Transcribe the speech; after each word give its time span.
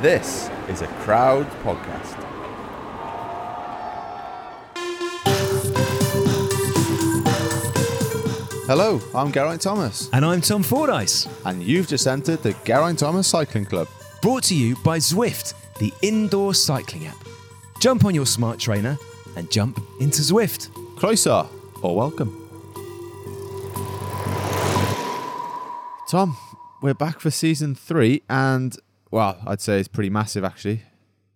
This 0.00 0.48
is 0.68 0.82
a 0.82 0.86
crowd 1.04 1.46
podcast. 1.62 2.16
Hello, 8.66 9.00
I'm 9.14 9.32
Geraint 9.32 9.60
Thomas, 9.62 10.08
And 10.12 10.24
I'm 10.24 10.40
Tom 10.40 10.62
Fordyce. 10.62 11.26
and 11.44 11.60
you've 11.62 11.88
just 11.88 12.06
entered 12.06 12.42
the 12.42 12.54
Geraint 12.64 13.00
Thomas 13.00 13.26
Cycling 13.26 13.64
Club. 13.64 13.88
Brought 14.22 14.44
to 14.44 14.54
you 14.54 14.76
by 14.84 14.98
Zwift, 14.98 15.54
the 15.78 15.92
indoor 16.02 16.54
cycling 16.54 17.06
app. 17.06 17.16
Jump 17.80 18.04
on 18.04 18.14
your 18.14 18.26
smart 18.26 18.58
trainer 18.60 18.96
and 19.36 19.50
jump 19.50 19.80
into 20.00 20.22
Zwift. 20.22 20.68
Croeso, 20.96 21.48
or 21.82 21.96
welcome. 21.96 22.36
Tom, 26.08 26.36
we're 26.80 26.94
back 26.94 27.18
for 27.20 27.30
season 27.30 27.74
three, 27.74 28.22
and 28.28 28.76
well, 29.10 29.38
I'd 29.46 29.60
say 29.60 29.78
it's 29.78 29.88
pretty 29.88 30.10
massive 30.10 30.44
actually. 30.44 30.82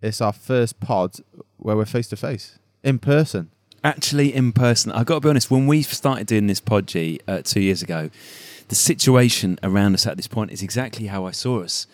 It's 0.02 0.20
our 0.20 0.32
first 0.32 0.80
pod 0.80 1.16
where 1.56 1.76
we're 1.76 1.86
face 1.86 2.08
to 2.08 2.16
face, 2.16 2.58
in 2.82 2.98
person. 2.98 3.50
Actually, 3.82 4.34
in 4.34 4.52
person, 4.52 4.92
I've 4.92 5.06
got 5.06 5.16
to 5.16 5.20
be 5.20 5.28
honest, 5.28 5.50
when 5.50 5.66
we 5.66 5.82
started 5.82 6.26
doing 6.26 6.46
this 6.46 6.60
pod 6.60 6.86
G 6.86 7.20
uh, 7.28 7.42
two 7.42 7.60
years 7.60 7.82
ago, 7.82 8.10
the 8.68 8.74
situation 8.74 9.58
around 9.62 9.94
us 9.94 10.06
at 10.06 10.16
this 10.16 10.26
point 10.26 10.50
is 10.52 10.62
exactly 10.62 11.06
how 11.06 11.26
I 11.26 11.32
saw 11.32 11.62
us 11.62 11.86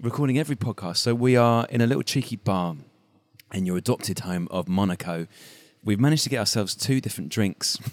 recording 0.00 0.38
every 0.38 0.56
podcast. 0.56 0.98
So 0.98 1.14
we 1.14 1.36
are 1.36 1.66
in 1.70 1.80
a 1.80 1.86
little 1.86 2.02
cheeky 2.02 2.36
bar 2.36 2.76
in 3.52 3.66
your 3.66 3.76
adopted 3.76 4.20
home 4.20 4.48
of 4.50 4.68
Monaco. 4.68 5.26
We've 5.84 5.98
managed 5.98 6.22
to 6.24 6.30
get 6.30 6.38
ourselves 6.38 6.74
two 6.76 7.00
different 7.00 7.30
drinks. 7.30 7.78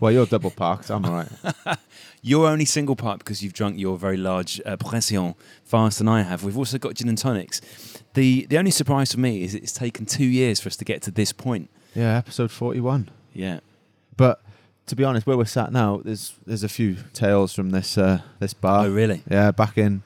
Well, 0.00 0.12
you're 0.12 0.26
double 0.26 0.50
parked, 0.50 0.90
I'm 0.90 1.04
alright. 1.04 1.28
You're 2.22 2.46
only 2.46 2.64
single 2.64 2.96
parked 2.96 3.20
because 3.20 3.42
you've 3.42 3.52
drunk 3.54 3.78
your 3.78 3.96
very 3.98 4.16
large 4.16 4.60
uh, 4.64 4.76
pression 4.76 5.34
faster 5.64 6.04
than 6.04 6.08
I 6.08 6.22
have. 6.22 6.44
We've 6.44 6.56
also 6.56 6.78
got 6.78 6.94
gin 6.94 7.08
and 7.08 7.16
tonics. 7.18 7.60
The 8.14 8.46
the 8.48 8.58
only 8.58 8.70
surprise 8.70 9.12
for 9.12 9.20
me 9.20 9.42
is 9.42 9.54
it's 9.54 9.72
taken 9.72 10.04
two 10.06 10.24
years 10.24 10.60
for 10.60 10.68
us 10.68 10.76
to 10.76 10.84
get 10.84 11.02
to 11.02 11.10
this 11.10 11.32
point. 11.32 11.70
yeah, 11.94 12.16
episode 12.16 12.50
41. 12.50 13.10
Yeah. 13.32 13.60
But 14.16 14.42
to 14.86 14.96
be 14.96 15.04
honest, 15.04 15.26
where 15.26 15.36
we're 15.36 15.44
sat 15.46 15.72
now, 15.72 16.00
there's 16.04 16.34
there's 16.46 16.64
a 16.64 16.68
few 16.68 16.96
tales 17.14 17.54
from 17.54 17.70
this 17.70 17.96
uh, 17.96 18.20
this 18.38 18.52
bar. 18.54 18.86
oh, 18.86 18.90
really? 18.90 19.22
Yeah, 19.30 19.50
back 19.50 19.78
in 19.78 20.02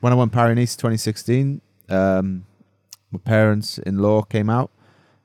when 0.00 0.12
I 0.12 0.16
went 0.16 0.32
Paris 0.32 0.56
Nice 0.56 0.76
2016, 0.76 1.60
um, 1.90 2.44
my 3.10 3.18
parents 3.18 3.78
in 3.78 3.98
law 3.98 4.22
came 4.22 4.48
out, 4.48 4.70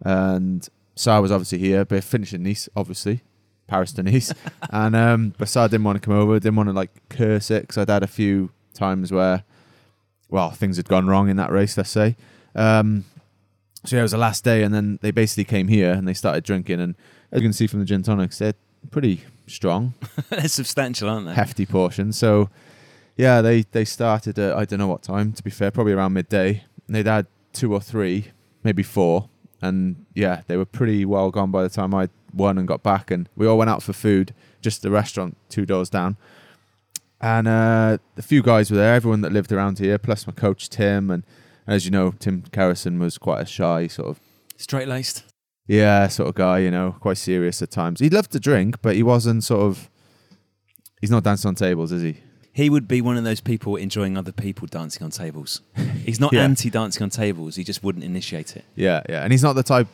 and 0.02 0.68
Sarah 0.96 1.22
was 1.22 1.32
obviously 1.32 1.58
here, 1.60 1.86
but 1.86 2.04
finished 2.04 2.34
in 2.34 2.44
Nice, 2.44 2.70
obviously, 2.76 3.22
Paris 3.68 3.92
to 3.94 4.04
Nice, 4.04 4.34
and 4.70 4.96
um, 4.96 5.34
but 5.38 5.50
Sarah 5.50 5.70
didn't 5.70 5.84
want 5.84 6.02
to 6.02 6.06
come 6.06 6.16
over, 6.18 6.40
didn't 6.40 6.56
want 6.56 6.70
to 6.70 6.74
like 6.74 6.92
curse 7.10 7.50
it 7.52 7.62
because 7.62 7.78
I'd 7.78 7.90
had 7.90 8.04
a 8.04 8.08
few 8.08 8.52
times 8.74 9.12
where, 9.12 9.44
well, 10.30 10.52
things 10.52 10.78
had 10.78 10.88
gone 10.88 11.08
wrong 11.08 11.30
in 11.30 11.38
that 11.38 11.52
race, 11.52 11.78
let's 11.78 11.90
say. 11.90 12.16
Um, 12.56 13.06
so 13.86 13.96
yeah, 13.96 14.02
it 14.02 14.04
was 14.04 14.12
the 14.12 14.18
last 14.18 14.44
day, 14.44 14.64
and 14.64 14.74
then 14.74 15.00
they 15.02 15.12
basically 15.12 15.46
came 15.46 15.68
here 15.68 15.92
and 15.92 16.08
they 16.08 16.14
started 16.14 16.44
drinking, 16.44 16.80
and 16.80 16.96
as 17.32 17.42
you 17.42 17.46
can 17.46 17.54
see 17.54 17.68
from 17.68 17.80
the 17.80 17.86
gin 17.86 18.04
tonics, 18.04 18.40
they're 18.40 18.54
pretty 18.92 19.22
strong 19.48 19.94
They're 20.30 20.48
substantial, 20.48 21.10
aren't 21.10 21.28
they? 21.28 21.34
hefty 21.34 21.66
portion. 21.66 22.14
So 22.14 22.50
yeah, 23.18 23.42
they 23.42 23.64
they 23.64 23.86
started 23.86 24.40
at 24.40 24.56
I 24.56 24.66
don't 24.66 24.80
know 24.80 24.88
what 24.88 25.04
time. 25.04 25.34
To 25.34 25.44
be 25.44 25.50
fair, 25.50 25.72
probably 25.72 25.94
around 25.94 26.14
midday. 26.14 26.64
And 26.88 26.96
they'd 26.96 27.06
had 27.08 27.28
two 27.54 27.74
or 27.74 27.80
three, 27.80 28.32
maybe 28.64 28.84
four, 28.84 29.30
and 29.64 30.06
yeah, 30.14 30.42
they 30.48 30.58
were 30.58 30.66
pretty 30.66 31.06
well 31.06 31.32
gone 31.32 31.50
by 31.50 31.64
the 31.64 31.70
time 31.70 31.96
I 31.96 32.10
won 32.34 32.58
and 32.58 32.68
got 32.68 32.84
back. 32.84 33.10
And 33.10 33.30
we 33.36 33.48
all 33.48 33.58
went 33.58 33.70
out 33.70 33.82
for 33.82 33.94
food, 33.94 34.36
just 34.62 34.82
the 34.82 34.92
restaurant 34.92 35.38
two 35.48 35.66
doors 35.66 35.90
down. 35.90 36.18
And 37.22 37.48
uh, 37.48 37.98
a 38.18 38.22
few 38.22 38.44
guys 38.44 38.70
were 38.70 38.76
there, 38.76 38.94
everyone 38.94 39.22
that 39.22 39.32
lived 39.32 39.54
around 39.54 39.80
here, 39.80 39.98
plus 39.98 40.28
my 40.28 40.34
coach 40.34 40.70
Tim, 40.70 41.10
and 41.10 41.24
as 41.66 41.86
you 41.86 41.92
know, 41.92 42.12
Tim 42.20 42.42
Kerrison 42.52 43.00
was 43.00 43.18
quite 43.18 43.42
a 43.42 43.46
shy 43.46 43.88
sort 43.88 44.10
of 44.10 44.20
Straight 44.58 44.90
laced. 44.90 45.24
yeah, 45.66 46.10
sort 46.10 46.28
of 46.28 46.36
guy, 46.36 46.60
you 46.60 46.70
know, 46.70 46.98
quite 47.00 47.18
serious 47.18 47.62
at 47.62 47.72
times. 47.72 48.02
He 48.02 48.10
loved 48.10 48.34
to 48.34 48.40
drink, 48.42 48.82
but 48.82 48.96
he 48.96 49.04
wasn't 49.04 49.46
sort 49.46 49.62
of. 49.62 49.90
He's 51.00 51.12
not 51.12 51.24
dancing 51.24 51.48
on 51.48 51.56
tables, 51.56 51.94
is 51.94 52.02
he? 52.02 52.18
He 52.56 52.70
would 52.70 52.88
be 52.88 53.02
one 53.02 53.18
of 53.18 53.24
those 53.24 53.42
people 53.42 53.76
enjoying 53.76 54.16
other 54.16 54.32
people 54.32 54.68
dancing 54.68 55.04
on 55.04 55.10
tables. 55.10 55.62
He's 56.06 56.20
not 56.20 56.32
Yeah. 56.34 56.44
anti 56.44 56.70
dancing 56.70 57.02
on 57.04 57.10
tables, 57.10 57.56
he 57.56 57.64
just 57.64 57.84
wouldn't 57.84 58.04
initiate 58.04 58.56
it. 58.56 58.64
Yeah, 58.76 59.02
yeah, 59.10 59.24
and 59.24 59.32
he's 59.34 59.42
not 59.44 59.54
the 59.54 59.64
type 59.64 59.88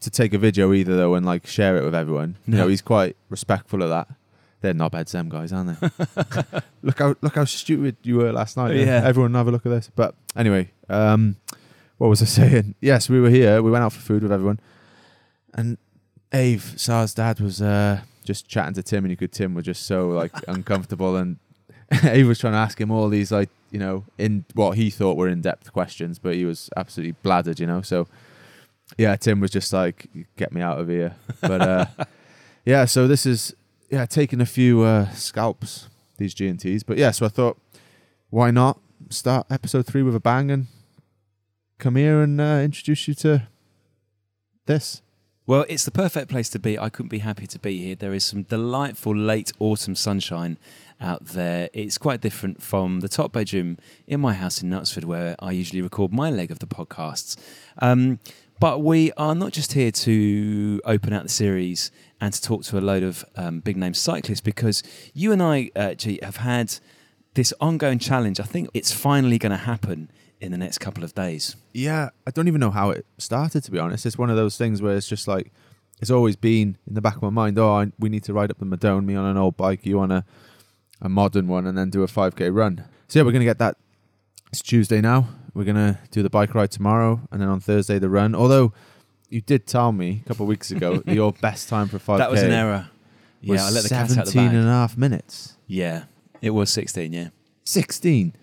to 0.00 0.10
take 0.10 0.32
a 0.34 0.38
video 0.38 0.72
either, 0.72 0.96
though, 0.96 1.14
and 1.14 1.24
like 1.26 1.46
share 1.46 1.76
it 1.76 1.84
with 1.84 1.94
everyone. 1.94 2.36
You 2.46 2.54
know, 2.56 2.68
he's 2.68 2.80
quite 2.82 3.16
respectful 3.28 3.82
of 3.82 3.90
that. 3.90 4.08
They're 4.62 4.72
knobheads, 4.72 5.10
them 5.12 5.28
guys, 5.28 5.52
aren't 5.52 5.78
they? 5.78 5.90
look 6.82 6.98
how 6.98 7.14
look 7.20 7.34
how 7.34 7.44
stupid 7.44 7.96
you 8.02 8.16
were 8.16 8.32
last 8.32 8.56
night. 8.56 8.74
Yeah. 8.76 9.02
everyone 9.04 9.34
have 9.34 9.48
a 9.48 9.50
look 9.50 9.66
at 9.66 9.70
this. 9.70 9.90
But 9.94 10.14
anyway, 10.34 10.70
um, 10.88 11.36
what 11.98 12.08
was 12.08 12.22
I 12.22 12.24
saying? 12.40 12.74
Yes, 12.80 13.10
we 13.10 13.20
were 13.20 13.28
here. 13.30 13.62
We 13.62 13.70
went 13.70 13.84
out 13.84 13.92
for 13.92 14.00
food 14.00 14.22
with 14.22 14.32
everyone, 14.32 14.60
and 15.52 15.76
Ave, 16.32 16.58
Sar's 16.76 17.12
dad, 17.12 17.38
was 17.40 17.60
uh, 17.60 18.00
just 18.24 18.48
chatting 18.48 18.74
to 18.74 18.82
Tim, 18.82 19.04
and 19.04 19.10
you 19.10 19.16
could 19.16 19.32
Tim 19.32 19.52
was 19.54 19.66
just 19.66 19.84
so 19.86 20.08
like 20.08 20.32
uncomfortable, 20.48 21.16
and 21.16 21.36
Ave 21.92 22.24
was 22.24 22.38
trying 22.38 22.54
to 22.54 22.58
ask 22.58 22.80
him 22.80 22.90
all 22.90 23.08
these 23.08 23.30
like 23.30 23.50
you 23.70 23.78
know 23.78 24.04
in 24.18 24.44
what 24.54 24.76
he 24.76 24.90
thought 24.90 25.16
were 25.16 25.28
in 25.28 25.40
depth 25.40 25.72
questions, 25.72 26.18
but 26.18 26.34
he 26.34 26.44
was 26.44 26.70
absolutely 26.76 27.14
bladdered, 27.22 27.60
you 27.60 27.66
know. 27.66 27.82
So 27.82 28.08
yeah, 28.98 29.16
Tim 29.16 29.40
was 29.40 29.50
just 29.50 29.72
like, 29.72 30.08
"Get 30.36 30.52
me 30.52 30.60
out 30.60 30.78
of 30.78 30.88
here." 30.88 31.16
But 31.40 31.60
uh, 31.60 31.86
yeah, 32.64 32.84
so 32.84 33.06
this 33.06 33.26
is 33.26 33.54
yeah 33.90 34.06
taking 34.06 34.40
a 34.40 34.46
few 34.46 34.82
uh, 34.82 35.10
scalps 35.10 35.88
these 36.18 36.34
G 36.34 36.48
and 36.48 36.58
Ts, 36.58 36.82
but 36.82 36.96
yeah, 36.96 37.10
so 37.10 37.26
I 37.26 37.28
thought, 37.28 37.58
why 38.30 38.50
not 38.50 38.80
start 39.10 39.46
episode 39.50 39.86
three 39.86 40.02
with 40.02 40.14
a 40.14 40.20
bang 40.20 40.50
and 40.50 40.66
come 41.78 41.96
here 41.96 42.22
and 42.22 42.40
uh, 42.40 42.60
introduce 42.62 43.06
you 43.06 43.14
to 43.14 43.46
this. 44.66 45.02
Well, 45.48 45.64
it's 45.68 45.84
the 45.84 45.92
perfect 45.92 46.28
place 46.28 46.48
to 46.50 46.58
be. 46.58 46.76
I 46.76 46.88
couldn't 46.88 47.08
be 47.08 47.20
happy 47.20 47.46
to 47.46 47.58
be 47.60 47.78
here. 47.78 47.94
There 47.94 48.12
is 48.12 48.24
some 48.24 48.42
delightful 48.42 49.14
late 49.14 49.52
autumn 49.60 49.94
sunshine 49.94 50.58
out 51.00 51.24
there. 51.26 51.70
It's 51.72 51.98
quite 51.98 52.20
different 52.20 52.60
from 52.60 52.98
the 52.98 53.08
top 53.08 53.30
bedroom 53.30 53.78
in 54.08 54.20
my 54.20 54.34
house 54.34 54.60
in 54.60 54.70
Knutsford, 54.70 55.04
where 55.04 55.36
I 55.38 55.52
usually 55.52 55.82
record 55.82 56.12
my 56.12 56.30
leg 56.30 56.50
of 56.50 56.58
the 56.58 56.66
podcasts. 56.66 57.36
Um, 57.78 58.18
but 58.58 58.82
we 58.82 59.12
are 59.12 59.36
not 59.36 59.52
just 59.52 59.74
here 59.74 59.92
to 59.92 60.80
open 60.84 61.12
out 61.12 61.22
the 61.22 61.28
series 61.28 61.92
and 62.20 62.34
to 62.34 62.42
talk 62.42 62.64
to 62.64 62.78
a 62.78 62.80
load 62.80 63.04
of 63.04 63.24
um, 63.36 63.60
big 63.60 63.76
name 63.76 63.94
cyclists, 63.94 64.40
because 64.40 64.82
you 65.14 65.30
and 65.30 65.40
I, 65.40 65.70
uh, 65.76 65.94
G, 65.94 66.18
have 66.24 66.38
had 66.38 66.74
this 67.34 67.54
ongoing 67.60 68.00
challenge. 68.00 68.40
I 68.40 68.44
think 68.44 68.68
it's 68.74 68.90
finally 68.90 69.38
going 69.38 69.52
to 69.52 69.58
happen 69.58 70.10
in 70.40 70.52
the 70.52 70.58
next 70.58 70.78
couple 70.78 71.02
of 71.04 71.14
days. 71.14 71.56
Yeah, 71.72 72.10
I 72.26 72.30
don't 72.30 72.48
even 72.48 72.60
know 72.60 72.70
how 72.70 72.90
it 72.90 73.06
started. 73.18 73.62
To 73.64 73.70
be 73.70 73.78
honest, 73.78 74.04
it's 74.06 74.18
one 74.18 74.30
of 74.30 74.36
those 74.36 74.56
things 74.56 74.82
where 74.82 74.96
it's 74.96 75.08
just 75.08 75.26
like 75.28 75.52
it's 76.00 76.10
always 76.10 76.36
been 76.36 76.76
in 76.86 76.94
the 76.94 77.00
back 77.00 77.16
of 77.16 77.22
my 77.22 77.30
mind. 77.30 77.58
Oh, 77.58 77.72
I, 77.72 77.92
we 77.98 78.08
need 78.08 78.24
to 78.24 78.32
ride 78.34 78.50
up 78.50 78.58
the 78.58 78.66
Madone, 78.66 79.04
me 79.04 79.14
on 79.14 79.24
an 79.24 79.36
old 79.36 79.56
bike, 79.56 79.86
you 79.86 79.98
on 80.00 80.10
a 80.12 80.24
a 81.02 81.08
modern 81.08 81.46
one, 81.48 81.66
and 81.66 81.76
then 81.76 81.90
do 81.90 82.02
a 82.02 82.08
five 82.08 82.36
k 82.36 82.50
run. 82.50 82.84
So 83.08 83.18
yeah, 83.18 83.24
we're 83.24 83.32
gonna 83.32 83.44
get 83.44 83.58
that. 83.58 83.76
It's 84.50 84.62
Tuesday 84.62 85.00
now. 85.00 85.28
We're 85.54 85.64
gonna 85.64 85.98
do 86.10 86.22
the 86.22 86.30
bike 86.30 86.54
ride 86.54 86.70
tomorrow, 86.70 87.20
and 87.30 87.40
then 87.40 87.48
on 87.48 87.60
Thursday 87.60 87.98
the 87.98 88.08
run. 88.10 88.34
Although 88.34 88.72
you 89.28 89.40
did 89.40 89.66
tell 89.66 89.90
me 89.92 90.22
a 90.24 90.28
couple 90.28 90.44
of 90.44 90.48
weeks 90.48 90.70
ago 90.70 90.96
that 91.04 91.12
your 91.14 91.32
best 91.32 91.68
time 91.68 91.88
for 91.88 91.98
five 91.98 92.18
k 92.18 92.24
That 92.24 92.30
was 92.30 92.42
an 92.42 92.52
error. 92.52 92.88
was 93.46 93.60
Yeah, 93.60 93.66
I 93.66 93.70
let 93.70 93.82
the 93.82 93.88
cat 93.88 94.02
out 94.02 94.08
the 94.08 94.14
17 94.32 94.46
bag. 94.46 94.54
and 94.54 94.68
a 94.68 94.70
half 94.70 94.96
minutes. 94.96 95.56
Yeah, 95.66 96.04
it 96.40 96.50
was 96.50 96.70
16, 96.70 97.12
yeah. 97.12 97.28
16. 97.64 98.34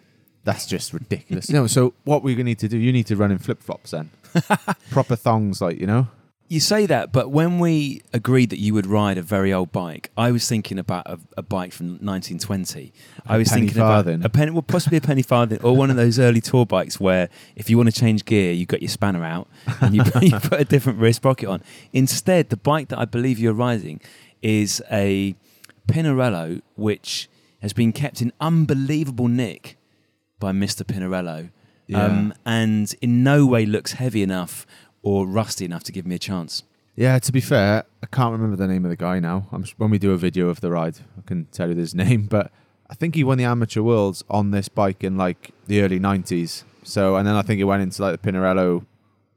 That's 0.43 0.65
just 0.65 0.93
ridiculous. 0.93 1.49
no, 1.49 1.67
so 1.67 1.93
what 2.03 2.23
we're 2.23 2.35
gonna 2.35 2.45
need 2.45 2.59
to 2.59 2.67
do? 2.67 2.77
You 2.77 2.91
need 2.91 3.07
to 3.07 3.15
run 3.15 3.31
in 3.31 3.37
flip 3.37 3.61
flops 3.61 3.91
then, 3.91 4.09
proper 4.91 5.15
thongs, 5.15 5.61
like 5.61 5.79
you 5.79 5.87
know. 5.87 6.07
You 6.49 6.59
say 6.59 6.85
that, 6.85 7.11
but 7.11 7.31
when 7.31 7.57
we 7.57 8.03
agreed 8.11 8.51
that 8.51 8.59
you 8.59 8.73
would 8.75 8.85
ride 8.85 9.17
a 9.17 9.23
very 9.23 9.51
old 9.51 9.71
bike, 9.71 10.11
I 10.15 10.31
was 10.31 10.47
thinking 10.47 10.77
about 10.77 11.07
a, 11.07 11.17
a 11.37 11.41
bike 11.41 11.71
from 11.71 11.87
1920. 11.87 12.93
I 13.25 13.37
was 13.37 13.49
penny 13.49 13.61
thinking 13.61 13.77
farthing. 13.77 14.15
about 14.15 14.25
a 14.25 14.29
penny, 14.29 14.51
well, 14.51 14.61
possibly 14.61 14.97
a 14.97 15.01
penny 15.01 15.23
farthing, 15.23 15.61
or 15.63 15.75
one 15.75 15.89
of 15.89 15.95
those 15.95 16.19
early 16.19 16.41
tour 16.41 16.65
bikes 16.65 16.99
where 16.99 17.29
if 17.55 17.69
you 17.69 17.77
want 17.77 17.91
to 17.91 17.99
change 17.99 18.25
gear, 18.25 18.51
you 18.51 18.65
got 18.65 18.81
your 18.81 18.89
spanner 18.89 19.23
out 19.23 19.47
and 19.81 19.95
you, 19.95 20.03
you 20.21 20.37
put 20.39 20.59
a 20.59 20.65
different 20.65 20.99
wrist 20.99 21.21
pocket 21.23 21.47
on. 21.47 21.63
Instead, 21.93 22.49
the 22.49 22.57
bike 22.57 22.89
that 22.89 22.99
I 22.99 23.05
believe 23.05 23.39
you're 23.39 23.53
riding 23.53 23.99
is 24.43 24.83
a 24.91 25.35
Pinarello, 25.87 26.61
which 26.75 27.29
has 27.61 27.73
been 27.73 27.93
kept 27.93 28.21
in 28.21 28.31
unbelievable 28.39 29.27
nick 29.29 29.77
by 30.43 30.51
Mr. 30.51 30.83
Pinarello, 30.83 31.49
Yeah. 31.87 32.03
um, 32.03 32.33
and 32.45 32.93
in 33.01 33.23
no 33.23 33.45
way 33.45 33.65
looks 33.65 33.93
heavy 33.93 34.21
enough 34.21 34.65
or 35.01 35.25
rusty 35.25 35.63
enough 35.65 35.83
to 35.85 35.91
give 35.93 36.05
me 36.05 36.15
a 36.15 36.19
chance. 36.19 36.63
Yeah, 36.95 37.17
to 37.19 37.31
be 37.31 37.39
fair, 37.41 37.85
I 38.03 38.07
can't 38.07 38.33
remember 38.33 38.55
the 38.57 38.67
name 38.67 38.83
of 38.85 38.89
the 38.89 38.97
guy 38.97 39.19
now. 39.19 39.47
I'm, 39.53 39.63
when 39.77 39.89
we 39.89 39.97
do 39.97 40.11
a 40.11 40.17
video 40.17 40.49
of 40.49 40.59
the 40.61 40.69
ride, 40.69 40.97
I 41.17 41.21
can 41.25 41.45
tell 41.45 41.69
you 41.69 41.75
his 41.77 41.95
name, 42.03 42.27
but 42.27 42.51
I 42.89 42.93
think 42.95 43.15
he 43.15 43.23
won 43.23 43.37
the 43.37 43.45
amateur 43.45 43.81
worlds 43.81 44.23
on 44.29 44.51
this 44.51 44.67
bike 44.67 45.01
in 45.03 45.17
like 45.17 45.51
the 45.67 45.81
early 45.81 45.99
90s. 45.99 46.63
So, 46.83 47.15
and 47.15 47.25
then 47.27 47.35
I 47.35 47.41
think 47.41 47.57
he 47.59 47.63
went 47.63 47.81
into 47.81 48.01
like 48.01 48.21
the 48.21 48.31
Pinarello 48.31 48.85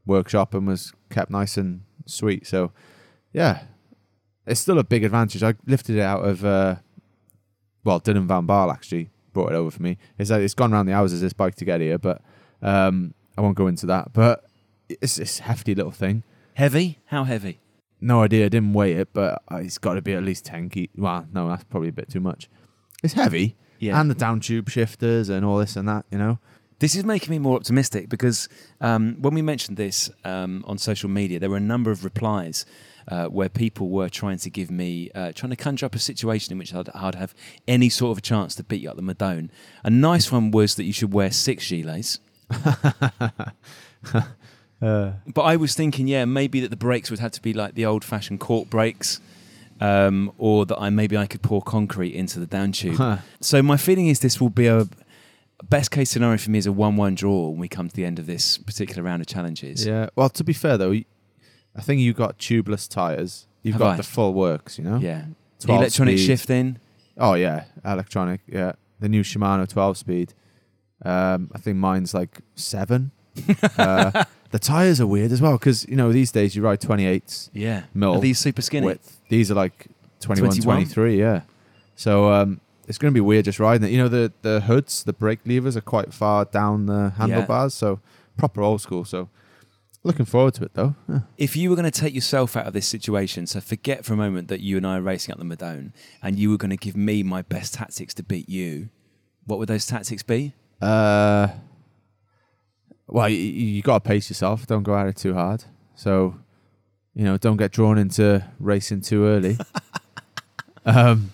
workshop 0.04 0.54
and 0.54 0.66
was 0.66 0.92
kept 1.08 1.30
nice 1.30 1.56
and 1.56 1.82
sweet. 2.04 2.46
So, 2.48 2.72
yeah, 3.32 3.62
it's 4.44 4.60
still 4.60 4.78
a 4.80 4.84
big 4.84 5.04
advantage. 5.04 5.42
I 5.44 5.54
lifted 5.66 5.96
it 5.96 6.02
out 6.02 6.24
of, 6.24 6.44
uh, 6.44 6.76
well, 7.84 8.00
Dylan 8.00 8.26
Van 8.26 8.44
Baarle 8.46 8.72
actually 8.72 9.10
brought 9.36 9.52
it 9.52 9.54
over 9.62 9.70
for 9.76 9.82
me. 9.82 9.92
It's 10.18 10.30
like 10.30 10.42
it's 10.46 10.54
gone 10.60 10.72
around 10.72 10.86
the 10.86 10.94
hours 10.98 11.12
as 11.12 11.20
this 11.20 11.32
bike 11.42 11.54
to 11.56 11.64
get 11.64 11.80
here, 11.80 11.98
but 11.98 12.18
Um, 12.62 12.96
I 13.36 13.42
won't 13.42 13.56
go 13.62 13.66
into 13.72 13.86
that, 13.86 14.04
but 14.14 14.36
it's 14.88 15.16
this 15.16 15.40
hefty 15.40 15.74
little 15.74 15.92
thing. 15.92 16.22
Heavy? 16.54 16.86
How 17.14 17.24
heavy? 17.24 17.60
No 18.00 18.22
idea. 18.22 18.46
I 18.46 18.48
didn't 18.48 18.72
weigh 18.72 18.92
it, 19.02 19.08
but 19.12 19.42
uh, 19.52 19.56
it's 19.66 19.78
got 19.78 19.94
to 19.94 20.02
be 20.02 20.14
at 20.14 20.22
least 20.24 20.42
ten 20.46 20.70
key. 20.70 20.88
Well, 20.96 21.26
no, 21.36 21.48
that's 21.50 21.64
probably 21.64 21.90
a 21.90 21.98
bit 22.00 22.08
too 22.08 22.20
much. 22.30 22.48
It's 23.04 23.12
heavy, 23.22 23.46
Yeah. 23.78 24.00
and 24.00 24.10
the 24.10 24.14
down 24.14 24.40
tube 24.40 24.68
shifters 24.70 25.28
and 25.28 25.44
all 25.44 25.58
this 25.58 25.76
and 25.76 25.86
that. 25.88 26.04
You 26.10 26.18
know. 26.18 26.38
This 26.78 26.94
is 26.94 27.04
making 27.04 27.30
me 27.30 27.38
more 27.38 27.56
optimistic 27.56 28.08
because 28.08 28.48
um, 28.88 29.16
when 29.24 29.34
we 29.34 29.42
mentioned 29.42 29.76
this 29.78 30.10
um, 30.24 30.62
on 30.66 30.76
social 30.78 31.08
media, 31.10 31.38
there 31.40 31.50
were 31.50 31.56
a 31.66 31.68
number 31.74 31.90
of 31.90 32.04
replies 32.04 32.66
uh, 33.08 33.26
where 33.26 33.48
people 33.48 33.88
were 33.88 34.08
trying 34.08 34.38
to 34.38 34.50
give 34.50 34.70
me, 34.70 35.10
uh, 35.14 35.32
trying 35.32 35.50
to 35.50 35.56
conjure 35.56 35.86
up 35.86 35.94
a 35.94 35.98
situation 35.98 36.52
in 36.52 36.58
which 36.58 36.74
I'd, 36.74 36.88
I'd 36.94 37.14
have 37.14 37.34
any 37.68 37.88
sort 37.88 38.12
of 38.12 38.18
a 38.18 38.20
chance 38.20 38.54
to 38.56 38.62
beat 38.64 38.80
you 38.82 38.90
up 38.90 38.96
the 38.96 39.02
Madone. 39.02 39.48
A 39.84 39.90
nice 39.90 40.32
one 40.32 40.50
was 40.50 40.74
that 40.74 40.84
you 40.84 40.92
should 40.92 41.12
wear 41.12 41.30
six 41.30 41.64
gilets. 41.70 42.18
Uh, 44.82 45.12
But 45.32 45.42
I 45.42 45.56
was 45.56 45.74
thinking, 45.74 46.06
yeah, 46.06 46.26
maybe 46.26 46.60
that 46.60 46.68
the 46.68 46.76
brakes 46.76 47.10
would 47.10 47.18
have 47.20 47.32
to 47.32 47.40
be 47.40 47.54
like 47.54 47.74
the 47.74 47.86
old-fashioned 47.86 48.40
cork 48.40 48.68
brakes, 48.68 49.20
um, 49.80 50.30
or 50.36 50.66
that 50.66 50.78
I 50.78 50.90
maybe 50.90 51.16
I 51.16 51.26
could 51.26 51.40
pour 51.40 51.62
concrete 51.62 52.14
into 52.14 52.38
the 52.38 52.46
down 52.46 52.72
tube. 52.72 52.96
huh. 52.96 53.18
So 53.40 53.62
my 53.62 53.78
feeling 53.78 54.08
is 54.08 54.20
this 54.20 54.38
will 54.38 54.50
be 54.50 54.66
a 54.66 54.86
best 55.70 55.90
case 55.90 56.10
scenario 56.10 56.36
for 56.36 56.50
me 56.50 56.58
is 56.58 56.66
a 56.66 56.72
one-one 56.72 57.14
draw 57.14 57.48
when 57.48 57.58
we 57.58 57.68
come 57.68 57.88
to 57.88 57.96
the 57.96 58.04
end 58.04 58.18
of 58.18 58.26
this 58.26 58.58
particular 58.58 59.02
round 59.02 59.22
of 59.22 59.26
challenges. 59.28 59.86
Yeah. 59.86 60.10
Well, 60.14 60.28
to 60.28 60.44
be 60.44 60.52
fair 60.52 60.76
though, 60.76 61.00
I 61.76 61.80
think 61.82 62.00
you 62.00 62.12
got 62.12 62.38
tubeless 62.38 62.88
tires. 62.88 63.46
You've 63.62 63.74
Have 63.74 63.80
got 63.80 63.92
I? 63.94 63.96
the 63.96 64.02
full 64.02 64.32
works. 64.34 64.78
You 64.78 64.84
know. 64.84 64.96
Yeah. 64.98 65.24
12 65.60 65.80
Electronic 65.80 66.18
speed. 66.18 66.26
shifting. 66.26 66.78
Oh 67.18 67.34
yeah, 67.34 67.64
electronic. 67.84 68.40
Yeah, 68.46 68.72
the 69.00 69.08
new 69.08 69.22
Shimano 69.22 69.66
12 69.68 69.96
speed. 69.96 70.34
Um, 71.04 71.50
I 71.54 71.58
think 71.58 71.76
mine's 71.78 72.12
like 72.14 72.40
seven. 72.54 73.10
uh, 73.78 74.24
the 74.50 74.58
tires 74.58 75.00
are 75.00 75.06
weird 75.06 75.32
as 75.32 75.40
well 75.42 75.52
because 75.58 75.86
you 75.88 75.96
know 75.96 76.12
these 76.12 76.30
days 76.32 76.54
you 76.56 76.62
ride 76.62 76.80
28s 76.80 77.50
Yeah. 77.52 77.84
Mil 77.94 78.14
Are 78.14 78.20
these 78.20 78.38
super 78.38 78.62
skinny? 78.62 78.86
width. 78.86 79.18
These 79.28 79.50
are 79.50 79.54
like 79.54 79.88
21, 80.20 80.50
21? 80.50 80.76
23. 80.76 81.18
Yeah. 81.18 81.40
So 81.96 82.30
um, 82.32 82.60
it's 82.86 82.98
going 82.98 83.12
to 83.12 83.14
be 83.14 83.20
weird 83.20 83.44
just 83.46 83.58
riding 83.60 83.86
it. 83.88 83.90
You 83.92 83.98
know 83.98 84.08
the 84.08 84.32
the 84.42 84.60
hoods, 84.60 85.04
the 85.04 85.12
brake 85.12 85.40
levers 85.46 85.76
are 85.76 85.80
quite 85.82 86.12
far 86.12 86.44
down 86.44 86.86
the 86.86 87.10
handlebars, 87.16 87.74
so 87.74 88.00
proper 88.36 88.60
old 88.62 88.80
school. 88.82 89.04
So 89.04 89.28
looking 90.06 90.24
forward 90.24 90.54
to 90.54 90.64
it 90.64 90.74
though. 90.74 90.94
Yeah. 91.08 91.20
If 91.36 91.56
you 91.56 91.68
were 91.68 91.76
going 91.76 91.90
to 91.90 92.00
take 92.00 92.14
yourself 92.14 92.56
out 92.56 92.66
of 92.66 92.72
this 92.72 92.86
situation, 92.86 93.46
so 93.46 93.60
forget 93.60 94.04
for 94.04 94.14
a 94.14 94.16
moment 94.16 94.48
that 94.48 94.60
you 94.60 94.76
and 94.76 94.86
I 94.86 94.98
are 94.98 95.02
racing 95.02 95.32
up 95.32 95.38
the 95.38 95.44
Madone, 95.44 95.92
and 96.22 96.38
you 96.38 96.50
were 96.50 96.56
going 96.56 96.70
to 96.70 96.76
give 96.76 96.96
me 96.96 97.22
my 97.22 97.42
best 97.42 97.74
tactics 97.74 98.14
to 98.14 98.22
beat 98.22 98.48
you, 98.48 98.88
what 99.44 99.58
would 99.58 99.68
those 99.68 99.86
tactics 99.86 100.22
be? 100.22 100.54
Uh, 100.80 101.48
well, 103.08 103.28
you, 103.28 103.36
you 103.36 103.82
got 103.82 104.04
to 104.04 104.08
pace 104.08 104.30
yourself. 104.30 104.66
Don't 104.66 104.82
go 104.82 104.96
at 104.96 105.06
it 105.06 105.16
too 105.16 105.34
hard. 105.34 105.64
So, 105.94 106.36
you 107.14 107.24
know, 107.24 107.36
don't 107.36 107.56
get 107.56 107.72
drawn 107.72 107.98
into 107.98 108.44
racing 108.58 109.00
too 109.00 109.24
early. 109.24 109.58
um, 110.84 111.32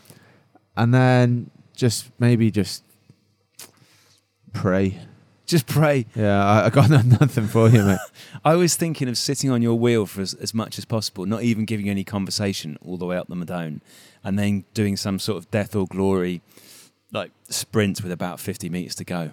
and 0.77 0.95
then 0.95 1.51
just 1.75 2.11
maybe 2.19 2.51
just 2.51 2.85
pray. 4.53 5.01
Just 5.47 5.67
pray. 5.67 6.06
Yeah, 6.15 6.43
I, 6.44 6.67
I 6.67 6.71
got 6.71 6.89
nothing 7.05 7.47
for 7.47 7.69
you, 7.69 7.83
mate. 7.83 7.99
I 8.44 8.55
was 8.55 8.77
thinking 8.77 9.09
of 9.09 9.19
sitting 9.19 9.50
on 9.50 9.61
your 9.61 9.75
wheel 9.79 10.06
for 10.06 10.21
as, 10.23 10.35
as 10.35 10.55
much 10.55 10.79
as 10.79 10.85
possible, 10.85 11.27
not 11.27 11.43
even 11.43 11.65
giving 11.65 11.87
you 11.87 11.91
any 11.93 12.05
conversation 12.05 12.79
all 12.85 12.97
the 12.97 13.06
way 13.06 13.17
up 13.17 13.29
the 13.29 13.35
Madone, 13.35 13.81
and 14.25 14.39
then 14.39 14.65
doing 14.73 14.97
some 14.97 15.19
sort 15.19 15.39
of 15.39 15.50
death 15.50 15.75
or 15.75 15.87
glory 15.87 16.41
like 17.12 17.31
sprint 17.50 18.03
with 18.03 18.12
about 18.12 18.41
50 18.41 18.71
meters 18.71 18.94
to 18.94 19.05
go. 19.05 19.33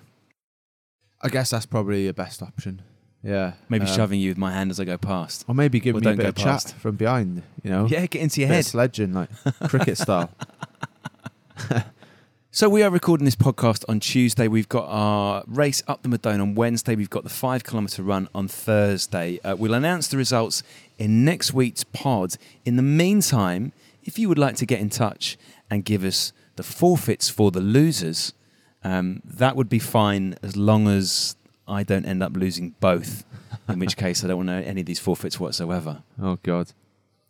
I 1.21 1.29
guess 1.29 1.51
that's 1.51 1.65
probably 1.65 2.07
the 2.07 2.13
best 2.13 2.41
option. 2.41 2.81
Yeah, 3.23 3.53
Maybe 3.67 3.85
um, 3.85 3.93
shoving 3.93 4.19
you 4.19 4.29
with 4.31 4.37
my 4.37 4.51
hand 4.51 4.71
as 4.71 4.79
I 4.79 4.85
go 4.85 4.97
past. 4.97 5.43
or 5.47 5.53
maybe 5.55 5.79
give 5.81 5.95
or 5.95 5.99
me 5.99 6.05
a 6.07 6.09
don't 6.09 6.17
bit 6.17 6.23
go 6.23 6.29
of 6.29 6.35
chat 6.35 6.45
past. 6.45 6.75
from 6.75 6.95
behind. 6.95 7.43
You 7.63 7.69
know, 7.69 7.85
Yeah, 7.87 8.05
get 8.07 8.21
into 8.21 8.39
your 8.41 8.47
bit 8.49 8.55
head. 8.55 8.65
sledging 8.65 9.13
like 9.13 9.29
cricket 9.67 9.97
style. 9.97 10.29
So 12.51 12.67
we 12.67 12.81
are 12.81 12.89
recording 12.89 13.25
this 13.25 13.35
podcast 13.35 13.85
on 13.87 13.99
Tuesday. 13.99 14.47
We've 14.47 14.67
got 14.67 14.87
our 14.89 15.43
race 15.45 15.83
up 15.87 16.01
the 16.01 16.09
Madone 16.09 16.41
on 16.41 16.55
Wednesday. 16.55 16.95
We've 16.95 17.07
got 17.09 17.21
the 17.21 17.29
five 17.29 17.63
kilometre 17.63 18.01
run 18.01 18.27
on 18.33 18.47
Thursday. 18.47 19.39
Uh, 19.43 19.55
we'll 19.55 19.75
announce 19.75 20.07
the 20.07 20.17
results 20.17 20.63
in 20.97 21.23
next 21.23 21.53
week's 21.53 21.83
pod. 21.83 22.37
In 22.65 22.75
the 22.75 22.81
meantime, 22.81 23.71
if 24.03 24.17
you 24.17 24.27
would 24.29 24.39
like 24.39 24.55
to 24.55 24.65
get 24.65 24.79
in 24.79 24.89
touch 24.89 25.37
and 25.69 25.85
give 25.85 26.03
us 26.03 26.33
the 26.55 26.63
forfeits 26.63 27.29
for 27.29 27.51
the 27.51 27.59
losers, 27.61 28.33
um, 28.83 29.21
that 29.23 29.55
would 29.55 29.69
be 29.69 29.77
fine 29.77 30.35
as 30.41 30.57
long 30.57 30.87
as 30.87 31.35
I 31.67 31.83
don't 31.83 32.05
end 32.07 32.23
up 32.23 32.35
losing 32.35 32.73
both. 32.79 33.25
In 33.67 33.77
which 33.77 33.95
case, 34.05 34.23
I 34.23 34.27
don't 34.27 34.37
want 34.37 34.49
to 34.49 34.59
know 34.59 34.65
any 34.65 34.81
of 34.81 34.87
these 34.87 34.99
forfeits 34.99 35.39
whatsoever. 35.39 36.01
Oh 36.19 36.39
God, 36.41 36.71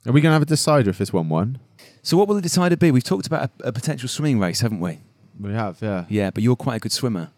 are 0.05 0.13
we 0.13 0.21
gonna 0.21 0.31
have 0.31 0.43
a 0.43 0.45
decider 0.45 0.89
if 0.91 1.01
it's 1.01 1.11
one 1.11 1.27
one? 1.27 1.59
So, 2.03 2.15
what 2.15 2.29
will 2.29 2.35
the 2.35 2.41
decider 2.41 2.77
be? 2.77 2.89
We've 2.89 3.03
talked 3.03 3.27
about 3.27 3.51
a, 3.59 3.67
a 3.67 3.71
potential 3.73 4.07
swimming 4.07 4.39
race, 4.39 4.61
haven't 4.61 4.79
we? 4.79 4.99
We 5.39 5.53
have, 5.53 5.77
yeah. 5.81 6.05
Yeah, 6.09 6.31
but 6.31 6.43
you're 6.43 6.55
quite 6.55 6.75
a 6.75 6.79
good 6.79 6.91
swimmer. 6.91 7.31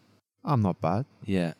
I'm 0.44 0.62
not 0.62 0.81
bad. 0.81 1.06
Yeah. 1.25 1.53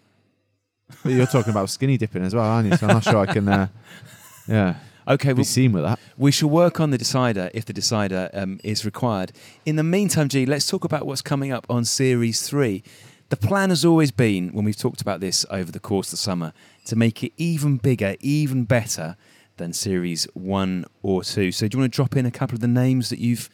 But 1.04 1.14
you're 1.14 1.28
talking 1.28 1.52
about 1.52 1.70
skinny 1.70 1.98
dipping 1.98 2.24
as 2.24 2.34
well, 2.34 2.46
aren't 2.46 2.70
you? 2.70 2.76
So 2.78 2.88
I'm 2.88 2.96
not 2.96 3.04
sure 3.04 3.18
I 3.18 3.26
can, 3.28 3.48
uh, 3.48 3.68
yeah, 4.48 4.76
Okay, 5.08 5.30
be 5.30 5.38
well, 5.38 5.44
seen 5.46 5.72
with 5.72 5.84
that. 5.84 6.00
we 6.18 6.32
shall 6.32 6.50
work 6.50 6.80
on 6.80 6.92
the 6.92 6.98
decider 6.98 7.50
if 7.54 7.66
the 7.66 7.74
decider 7.74 8.30
um, 8.34 8.60
is 8.64 8.86
required. 8.86 9.32
In 9.66 9.76
the 9.76 9.84
meantime, 9.84 10.30
G, 10.30 10.46
let's 10.46 10.68
talk 10.68 10.84
about 10.84 11.06
what's 11.06 11.22
coming 11.22 11.52
up 11.52 11.66
on 11.70 11.86
Series 11.86 12.48
3. 12.48 12.84
The 13.30 13.38
plan 13.38 13.70
has 13.70 13.86
always 13.86 14.12
been, 14.12 14.50
when 14.50 14.66
we've 14.66 14.78
talked 14.78 15.02
about 15.02 15.20
this 15.22 15.46
over 15.50 15.72
the 15.72 15.80
course 15.80 16.08
of 16.08 16.12
the 16.12 16.18
summer, 16.18 16.54
to 16.86 16.96
make 16.96 17.24
it 17.24 17.32
even 17.38 17.78
bigger, 17.78 18.16
even 18.20 18.66
better 18.66 19.16
than 19.58 19.74
Series 19.74 20.26
1 20.34 20.86
or 21.02 21.24
2. 21.24 21.52
So, 21.52 21.68
do 21.68 21.78
you 21.78 21.82
want 21.82 21.94
to 21.94 21.96
drop 21.96 22.16
in 22.16 22.26
a 22.26 22.32
couple 22.32 22.56
of 22.56 22.62
the 22.62 22.68
names 22.68 23.10
that 23.10 23.20
you've 23.20 23.50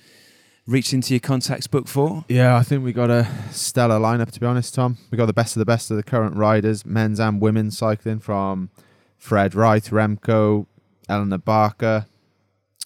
reached 0.67 0.93
into 0.93 1.13
your 1.13 1.21
contacts 1.21 1.65
book 1.65 1.87
for? 1.87 2.25
Yeah, 2.27 2.57
I 2.57 2.63
think 2.63 2.83
we 2.83 2.93
got 2.93 3.09
a 3.09 3.27
stellar 3.51 3.99
lineup 3.99 4.31
to 4.31 4.39
be 4.39 4.45
honest, 4.45 4.75
Tom. 4.75 4.97
We 5.09 5.17
got 5.17 5.25
the 5.25 5.33
best 5.33 5.55
of 5.55 5.59
the 5.59 5.65
best 5.65 5.89
of 5.89 5.97
the 5.97 6.03
current 6.03 6.35
riders, 6.35 6.85
men's 6.85 7.19
and 7.19 7.41
women's 7.41 7.77
cycling 7.77 8.19
from 8.19 8.69
Fred 9.17 9.55
Wright, 9.55 9.83
Remco, 9.83 10.67
Elinor 11.09 11.39
Barker, 11.39 12.05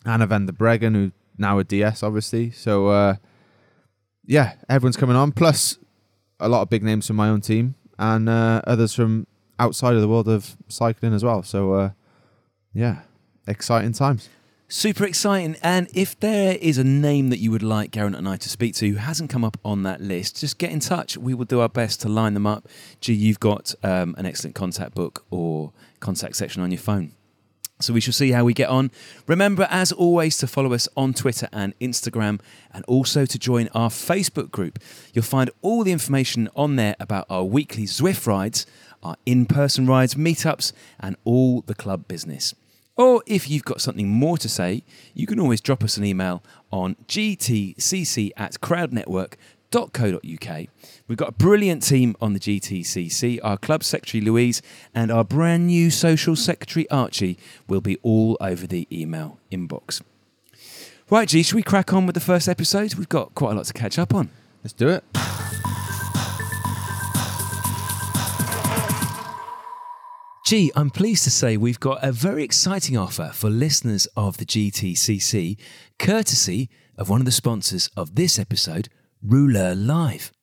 Anna 0.06 0.28
van 0.28 0.45
der 0.45 0.54
Breggen, 0.54 0.95
who 0.95 1.12
now 1.38 1.60
a 1.60 1.63
DS 1.63 2.04
obviously. 2.04 2.51
So 2.51 2.88
uh, 2.88 3.16
yeah, 4.25 4.54
everyone's 4.69 4.98
coming 4.98 5.16
on. 5.16 5.31
Plus 5.31 5.77
a 6.39 6.48
lot 6.48 6.62
of 6.62 6.69
big 6.69 6.84
names 6.84 7.07
from 7.07 7.16
my 7.16 7.30
own 7.30 7.42
team 7.42 7.75
and 7.98 8.30
uh, 8.30 8.62
others 8.66 8.94
from 8.94 9.27
outside 9.60 9.95
of 9.95 10.01
the 10.01 10.07
world 10.07 10.27
of 10.27 10.56
cycling 10.67 11.13
as 11.13 11.24
well. 11.24 11.44
So 11.44 11.74
uh, 11.74 11.89
yeah, 12.74 13.01
exciting 13.48 13.94
times. 13.94 14.29
Super 14.74 15.04
exciting. 15.04 15.58
And 15.62 15.90
if 15.94 16.18
there 16.18 16.58
is 16.62 16.78
a 16.78 16.84
name 16.86 17.30
that 17.30 17.40
you 17.40 17.51
would 17.51 17.62
like 17.62 17.92
Geraint 17.92 18.16
and 18.16 18.25
I 18.25 18.38
to 18.38 18.48
speak 18.48 18.74
to 18.75 18.88
who 18.88 18.96
hasn't 18.96 19.30
come 19.30 19.44
up 19.44 19.58
on 19.66 19.84
that 19.84 20.00
list, 20.00 20.40
just 20.40 20.58
get 20.58 20.72
in 20.72 20.80
touch. 20.80 21.18
We 21.18 21.34
will 21.34 21.44
do 21.44 21.60
our 21.60 21.68
best 21.68 22.00
to 22.01 22.10
line 22.10 22.36
them 22.36 22.48
up. 22.48 22.70
Gee, 23.01 23.12
you've 23.12 23.42
got 23.42 23.75
um, 23.84 24.16
an 24.18 24.25
excellent 24.25 24.56
contact 24.56 24.96
book 24.96 25.25
or 25.30 25.74
contact 26.00 26.38
section 26.38 26.62
on 26.62 26.72
your 26.72 26.80
phone. 26.80 27.12
So 27.82 27.92
we 27.92 28.00
shall 28.00 28.13
see 28.13 28.32
how 28.32 28.46
we 28.46 28.54
get 28.54 28.70
on. 28.70 28.92
Remember, 29.28 29.68
as 29.70 29.92
always, 29.92 30.38
to 30.38 30.48
follow 30.48 30.72
us 30.72 30.88
on 30.96 31.13
Twitter 31.13 31.50
and 31.51 31.78
Instagram 31.80 32.40
and 32.74 32.86
also 32.86 33.25
to 33.25 33.38
join 33.38 33.68
our 33.75 33.90
Facebook 33.90 34.51
group. 34.51 34.80
You'll 35.13 35.25
find 35.25 35.51
all 35.62 35.84
the 35.84 35.92
information 35.92 36.48
on 36.56 36.78
there 36.78 36.96
about 36.98 37.25
our 37.30 37.44
weekly 37.44 37.84
Zwift 37.84 38.25
rides, 38.25 38.66
our 39.04 39.18
in 39.25 39.48
person 39.48 39.86
rides, 39.86 40.16
meetups, 40.16 40.72
and 40.98 41.18
all 41.25 41.60
the 41.60 41.75
club 41.75 42.08
business. 42.08 42.56
Or 42.98 43.24
if 43.25 43.50
you've 43.50 43.65
got 43.65 43.81
something 43.81 44.10
more 44.10 44.38
to 44.38 44.50
say, 44.50 44.83
you 45.13 45.25
can 45.25 45.39
always 45.39 45.62
drop 45.62 45.83
us 45.83 45.98
an 45.98 46.05
email 46.05 46.43
on 46.71 46.95
gtcc 47.07 48.31
at 48.38 48.62
crowdnetwork.co.uk. 48.62 50.67
We've 51.07 51.17
got 51.17 51.29
a 51.29 51.33
brilliant 51.33 51.83
team 51.83 52.15
on 52.21 52.33
the 52.33 52.39
GTCC. 52.39 53.39
Our 53.43 53.57
club 53.57 53.83
secretary 53.83 54.21
Louise 54.21 54.62
and 54.93 55.12
our 55.12 55.24
brand 55.24 55.67
new 55.67 55.89
social 55.89 56.36
secretary 56.36 56.89
Archie 56.89 57.38
will 57.67 57.81
be 57.81 57.98
all 58.03 58.38
over 58.41 58.67
the 58.67 58.88
email 58.91 59.39
inbox. 59.51 60.01
Right, 61.10 61.27
G, 61.27 61.43
should 61.43 61.55
we 61.55 61.63
crack 61.63 61.93
on 61.93 62.05
with 62.05 62.15
the 62.15 62.21
first 62.21 62.48
episode? 62.48 62.95
We've 62.95 63.10
got 63.10 63.36
quite 63.36 63.51
a 63.51 63.55
lot 63.55 63.65
to 63.65 63.74
catch 63.74 64.00
up 64.00 64.13
on. 64.13 64.29
Let's 64.63 64.74
do 64.74 64.89
it. 64.89 65.03
Gee, 70.51 70.70
I'm 70.75 70.89
pleased 70.89 71.24
to 71.24 71.31
say 71.31 71.55
we've 71.55 71.79
got 71.79 72.03
a 72.03 72.12
very 72.12 72.43
exciting 72.43 72.98
offer 72.98 73.31
for 73.34 73.50
listeners 73.50 74.05
of 74.17 74.36
the 74.36 74.43
GTCC, 74.43 75.58
courtesy 75.98 76.70
of 76.98 77.08
one 77.08 77.22
of 77.22 77.25
the 77.25 77.31
sponsors 77.31 77.89
of 77.96 78.15
this 78.15 78.38
episode, 78.38 78.89
Rouleur 79.25 79.74
Live. 79.74 80.34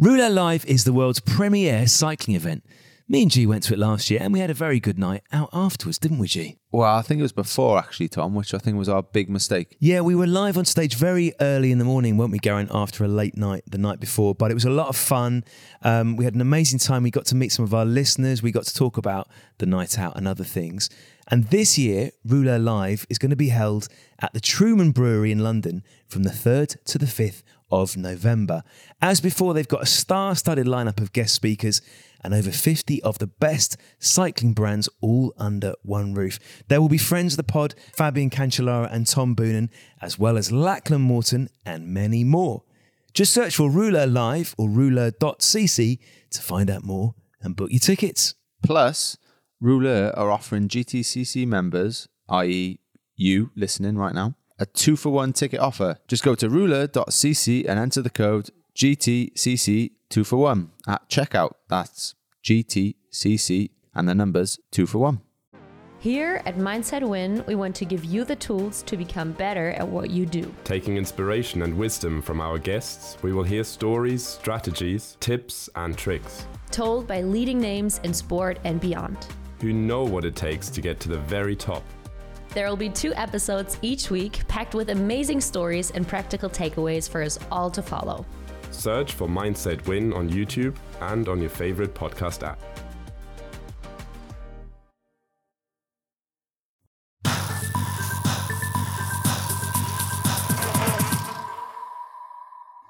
Rouleur 0.00 0.30
Live 0.30 0.66
is 0.66 0.82
the 0.82 0.92
world's 0.92 1.20
premier 1.20 1.86
cycling 1.86 2.34
event, 2.34 2.64
Me 3.08 3.22
and 3.22 3.30
G 3.30 3.46
went 3.46 3.62
to 3.62 3.72
it 3.72 3.78
last 3.78 4.10
year 4.10 4.18
and 4.20 4.32
we 4.32 4.40
had 4.40 4.50
a 4.50 4.54
very 4.54 4.80
good 4.80 4.98
night 4.98 5.22
out 5.32 5.48
afterwards, 5.52 5.96
didn't 5.96 6.18
we, 6.18 6.26
G? 6.26 6.58
Well, 6.72 6.92
I 6.92 7.02
think 7.02 7.20
it 7.20 7.22
was 7.22 7.30
before 7.30 7.78
actually, 7.78 8.08
Tom, 8.08 8.34
which 8.34 8.52
I 8.52 8.58
think 8.58 8.76
was 8.76 8.88
our 8.88 9.00
big 9.00 9.30
mistake. 9.30 9.76
Yeah, 9.78 10.00
we 10.00 10.16
were 10.16 10.26
live 10.26 10.58
on 10.58 10.64
stage 10.64 10.96
very 10.96 11.32
early 11.40 11.70
in 11.70 11.78
the 11.78 11.84
morning, 11.84 12.16
weren't 12.16 12.32
we, 12.32 12.40
Geraint, 12.40 12.70
after 12.74 13.04
a 13.04 13.08
late 13.08 13.36
night 13.36 13.62
the 13.68 13.78
night 13.78 14.00
before. 14.00 14.34
But 14.34 14.50
it 14.50 14.54
was 14.54 14.64
a 14.64 14.70
lot 14.70 14.88
of 14.88 14.96
fun. 14.96 15.44
Um, 15.82 16.16
we 16.16 16.24
had 16.24 16.34
an 16.34 16.40
amazing 16.40 16.80
time. 16.80 17.04
We 17.04 17.12
got 17.12 17.26
to 17.26 17.36
meet 17.36 17.52
some 17.52 17.64
of 17.64 17.72
our 17.72 17.84
listeners. 17.84 18.42
We 18.42 18.50
got 18.50 18.64
to 18.64 18.74
talk 18.74 18.96
about 18.96 19.28
the 19.58 19.66
night 19.66 20.00
out 20.00 20.16
and 20.16 20.26
other 20.26 20.42
things. 20.42 20.90
And 21.28 21.44
this 21.44 21.78
year, 21.78 22.10
Rouleur 22.26 22.58
Live 22.58 23.06
is 23.08 23.18
going 23.18 23.30
to 23.30 23.36
be 23.36 23.50
held 23.50 23.86
at 24.18 24.32
the 24.32 24.40
Truman 24.40 24.90
Brewery 24.90 25.30
in 25.30 25.38
London 25.38 25.84
from 26.08 26.24
the 26.24 26.30
3rd 26.30 26.82
to 26.86 26.98
the 26.98 27.06
5th 27.06 27.44
of 27.70 27.96
November. 27.96 28.62
As 29.00 29.20
before, 29.20 29.54
they've 29.54 29.66
got 29.66 29.82
a 29.82 29.86
star 29.86 30.34
studded 30.34 30.66
lineup 30.66 31.00
of 31.00 31.12
guest 31.12 31.34
speakers 31.34 31.80
and 32.22 32.34
over 32.34 32.50
50 32.50 33.02
of 33.02 33.18
the 33.18 33.26
best 33.26 33.76
cycling 33.98 34.52
brands 34.52 34.88
all 35.00 35.34
under 35.38 35.74
one 35.82 36.14
roof. 36.14 36.38
There 36.68 36.80
will 36.80 36.88
be 36.88 36.98
friends 36.98 37.34
of 37.34 37.36
the 37.38 37.44
pod, 37.44 37.74
Fabian 37.94 38.30
Cancellara 38.30 38.92
and 38.92 39.06
Tom 39.06 39.34
Boonen, 39.34 39.68
as 40.00 40.18
well 40.18 40.36
as 40.36 40.52
Lachlan 40.52 41.02
Morton 41.02 41.48
and 41.64 41.88
many 41.88 42.24
more. 42.24 42.62
Just 43.14 43.32
search 43.32 43.56
for 43.56 43.70
Rouleur 43.70 44.06
Live 44.06 44.54
or 44.58 44.68
rouleur.cc 44.68 45.98
to 46.30 46.42
find 46.42 46.68
out 46.68 46.84
more 46.84 47.14
and 47.40 47.56
book 47.56 47.70
your 47.70 47.80
tickets. 47.80 48.34
Plus, 48.62 49.16
Rouleur 49.62 50.12
are 50.16 50.30
offering 50.30 50.68
GTCC 50.68 51.46
members, 51.46 52.08
i.e., 52.28 52.78
you 53.16 53.50
listening 53.56 53.96
right 53.96 54.14
now, 54.14 54.34
a 54.58 54.66
two 54.66 54.96
for 54.96 55.10
one 55.10 55.32
ticket 55.32 55.60
offer. 55.60 55.96
Just 56.08 56.22
go 56.22 56.34
to 56.34 56.48
rouleur.cc 56.48 57.66
and 57.66 57.78
enter 57.78 58.02
the 58.02 58.10
code 58.10 58.50
GTCC2 60.10 60.26
for 60.26 60.36
1 60.36 60.70
at 60.88 61.08
checkout. 61.08 61.52
That's 61.68 62.14
GTCC 62.44 63.70
and 63.94 64.08
the 64.08 64.14
numbers 64.14 64.58
2 64.72 64.86
for 64.86 64.98
1. 64.98 65.20
Here 65.98 66.42
at 66.44 66.56
Mindset 66.56 67.08
Win, 67.08 67.42
we 67.46 67.54
want 67.54 67.74
to 67.76 67.84
give 67.84 68.04
you 68.04 68.24
the 68.24 68.36
tools 68.36 68.82
to 68.82 68.96
become 68.96 69.32
better 69.32 69.70
at 69.70 69.88
what 69.88 70.10
you 70.10 70.26
do. 70.26 70.54
Taking 70.62 70.96
inspiration 70.96 71.62
and 71.62 71.76
wisdom 71.76 72.22
from 72.22 72.40
our 72.40 72.58
guests, 72.58 73.16
we 73.22 73.32
will 73.32 73.42
hear 73.42 73.64
stories, 73.64 74.24
strategies, 74.24 75.16
tips, 75.20 75.68
and 75.74 75.96
tricks. 75.96 76.46
Told 76.70 77.06
by 77.06 77.22
leading 77.22 77.58
names 77.58 78.00
in 78.04 78.12
sport 78.12 78.58
and 78.64 78.80
beyond. 78.80 79.26
Who 79.60 79.72
know 79.72 80.04
what 80.04 80.24
it 80.24 80.36
takes 80.36 80.68
to 80.70 80.80
get 80.82 81.00
to 81.00 81.08
the 81.08 81.18
very 81.18 81.56
top. 81.56 81.82
There 82.50 82.68
will 82.68 82.76
be 82.76 82.90
two 82.90 83.14
episodes 83.14 83.78
each 83.82 84.10
week 84.10 84.46
packed 84.48 84.74
with 84.74 84.90
amazing 84.90 85.40
stories 85.40 85.90
and 85.90 86.06
practical 86.06 86.48
takeaways 86.48 87.08
for 87.08 87.22
us 87.22 87.38
all 87.50 87.70
to 87.70 87.82
follow. 87.82 88.24
Search 88.76 89.12
for 89.12 89.26
Mindset 89.26 89.86
Win 89.86 90.12
on 90.12 90.28
YouTube 90.30 90.76
and 91.00 91.28
on 91.28 91.40
your 91.40 91.50
favorite 91.50 91.94
podcast 91.94 92.46
app. 92.46 92.60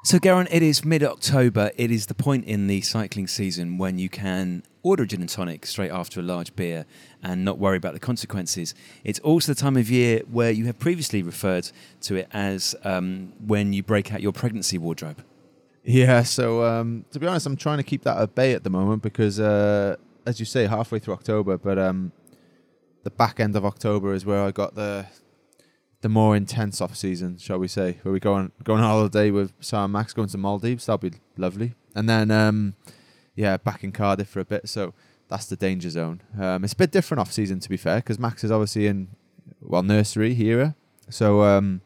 So, 0.06 0.20
Geraint, 0.20 0.48
it 0.52 0.62
is 0.62 0.84
mid 0.84 1.02
October. 1.02 1.72
It 1.76 1.90
is 1.90 2.06
the 2.06 2.14
point 2.14 2.44
in 2.44 2.68
the 2.68 2.80
cycling 2.80 3.26
season 3.26 3.76
when 3.76 3.98
you 3.98 4.08
can 4.08 4.62
order 4.84 5.02
a 5.02 5.06
gin 5.06 5.20
and 5.20 5.28
tonic 5.28 5.66
straight 5.66 5.90
after 5.90 6.20
a 6.20 6.22
large 6.22 6.54
beer 6.54 6.86
and 7.24 7.44
not 7.44 7.58
worry 7.58 7.76
about 7.76 7.92
the 7.92 7.98
consequences. 7.98 8.72
It's 9.02 9.18
also 9.18 9.52
the 9.52 9.60
time 9.60 9.76
of 9.76 9.90
year 9.90 10.22
where 10.30 10.52
you 10.52 10.66
have 10.66 10.78
previously 10.78 11.24
referred 11.24 11.72
to 12.02 12.14
it 12.14 12.28
as 12.32 12.76
um, 12.84 13.32
when 13.44 13.72
you 13.72 13.82
break 13.82 14.12
out 14.12 14.22
your 14.22 14.30
pregnancy 14.30 14.78
wardrobe. 14.78 15.24
Yeah, 15.88 16.24
so 16.24 16.64
um, 16.64 17.04
to 17.12 17.20
be 17.20 17.28
honest, 17.28 17.46
I'm 17.46 17.56
trying 17.56 17.76
to 17.76 17.84
keep 17.84 18.02
that 18.02 18.18
at 18.18 18.34
bay 18.34 18.54
at 18.54 18.64
the 18.64 18.70
moment 18.70 19.02
because, 19.02 19.38
uh, 19.38 19.94
as 20.26 20.40
you 20.40 20.44
say, 20.44 20.66
halfway 20.66 20.98
through 20.98 21.14
October, 21.14 21.56
but 21.56 21.78
um, 21.78 22.10
the 23.04 23.10
back 23.10 23.38
end 23.38 23.54
of 23.54 23.64
October 23.64 24.12
is 24.12 24.26
where 24.26 24.42
I 24.42 24.50
got 24.50 24.74
the 24.74 25.06
the 26.00 26.08
more 26.08 26.34
intense 26.36 26.80
off 26.80 26.96
season, 26.96 27.38
shall 27.38 27.58
we 27.58 27.68
say, 27.68 27.98
where 28.02 28.12
we 28.12 28.18
go 28.18 28.34
on 28.34 28.50
go 28.64 28.74
on 28.74 28.80
holiday 28.80 29.30
with 29.30 29.52
Sam 29.60 29.92
Max, 29.92 30.12
going 30.12 30.28
to 30.30 30.38
Maldives. 30.38 30.86
That'll 30.86 30.98
be 30.98 31.18
lovely, 31.36 31.74
and 31.94 32.08
then 32.08 32.32
um, 32.32 32.74
yeah, 33.36 33.56
back 33.56 33.84
in 33.84 33.92
Cardiff 33.92 34.28
for 34.28 34.40
a 34.40 34.44
bit. 34.44 34.68
So 34.68 34.92
that's 35.28 35.46
the 35.46 35.54
danger 35.54 35.88
zone. 35.90 36.20
Um, 36.36 36.64
it's 36.64 36.72
a 36.72 36.76
bit 36.76 36.90
different 36.90 37.20
off 37.20 37.30
season, 37.30 37.60
to 37.60 37.68
be 37.68 37.76
fair, 37.76 37.98
because 37.98 38.18
Max 38.18 38.42
is 38.42 38.50
obviously 38.50 38.88
in 38.88 39.06
well 39.60 39.84
nursery 39.84 40.34
here, 40.34 40.74
so 41.08 41.44
um, 41.44 41.80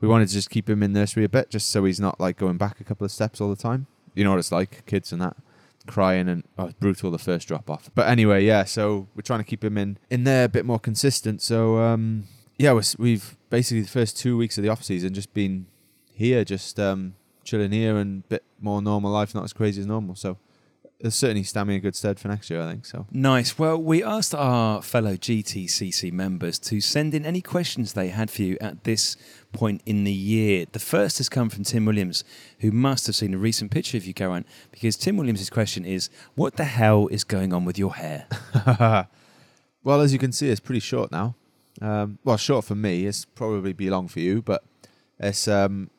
we 0.00 0.08
wanted 0.08 0.28
to 0.28 0.34
just 0.34 0.50
keep 0.50 0.68
him 0.68 0.82
in 0.82 0.92
nursery 0.92 1.24
a 1.24 1.28
bit, 1.28 1.50
just 1.50 1.70
so 1.70 1.84
he's 1.84 2.00
not 2.00 2.18
like 2.20 2.36
going 2.36 2.56
back 2.56 2.80
a 2.80 2.84
couple 2.84 3.04
of 3.04 3.10
steps 3.10 3.40
all 3.40 3.50
the 3.50 3.56
time. 3.56 3.86
You 4.14 4.24
know 4.24 4.30
what 4.30 4.38
it's 4.38 4.52
like, 4.52 4.84
kids 4.86 5.12
and 5.12 5.20
that 5.22 5.36
crying 5.86 6.28
and 6.28 6.44
oh, 6.58 6.70
brutal 6.78 7.10
the 7.10 7.18
first 7.18 7.48
drop 7.48 7.70
off. 7.70 7.90
But 7.94 8.08
anyway, 8.08 8.44
yeah. 8.44 8.64
So 8.64 9.08
we're 9.14 9.22
trying 9.22 9.40
to 9.40 9.44
keep 9.44 9.64
him 9.64 9.76
in 9.78 9.98
in 10.10 10.24
there 10.24 10.44
a 10.44 10.48
bit 10.48 10.64
more 10.64 10.78
consistent. 10.78 11.42
So 11.42 11.78
um, 11.78 12.24
yeah, 12.58 12.78
we've 12.98 13.36
basically 13.48 13.82
the 13.82 13.88
first 13.88 14.16
two 14.16 14.36
weeks 14.36 14.58
of 14.58 14.64
the 14.64 14.70
off 14.70 14.82
season 14.82 15.14
just 15.14 15.32
been 15.34 15.66
here, 16.12 16.44
just 16.44 16.78
um, 16.78 17.14
chilling 17.44 17.72
here 17.72 17.96
and 17.96 18.28
bit 18.28 18.44
more 18.60 18.82
normal 18.82 19.10
life, 19.10 19.34
not 19.34 19.44
as 19.44 19.52
crazy 19.52 19.80
as 19.80 19.86
normal. 19.86 20.14
So 20.14 20.38
it's 21.02 21.16
certainly 21.16 21.42
standing 21.44 21.76
in 21.76 21.82
good 21.82 21.96
stead 21.96 22.20
for 22.20 22.28
next 22.28 22.50
year, 22.50 22.60
I 22.62 22.70
think. 22.70 22.84
So 22.86 23.06
Nice. 23.10 23.58
Well, 23.58 23.80
we 23.80 24.04
asked 24.04 24.34
our 24.34 24.82
fellow 24.82 25.16
GTCC 25.16 26.12
members 26.12 26.58
to 26.60 26.80
send 26.80 27.14
in 27.14 27.24
any 27.24 27.40
questions 27.40 27.92
they 27.94 28.08
had 28.08 28.30
for 28.30 28.42
you 28.42 28.56
at 28.60 28.84
this 28.84 29.16
point 29.52 29.80
in 29.86 30.04
the 30.04 30.12
year. 30.12 30.66
The 30.70 30.78
first 30.78 31.18
has 31.18 31.28
come 31.28 31.48
from 31.50 31.64
Tim 31.64 31.84
Williams, 31.86 32.22
who 32.60 32.70
must 32.70 33.06
have 33.06 33.16
seen 33.16 33.32
a 33.34 33.38
recent 33.38 33.70
picture 33.70 33.96
of 33.96 34.04
you, 34.06 34.12
Geraint, 34.12 34.46
because 34.70 34.96
Tim 34.96 35.16
Williams' 35.16 35.48
question 35.50 35.84
is, 35.84 36.10
"What 36.34 36.56
the 36.56 36.64
hell 36.64 37.08
is 37.08 37.24
going 37.24 37.52
on 37.52 37.64
with 37.64 37.78
your 37.78 37.94
hair?" 37.94 38.26
well, 39.82 40.00
as 40.00 40.12
you 40.12 40.18
can 40.18 40.32
see, 40.32 40.50
it's 40.50 40.60
pretty 40.60 40.80
short 40.80 41.10
now. 41.10 41.34
Um, 41.80 42.18
well, 42.24 42.36
short 42.36 42.64
for 42.64 42.74
me. 42.74 43.06
It's 43.06 43.24
probably 43.24 43.72
be 43.72 43.88
long 43.90 44.06
for 44.08 44.20
you, 44.20 44.42
but 44.42 44.62
it's 45.18 45.48
um, 45.48 45.90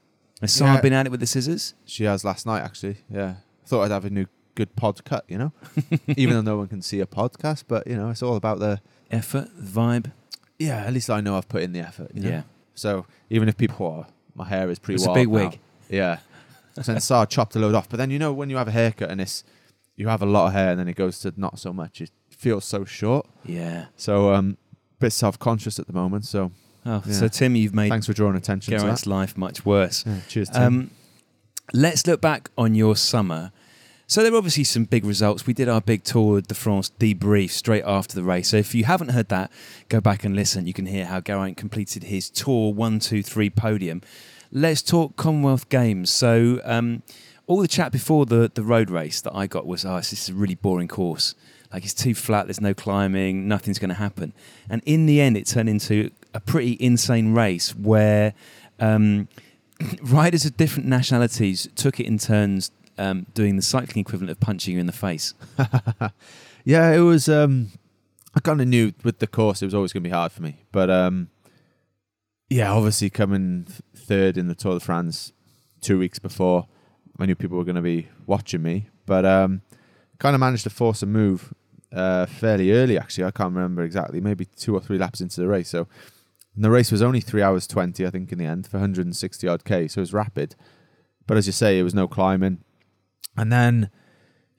Has 0.42 0.54
Sarah 0.54 0.76
Yeah. 0.76 0.82
been 0.82 0.94
at 0.94 1.06
it 1.08 1.10
with 1.12 1.20
the 1.22 1.28
scissors? 1.28 1.74
she 1.86 2.04
has 2.04 2.24
last 2.24 2.46
night 2.46 2.62
actually. 2.62 2.98
Yeah, 3.10 3.36
thought 3.66 3.84
I'd 3.84 3.92
have 3.92 4.06
a 4.06 4.10
new 4.10 4.28
good 4.62 4.76
pod 4.76 5.04
cut. 5.06 5.24
You 5.28 5.38
know, 5.38 5.52
even 6.22 6.34
though 6.36 6.42
no 6.52 6.58
one 6.58 6.68
can 6.68 6.82
see 6.82 7.00
a 7.02 7.06
podcast, 7.06 7.64
but 7.68 7.86
you 7.88 7.96
know, 7.96 8.10
it's 8.10 8.24
all 8.24 8.36
about 8.36 8.60
the 8.60 8.80
Effort, 9.10 9.50
vibe. 9.60 10.12
yeah. 10.60 10.86
At 10.88 10.94
least 10.94 11.10
I 11.10 11.20
know 11.22 11.36
I've 11.38 11.50
put 11.50 11.62
in 11.64 11.74
the 11.74 11.80
effort. 11.82 12.12
You 12.14 12.22
know? 12.22 12.30
Yeah. 12.30 12.44
So 12.76 13.06
even 13.30 13.50
if 13.50 13.58
people, 13.58 13.86
oh, 14.08 14.12
my 14.36 14.46
hair 14.48 14.70
is 14.70 14.80
pretty 14.80 14.96
It's 14.96 15.06
a 15.06 15.08
wild 15.10 15.16
big 15.20 15.28
now." 15.28 15.34
wig. 15.50 15.60
Yeah. 15.90 16.20
So 16.76 16.94
then 16.94 17.02
Sarah 17.02 17.26
chopped 17.26 17.56
a 17.58 17.60
load 17.60 17.76
off, 17.76 17.90
but 17.90 17.98
then 17.98 18.10
you 18.12 18.20
know 18.20 18.32
when 18.32 18.50
you 18.50 18.56
have 18.58 18.70
a 18.70 18.72
haircut 18.72 19.10
and 19.12 19.20
it's 19.20 19.44
you 19.98 20.08
have 20.08 20.22
a 20.22 20.26
lot 20.26 20.48
of 20.48 20.54
hair 20.54 20.70
and 20.72 20.80
then 20.80 20.88
it 20.88 20.96
goes 20.96 21.20
to 21.20 21.34
not 21.36 21.60
so 21.60 21.74
much, 21.74 22.00
it 22.00 22.12
feels 22.30 22.64
so 22.64 22.86
short. 22.86 23.28
Yeah. 23.46 23.88
So 23.98 24.34
um, 24.34 24.58
bit 25.00 25.12
self 25.12 25.38
conscious 25.38 25.78
at 25.80 25.88
the 25.88 25.94
moment. 25.94 26.26
So 26.26 26.52
Oh, 26.86 27.04
Yeah. 27.06 27.14
so 27.14 27.28
Tim, 27.28 27.56
you've 27.58 27.76
made 27.76 27.90
thanks 27.90 28.08
for 28.08 28.14
drawing 28.14 28.36
attention 28.38 28.72
to 28.74 28.80
Geraint's 28.80 29.04
that. 29.04 29.10
life 29.10 29.38
much 29.38 29.66
worse. 29.66 30.04
Yeah, 30.08 30.20
cheers, 30.30 30.50
Tim. 30.50 30.64
Um, 30.64 30.92
let's 31.74 32.08
look 32.08 32.22
back 32.22 32.50
on 32.58 32.74
your 32.74 32.96
summer. 32.96 33.52
So 34.12 34.24
there 34.24 34.34
were 34.34 34.40
obviously 34.40 34.66
some 34.66 34.84
big 34.84 35.06
results. 35.06 35.48
We 35.48 35.54
did 35.54 35.70
our 35.70 35.80
big 35.80 36.04
Tour 36.04 36.42
de 36.42 36.54
France 36.54 36.92
debrief 37.00 37.52
straight 37.52 37.86
after 37.86 38.14
the 38.14 38.24
race. 38.24 38.50
So 38.50 38.58
if 38.58 38.76
you 38.76 38.84
haven't 38.84 39.12
heard 39.12 39.30
that, 39.30 39.50
go 39.88 40.02
back 40.02 40.26
and 40.26 40.36
listen. 40.36 40.68
You 40.68 40.74
can 40.74 40.86
hear 40.86 41.06
how 41.06 41.22
Geraint 41.22 41.56
completed 41.56 42.04
his 42.04 42.30
Tour 42.30 42.74
one, 42.74 43.00
two, 43.00 43.24
three 43.24 43.50
podium. 43.50 44.02
Let's 44.52 44.82
talk 44.82 45.16
Commonwealth 45.16 45.70
Games. 45.70 46.10
So 46.10 46.60
um, 46.66 47.04
all 47.48 47.62
the 47.62 47.70
chat 47.70 47.94
before 47.94 48.26
the 48.26 48.52
the 48.54 48.64
road 48.64 48.90
race 48.90 49.22
that 49.22 49.34
I 49.34 49.48
got 49.48 49.66
was, 49.66 49.86
"Oh, 49.86 49.96
this 49.96 50.12
is 50.12 50.28
a 50.28 50.34
really 50.34 50.56
boring 50.56 50.90
course. 50.90 51.34
Like 51.72 51.86
it's 51.86 51.94
too 51.94 52.14
flat. 52.14 52.48
There's 52.48 52.60
no 52.60 52.74
climbing. 52.74 53.48
Nothing's 53.48 53.80
going 53.80 53.92
to 53.92 53.96
happen." 53.96 54.34
And 54.70 54.82
in 54.86 55.06
the 55.06 55.22
end, 55.22 55.38
it 55.38 55.48
turned 55.48 55.70
into 55.70 56.12
a 56.34 56.42
pretty 56.42 56.76
insane 56.82 57.34
race 57.34 57.74
where. 57.74 58.34
Um, 58.78 59.30
riders 60.04 60.46
of 60.46 60.58
different 60.58 60.88
nationalities 60.88 61.68
took 61.76 62.00
it 62.00 62.06
in 62.06 62.20
turns 62.20 62.70
um, 63.02 63.26
doing 63.34 63.56
the 63.56 63.62
cycling 63.62 64.02
equivalent 64.02 64.30
of 64.30 64.40
punching 64.40 64.76
you 64.76 64.80
in 64.80 64.86
the 64.86 64.92
face. 64.92 65.34
yeah, 66.64 66.92
it 66.92 67.00
was. 67.00 67.28
Um, 67.28 67.72
I 68.36 68.40
kind 68.40 68.62
of 68.62 68.68
knew 68.68 68.94
with 69.04 69.20
the 69.20 69.28
course 69.28 69.62
it 69.62 69.66
was 69.66 69.74
always 69.74 69.92
going 69.92 70.04
to 70.04 70.10
be 70.10 70.14
hard 70.14 70.32
for 70.32 70.42
me, 70.42 70.64
but 70.72 70.90
um, 70.90 71.30
yeah, 72.50 72.72
obviously 72.72 73.10
coming 73.10 73.68
third 73.96 74.38
in 74.38 74.48
the 74.48 74.56
Tour 74.56 74.76
de 74.76 74.80
France 74.80 75.34
two 75.82 75.98
weeks 75.98 76.20
before, 76.20 76.68
I 77.20 77.26
knew 77.26 77.36
people 77.36 77.58
were 77.58 77.66
going 77.66 77.76
to 77.76 77.82
be 77.82 78.08
watching 78.28 78.62
me, 78.62 78.88
but 79.06 79.26
um, 79.26 79.64
kind 80.20 80.36
of 80.36 80.40
managed 80.40 80.64
to 80.64 80.70
force 80.70 81.02
a 81.02 81.06
move 81.08 81.54
uh, 81.92 82.26
fairly 82.26 82.72
early. 82.72 82.98
Actually, 82.98 83.26
I 83.26 83.32
can't 83.32 83.54
remember 83.54 83.84
exactly, 83.84 84.22
maybe 84.22 84.46
two 84.46 84.76
or 84.76 84.80
three 84.80 84.98
laps 84.98 85.20
into 85.20 85.42
the 85.42 85.48
race. 85.48 85.70
So 85.70 85.88
and 86.56 86.64
the 86.64 86.70
race 86.70 86.92
was 86.92 87.02
only 87.02 87.20
three 87.20 87.42
hours 87.42 87.68
twenty, 87.68 88.06
I 88.06 88.12
think, 88.12 88.32
in 88.32 88.38
the 88.38 88.46
end 88.46 88.68
for 88.68 88.78
160 88.78 89.48
odd 89.48 89.66
k. 89.66 89.88
So 89.88 90.00
it 90.00 90.04
was 90.04 90.14
rapid, 90.14 90.56
but 91.28 91.36
as 91.36 91.48
you 91.48 91.54
say, 91.54 91.80
it 91.80 91.84
was 91.84 91.96
no 91.96 92.08
climbing, 92.08 92.64
and 93.38 93.52
then. 93.52 93.90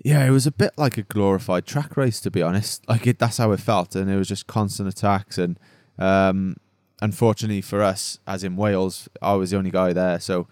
Yeah, 0.05 0.27
it 0.27 0.31
was 0.31 0.49
a 0.49 0.51
bit 0.51 0.73
like 0.77 0.99
a 0.99 1.03
glorified 1.03 1.65
track 1.65 1.97
race, 1.97 2.21
to 2.23 2.31
be 2.33 2.43
honest. 2.43 2.83
Like 2.89 3.07
it, 3.07 3.21
that's 3.21 3.37
how 3.37 3.53
it 3.53 3.61
felt, 3.61 3.95
and 3.95 4.11
it 4.11 4.17
was 4.17 4.27
just 4.27 4.49
constant 4.49 4.89
attacks. 4.89 5.39
And 5.39 5.61
um, 5.97 6.57
unfortunately 7.01 7.61
for 7.61 7.83
us, 7.83 8.19
as 8.27 8.43
in 8.43 8.57
Wales, 8.57 9.09
I 9.23 9.35
was 9.35 9.53
the 9.53 9.59
only 9.59 9.71
guy 9.71 9.93
there, 9.93 10.19
so 10.19 10.49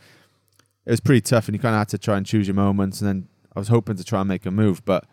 it 0.87 0.93
was 0.93 1.01
pretty 1.01 1.23
tough. 1.23 1.49
And 1.49 1.57
you 1.57 1.59
kind 1.59 1.75
of 1.75 1.81
had 1.81 1.89
to 1.89 1.99
try 1.99 2.17
and 2.17 2.25
choose 2.25 2.47
your 2.47 2.55
moments. 2.55 3.01
And 3.01 3.09
then 3.09 3.29
I 3.57 3.59
was 3.59 3.67
hoping 3.67 3.97
to 3.97 4.05
try 4.05 4.21
and 4.21 4.29
make 4.29 4.47
a 4.47 4.53
move, 4.53 4.85
but 4.85 5.05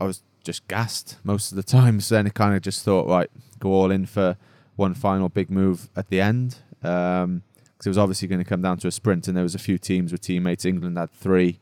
I 0.00 0.06
was 0.06 0.24
just 0.42 0.66
gassed 0.66 1.18
most 1.22 1.52
of 1.52 1.56
the 1.56 1.62
time. 1.62 2.00
So 2.00 2.16
then 2.16 2.26
I 2.26 2.30
kind 2.30 2.56
of 2.56 2.62
just 2.62 2.84
thought, 2.84 3.06
right, 3.06 3.30
go 3.60 3.70
all 3.72 3.92
in 3.92 4.06
for 4.06 4.36
one 4.74 4.94
final 4.94 5.28
big 5.28 5.50
move 5.52 5.88
at 5.94 6.08
the 6.08 6.20
end. 6.20 6.56
Um 6.82 7.42
'cause 7.78 7.86
it 7.86 7.90
was 7.90 7.98
obviously 7.98 8.26
going 8.26 8.42
to 8.42 8.48
come 8.48 8.60
down 8.60 8.78
to 8.78 8.88
a 8.88 8.90
sprint, 8.90 9.28
and 9.28 9.36
there 9.36 9.44
was 9.44 9.54
a 9.54 9.58
few 9.60 9.78
teams 9.78 10.10
with 10.10 10.20
teammates. 10.20 10.64
England 10.64 10.98
had 10.98 11.12
three, 11.12 11.60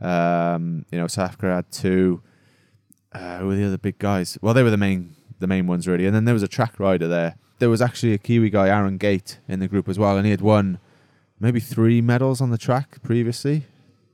um, 0.00 0.84
you 0.90 0.98
know, 0.98 1.06
South 1.06 1.30
Africa 1.30 1.54
had 1.54 1.70
two. 1.72 2.22
Uh, 3.10 3.38
who 3.38 3.46
were 3.46 3.56
the 3.56 3.66
other 3.66 3.78
big 3.78 3.98
guys? 3.98 4.38
Well, 4.42 4.52
they 4.52 4.62
were 4.62 4.70
the 4.70 4.76
main 4.76 5.16
the 5.38 5.46
main 5.46 5.66
ones 5.66 5.86
really, 5.86 6.06
and 6.06 6.14
then 6.14 6.24
there 6.24 6.34
was 6.34 6.42
a 6.42 6.48
track 6.48 6.78
rider 6.78 7.08
there. 7.08 7.36
There 7.58 7.70
was 7.70 7.82
actually 7.82 8.12
a 8.12 8.18
Kiwi 8.18 8.50
guy, 8.50 8.68
Aaron 8.68 8.98
Gate, 8.98 9.38
in 9.48 9.60
the 9.60 9.68
group 9.68 9.88
as 9.88 9.98
well, 9.98 10.16
and 10.16 10.24
he 10.24 10.30
had 10.30 10.40
won 10.40 10.78
maybe 11.40 11.60
three 11.60 12.00
medals 12.00 12.40
on 12.40 12.50
the 12.50 12.58
track 12.58 13.02
previously, 13.02 13.64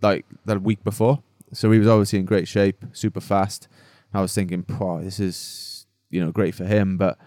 like 0.01 0.25
the 0.45 0.59
week 0.59 0.85
before. 0.85 1.23
So 1.53 1.71
he 1.71 1.79
was 1.79 1.89
obviously 1.89 2.19
in 2.19 2.25
great 2.25 2.49
shape, 2.49 2.85
super 2.93 3.21
fast. 3.21 3.69
I 4.13 4.21
was 4.21 4.35
thinking, 4.35 4.65
wow, 4.69 5.01
this 5.03 5.19
is 5.19 5.87
you 6.11 6.25
know 6.25 6.31
great 6.31 6.55
for 6.55 6.65
him, 6.65 6.97
but 6.97 7.19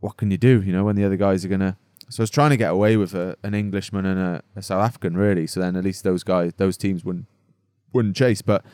what 0.00 0.16
can 0.16 0.30
you 0.30 0.36
do? 0.36 0.60
You 0.62 0.72
know, 0.72 0.84
when 0.84 0.96
the 0.96 1.04
other 1.04 1.16
guys 1.16 1.44
are 1.44 1.48
gonna. 1.48 1.78
So 2.10 2.20
I 2.20 2.24
was 2.24 2.30
trying 2.30 2.50
to 2.50 2.58
get 2.58 2.70
away 2.70 2.98
with 2.98 3.14
a, 3.14 3.36
an 3.42 3.54
Englishman 3.54 4.04
and 4.04 4.20
a, 4.20 4.42
a 4.54 4.62
South 4.62 4.84
African, 4.84 5.16
really. 5.16 5.46
So 5.46 5.60
then 5.60 5.74
at 5.74 5.82
least 5.82 6.04
those 6.04 6.22
guys, 6.22 6.52
those 6.58 6.76
teams 6.76 7.02
wouldn't 7.04 7.26
wouldn't 7.94 8.16
chase. 8.16 8.42
But 8.42 8.64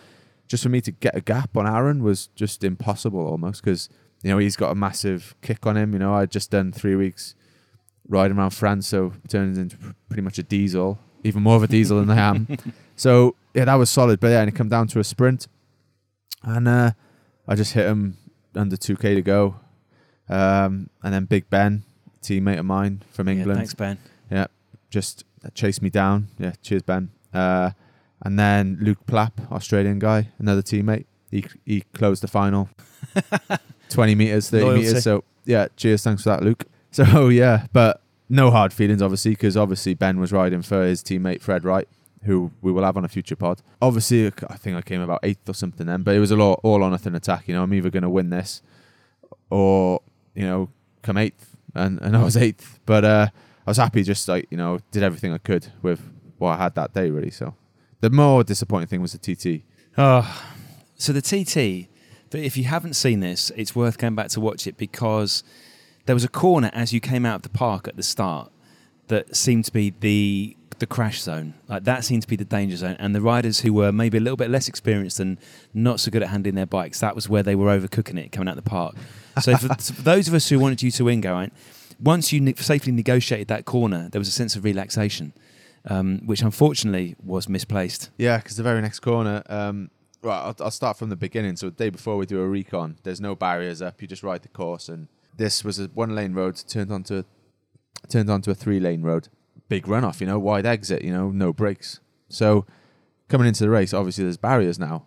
just 0.48 0.62
for 0.62 0.68
me 0.68 0.80
to 0.80 0.90
get 0.90 1.14
a 1.16 1.20
gap 1.20 1.56
on 1.56 1.66
Aaron 1.66 2.02
was 2.02 2.26
just 2.34 2.64
impossible 2.64 3.20
almost 3.24 3.62
because 3.62 3.88
you 4.22 4.30
know 4.30 4.38
he's 4.38 4.56
got 4.56 4.70
a 4.70 4.74
massive 4.74 5.34
kick 5.42 5.66
on 5.66 5.76
him. 5.76 5.92
You 5.92 5.98
know, 6.00 6.14
I'd 6.14 6.30
just 6.30 6.50
done 6.50 6.72
three 6.72 6.96
weeks 6.96 7.34
riding 8.08 8.36
around 8.36 8.50
France, 8.50 8.88
so 8.88 9.12
turns 9.28 9.56
into 9.58 9.76
pretty 10.08 10.22
much 10.22 10.38
a 10.38 10.42
diesel, 10.42 10.98
even 11.22 11.42
more 11.42 11.56
of 11.56 11.62
a 11.62 11.68
diesel 11.68 12.00
than 12.00 12.10
I 12.10 12.20
am. 12.20 12.48
So 12.96 13.34
yeah, 13.54 13.64
that 13.64 13.76
was 13.76 13.88
solid. 13.88 14.20
But 14.20 14.28
yeah, 14.28 14.40
and 14.40 14.48
it 14.50 14.54
come 14.54 14.68
down 14.68 14.86
to 14.88 14.98
a 15.00 15.04
sprint, 15.04 15.46
and 16.42 16.68
uh, 16.68 16.90
I 17.48 17.54
just 17.54 17.72
hit 17.72 17.86
him 17.86 18.18
under 18.54 18.76
two 18.76 18.94
k 18.94 19.14
to 19.14 19.22
go, 19.22 19.56
um, 20.28 20.90
and 21.02 21.14
then 21.14 21.24
Big 21.24 21.48
Ben, 21.48 21.84
teammate 22.22 22.58
of 22.58 22.66
mine 22.66 23.02
from 23.10 23.28
Yeah, 23.28 23.34
England, 23.36 23.56
thanks, 23.58 23.72
Ben. 23.72 23.96
Yeah, 24.30 24.48
just 24.90 25.24
chased 25.54 25.80
me 25.80 25.88
down. 25.88 26.28
Yeah, 26.38 26.52
cheers, 26.60 26.82
Ben. 26.82 27.08
Uh, 27.32 27.70
and 28.22 28.38
then 28.38 28.78
Luke 28.80 29.06
Plapp, 29.06 29.50
Australian 29.52 29.98
guy, 29.98 30.28
another 30.38 30.62
teammate. 30.62 31.06
He 31.30 31.44
he 31.64 31.82
closed 31.92 32.22
the 32.22 32.28
final, 32.28 32.68
twenty 33.88 34.14
meters, 34.14 34.50
thirty 34.50 34.64
Loyalty. 34.64 34.86
meters. 34.86 35.04
So 35.04 35.24
yeah, 35.44 35.68
cheers, 35.76 36.02
thanks 36.02 36.22
for 36.22 36.30
that, 36.30 36.42
Luke. 36.42 36.64
So 36.92 37.28
yeah, 37.28 37.66
but 37.72 38.02
no 38.28 38.50
hard 38.50 38.72
feelings, 38.72 39.00
obviously, 39.00 39.30
because 39.30 39.56
obviously 39.56 39.94
Ben 39.94 40.18
was 40.18 40.32
riding 40.32 40.60
for 40.60 40.82
his 40.84 41.04
teammate 41.04 41.40
Fred 41.40 41.62
Wright, 41.64 41.86
who 42.24 42.50
we 42.62 42.72
will 42.72 42.82
have 42.82 42.96
on 42.96 43.04
a 43.04 43.08
future 43.08 43.36
pod. 43.36 43.62
Obviously, 43.80 44.26
I 44.26 44.56
think 44.56 44.76
I 44.76 44.82
came 44.82 45.00
about 45.00 45.20
eighth 45.22 45.48
or 45.48 45.54
something 45.54 45.86
then, 45.86 46.02
but 46.02 46.16
it 46.16 46.18
was 46.18 46.32
a 46.32 46.36
lot 46.36 46.58
all 46.64 46.82
or 46.82 46.90
nothing 46.90 47.14
attack. 47.14 47.46
You 47.46 47.54
know, 47.54 47.62
I'm 47.62 47.72
either 47.72 47.90
going 47.90 48.02
to 48.02 48.10
win 48.10 48.30
this, 48.30 48.60
or 49.50 50.00
you 50.34 50.42
know, 50.42 50.68
come 51.02 51.16
eighth, 51.16 51.56
and 51.76 52.00
and 52.00 52.16
I 52.16 52.24
was 52.24 52.36
eighth. 52.36 52.80
But 52.86 53.04
uh, 53.04 53.28
I 53.66 53.70
was 53.70 53.76
happy, 53.76 54.02
just 54.02 54.26
like 54.26 54.48
you 54.50 54.56
know, 54.56 54.80
did 54.90 55.04
everything 55.04 55.32
I 55.32 55.38
could 55.38 55.68
with 55.82 56.00
what 56.38 56.58
I 56.58 56.62
had 56.64 56.74
that 56.74 56.92
day, 56.92 57.10
really. 57.10 57.30
So 57.30 57.54
the 58.00 58.10
more 58.10 58.44
disappointing 58.44 58.88
thing 58.88 59.02
was 59.02 59.12
the 59.12 59.18
TT. 59.18 59.62
Oh, 59.98 60.22
ah. 60.24 60.54
so 60.96 61.12
the 61.12 61.22
TT. 61.22 61.88
But 62.30 62.40
if 62.40 62.56
you 62.56 62.64
haven't 62.64 62.94
seen 62.94 63.20
this, 63.20 63.50
it's 63.56 63.74
worth 63.74 63.98
going 63.98 64.14
back 64.14 64.28
to 64.28 64.40
watch 64.40 64.66
it 64.66 64.76
because 64.76 65.42
there 66.06 66.14
was 66.14 66.24
a 66.24 66.28
corner 66.28 66.70
as 66.72 66.92
you 66.92 67.00
came 67.00 67.26
out 67.26 67.36
of 67.36 67.42
the 67.42 67.48
park 67.48 67.88
at 67.88 67.96
the 67.96 68.02
start 68.02 68.52
that 69.08 69.34
seemed 69.34 69.64
to 69.66 69.72
be 69.72 69.90
the 70.00 70.56
the 70.78 70.86
crash 70.86 71.20
zone. 71.20 71.54
Like 71.68 71.84
that 71.84 72.04
seemed 72.04 72.22
to 72.22 72.28
be 72.28 72.36
the 72.36 72.44
danger 72.44 72.76
zone, 72.76 72.96
and 72.98 73.14
the 73.14 73.20
riders 73.20 73.60
who 73.60 73.72
were 73.72 73.92
maybe 73.92 74.16
a 74.16 74.20
little 74.20 74.36
bit 74.36 74.48
less 74.48 74.66
experienced 74.66 75.20
and 75.20 75.38
not 75.74 76.00
so 76.00 76.10
good 76.10 76.22
at 76.22 76.30
handling 76.30 76.54
their 76.54 76.66
bikes, 76.66 77.00
that 77.00 77.14
was 77.14 77.28
where 77.28 77.42
they 77.42 77.54
were 77.54 77.66
overcooking 77.66 78.18
it 78.18 78.32
coming 78.32 78.48
out 78.48 78.56
of 78.56 78.64
the 78.64 78.70
park. 78.70 78.94
So 79.42 79.56
for, 79.56 79.68
for 79.78 80.02
those 80.02 80.26
of 80.26 80.34
us 80.34 80.48
who 80.48 80.58
wanted 80.58 80.82
you 80.82 80.90
to 80.92 81.04
win, 81.04 81.20
Geraint, 81.20 81.52
once 82.00 82.32
you 82.32 82.40
ne- 82.40 82.54
safely 82.54 82.92
negotiated 82.92 83.48
that 83.48 83.66
corner, 83.66 84.08
there 84.10 84.18
was 84.18 84.28
a 84.28 84.32
sense 84.32 84.56
of 84.56 84.64
relaxation, 84.64 85.32
um, 85.86 86.20
which 86.26 86.42
unfortunately 86.42 87.16
was 87.22 87.48
misplaced. 87.48 88.10
Yeah, 88.18 88.38
because 88.38 88.56
the 88.56 88.62
very 88.62 88.80
next 88.82 89.00
corner. 89.00 89.42
Um, 89.48 89.90
right, 90.22 90.40
I'll, 90.40 90.56
I'll 90.60 90.70
start 90.70 90.98
from 90.98 91.08
the 91.08 91.16
beginning. 91.16 91.56
So 91.56 91.66
the 91.66 91.76
day 91.76 91.90
before 91.90 92.16
we 92.16 92.26
do 92.26 92.40
a 92.40 92.48
recon, 92.48 92.98
there's 93.02 93.20
no 93.20 93.34
barriers 93.34 93.80
up. 93.80 94.00
You 94.02 94.08
just 94.08 94.22
ride 94.22 94.42
the 94.42 94.48
course, 94.48 94.88
and 94.88 95.08
this 95.36 95.64
was 95.64 95.78
a 95.78 95.86
one 95.86 96.14
lane 96.14 96.34
road 96.34 96.56
turned 96.68 96.92
onto 96.92 97.18
a, 97.18 97.24
turned 98.08 98.30
onto 98.30 98.50
a 98.50 98.54
three 98.54 98.80
lane 98.80 99.02
road. 99.02 99.28
Big 99.68 99.86
runoff, 99.86 100.20
you 100.20 100.26
know, 100.26 100.38
wide 100.38 100.66
exit, 100.66 101.02
you 101.02 101.12
know, 101.12 101.30
no 101.30 101.52
brakes. 101.52 102.00
So 102.28 102.66
coming 103.28 103.46
into 103.46 103.64
the 103.64 103.70
race, 103.70 103.94
obviously 103.94 104.24
there's 104.24 104.36
barriers 104.36 104.78
now, 104.78 105.04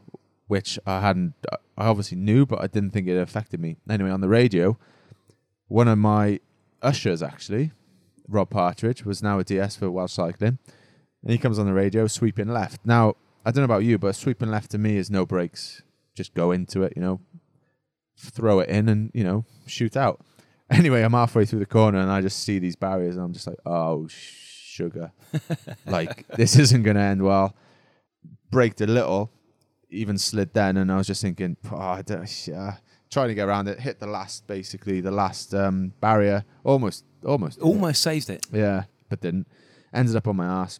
which 0.47 0.79
I 0.85 1.01
hadn't. 1.01 1.33
I 1.77 1.87
obviously 1.87 2.17
knew, 2.17 2.45
but 2.45 2.61
I 2.61 2.67
didn't 2.67 2.91
think 2.91 3.07
it 3.07 3.17
affected 3.17 3.59
me. 3.59 3.77
Anyway, 3.89 4.09
on 4.09 4.21
the 4.21 4.29
radio, 4.29 4.77
one 5.67 5.87
of 5.87 5.97
my 5.97 6.39
ushers 6.81 7.21
actually, 7.23 7.71
Rob 8.33 8.49
Partridge, 8.49 9.05
was 9.05 9.23
now 9.23 9.39
a 9.39 9.43
DS 9.43 9.75
for 9.75 9.89
Welsh 9.91 10.13
Cycling. 10.13 10.59
And 11.21 11.31
he 11.31 11.37
comes 11.37 11.59
on 11.59 11.65
the 11.65 11.73
radio, 11.73 12.07
sweeping 12.07 12.49
left. 12.49 12.81
Now, 12.85 13.15
I 13.45 13.51
don't 13.51 13.61
know 13.61 13.73
about 13.73 13.83
you, 13.83 13.97
but 13.97 14.15
sweeping 14.15 14.51
left 14.51 14.71
to 14.71 14.77
me 14.77 14.97
is 14.97 15.09
no 15.09 15.25
brakes. 15.25 15.81
Just 16.15 16.33
go 16.33 16.51
into 16.51 16.83
it, 16.83 16.93
you 16.95 17.01
know, 17.01 17.21
throw 18.17 18.59
it 18.59 18.69
in 18.69 18.89
and, 18.89 19.11
you 19.13 19.23
know, 19.23 19.45
shoot 19.67 19.95
out. 19.95 20.21
Anyway, 20.69 21.03
I'm 21.03 21.13
halfway 21.13 21.45
through 21.45 21.59
the 21.59 21.67
corner 21.67 21.99
and 21.99 22.09
I 22.09 22.21
just 22.21 22.39
see 22.39 22.57
these 22.57 22.75
barriers 22.75 23.15
and 23.15 23.23
I'm 23.23 23.33
just 23.33 23.45
like, 23.45 23.59
oh, 23.63 24.07
sugar. 24.07 25.11
like, 25.85 26.25
this 26.29 26.57
isn't 26.57 26.81
going 26.81 26.95
to 26.95 27.01
end 27.01 27.21
well. 27.21 27.53
Braked 28.49 28.81
a 28.81 28.87
little, 28.87 29.29
even 29.93 30.17
slid 30.17 30.53
then. 30.53 30.77
And 30.77 30.91
I 30.91 30.97
was 30.97 31.07
just 31.07 31.21
thinking, 31.21 31.57
oh, 31.71 31.77
I 31.77 32.03
yeah. 32.45 32.77
Trying 33.09 33.27
to 33.27 33.35
get 33.35 33.47
around 33.47 33.67
it, 33.67 33.79
hit 33.79 33.99
the 33.99 34.07
last, 34.07 34.47
basically, 34.47 34.99
the 34.99 35.11
last 35.11 35.53
um, 35.53 35.93
barrier. 36.01 36.45
Almost, 36.63 37.05
almost. 37.23 37.59
Almost 37.59 38.01
saved 38.01 38.29
it. 38.29 38.45
Yeah, 38.51 38.85
but 39.07 39.21
didn't. 39.21 39.47
Ended 39.93 40.15
up 40.15 40.27
on 40.27 40.35
my 40.35 40.45
ass. 40.45 40.79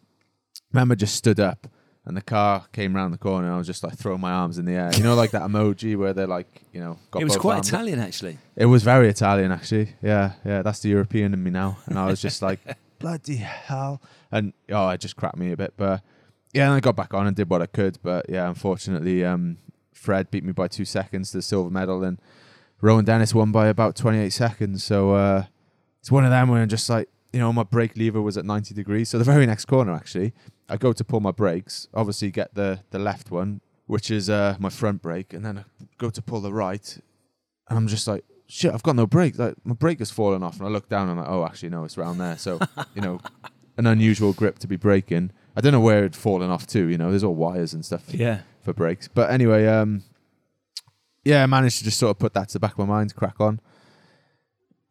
Remember, 0.72 0.96
just 0.96 1.16
stood 1.16 1.40
up, 1.40 1.68
and 2.06 2.18
the 2.18 2.24
car 2.24 2.66
came 2.72 2.96
round 2.96 3.14
the 3.14 3.20
corner. 3.20 3.46
And 3.46 3.54
I 3.54 3.58
was 3.60 3.68
just 3.68 3.84
like 3.84 3.96
throwing 3.96 4.20
my 4.20 4.32
arms 4.32 4.58
in 4.58 4.66
the 4.66 4.74
air. 4.74 4.90
You 4.98 5.04
know, 5.04 5.14
like 5.14 5.30
that 5.32 5.44
emoji 5.44 5.96
where 5.96 6.14
they're 6.14 6.26
like, 6.26 6.64
you 6.72 6.80
know, 6.80 6.98
got 7.12 7.22
it 7.22 7.26
was 7.26 7.38
quite 7.38 7.60
up. 7.60 7.66
Italian, 7.66 8.00
actually. 8.00 8.40
It 8.56 8.66
was 8.66 8.82
very 8.82 9.10
Italian, 9.10 9.52
actually. 9.52 9.94
Yeah, 10.02 10.32
yeah. 10.44 10.64
That's 10.64 10.80
the 10.80 10.90
European 10.90 11.36
in 11.36 11.44
me 11.44 11.52
now, 11.52 11.78
and 11.86 12.00
I 12.00 12.08
was 12.08 12.20
just 12.20 12.42
like, 12.42 12.60
bloody 12.98 13.36
hell. 13.36 14.02
And 14.32 14.54
oh, 14.72 14.90
it 14.90 15.00
just 15.00 15.16
cracked 15.18 15.38
me 15.38 15.52
a 15.52 15.58
bit, 15.58 15.76
but 15.78 16.02
yeah, 16.54 16.66
and 16.66 16.74
I 16.74 16.80
got 16.80 16.96
back 16.96 17.14
on 17.14 17.28
and 17.28 17.36
did 17.36 17.50
what 17.50 17.62
I 17.62 17.66
could. 17.66 17.98
But 18.02 18.28
yeah, 18.30 18.48
unfortunately, 18.48 19.26
um, 19.26 19.58
Fred 19.94 20.32
beat 20.32 20.44
me 20.44 20.52
by 20.52 20.68
two 20.68 20.86
seconds 20.86 21.32
to 21.32 21.38
the 21.38 21.42
silver 21.42 21.70
medal, 21.70 22.04
and 22.04 22.20
Rohan 22.82 23.06
Dennis 23.06 23.34
won 23.34 23.52
by 23.52 23.68
about 23.68 23.96
28 23.96 24.30
seconds. 24.32 24.84
So 24.84 25.14
uh, 25.14 25.46
it's 26.00 26.12
one 26.12 26.26
of 26.26 26.32
them 26.32 26.50
where 26.50 26.62
I'm 26.62 26.70
just 26.70 26.90
like, 26.90 27.10
you 27.32 27.40
know, 27.40 27.52
my 27.52 27.64
brake 27.64 27.98
lever 27.98 28.22
was 28.22 28.38
at 28.38 28.46
90 28.46 28.76
degrees. 28.76 29.10
So 29.10 29.18
the 29.18 29.24
very 29.24 29.46
next 29.46 29.66
corner, 29.66 29.94
actually, 29.94 30.34
I 30.70 30.78
go 30.78 30.94
to 30.94 31.04
pull 31.04 31.20
my 31.20 31.32
brakes, 31.32 31.88
obviously 31.94 32.30
get 32.30 32.54
the, 32.54 32.82
the 32.92 33.00
left 33.00 33.32
one, 33.32 33.62
which 33.88 34.12
is 34.12 34.30
uh, 34.30 34.56
my 34.60 34.70
front 34.70 35.02
brake, 35.02 35.34
and 35.34 35.44
then 35.44 35.58
I 35.60 35.64
go 35.98 36.10
to 36.10 36.22
pull 36.22 36.42
the 36.42 36.54
right, 36.54 36.98
and 37.70 37.78
I'm 37.78 37.88
just 37.88 38.08
like, 38.08 38.24
shit, 38.48 38.74
I've 38.74 38.84
got 38.84 38.96
no 38.96 39.08
brake. 39.08 39.40
Like 39.40 39.56
my 39.64 39.74
brake 39.74 40.00
has 40.00 40.12
fallen 40.12 40.44
off, 40.44 40.58
and 40.60 40.68
I 40.68 40.70
look 40.70 40.90
down, 40.90 41.10
and 41.10 41.12
I'm 41.12 41.26
like, 41.26 41.30
oh, 41.30 41.46
actually, 41.46 41.70
no, 41.70 41.84
it's 41.84 41.98
around 41.98 42.20
there. 42.20 42.38
So, 42.38 42.60
you 42.96 43.02
know, 43.02 43.20
an 43.78 43.88
unusual 43.88 44.34
grip 44.34 44.60
to 44.60 44.68
be 44.68 44.76
braking. 44.76 45.32
I 45.56 45.62
don't 45.62 45.72
know 45.72 45.80
where 45.80 46.00
it'd 46.00 46.16
fallen 46.16 46.50
off 46.50 46.66
to. 46.68 46.88
You 46.88 46.98
know, 46.98 47.10
there's 47.10 47.24
all 47.24 47.36
wires 47.36 47.74
and 47.74 47.86
stuff 47.86 48.04
Yeah. 48.14 48.42
for 48.62 48.74
brakes. 48.74 49.08
But 49.08 49.30
anyway, 49.32 49.68
um, 49.68 50.04
yeah, 51.24 51.44
I 51.44 51.46
managed 51.46 51.78
to 51.80 51.84
just 51.84 52.00
sort 52.00 52.12
of 52.12 52.20
put 52.20 52.34
that 52.34 52.50
to 52.50 52.54
the 52.54 52.60
back 52.60 52.72
of 52.74 52.80
my 52.80 52.86
mind, 52.86 53.16
crack 53.16 53.40
on. 53.40 53.60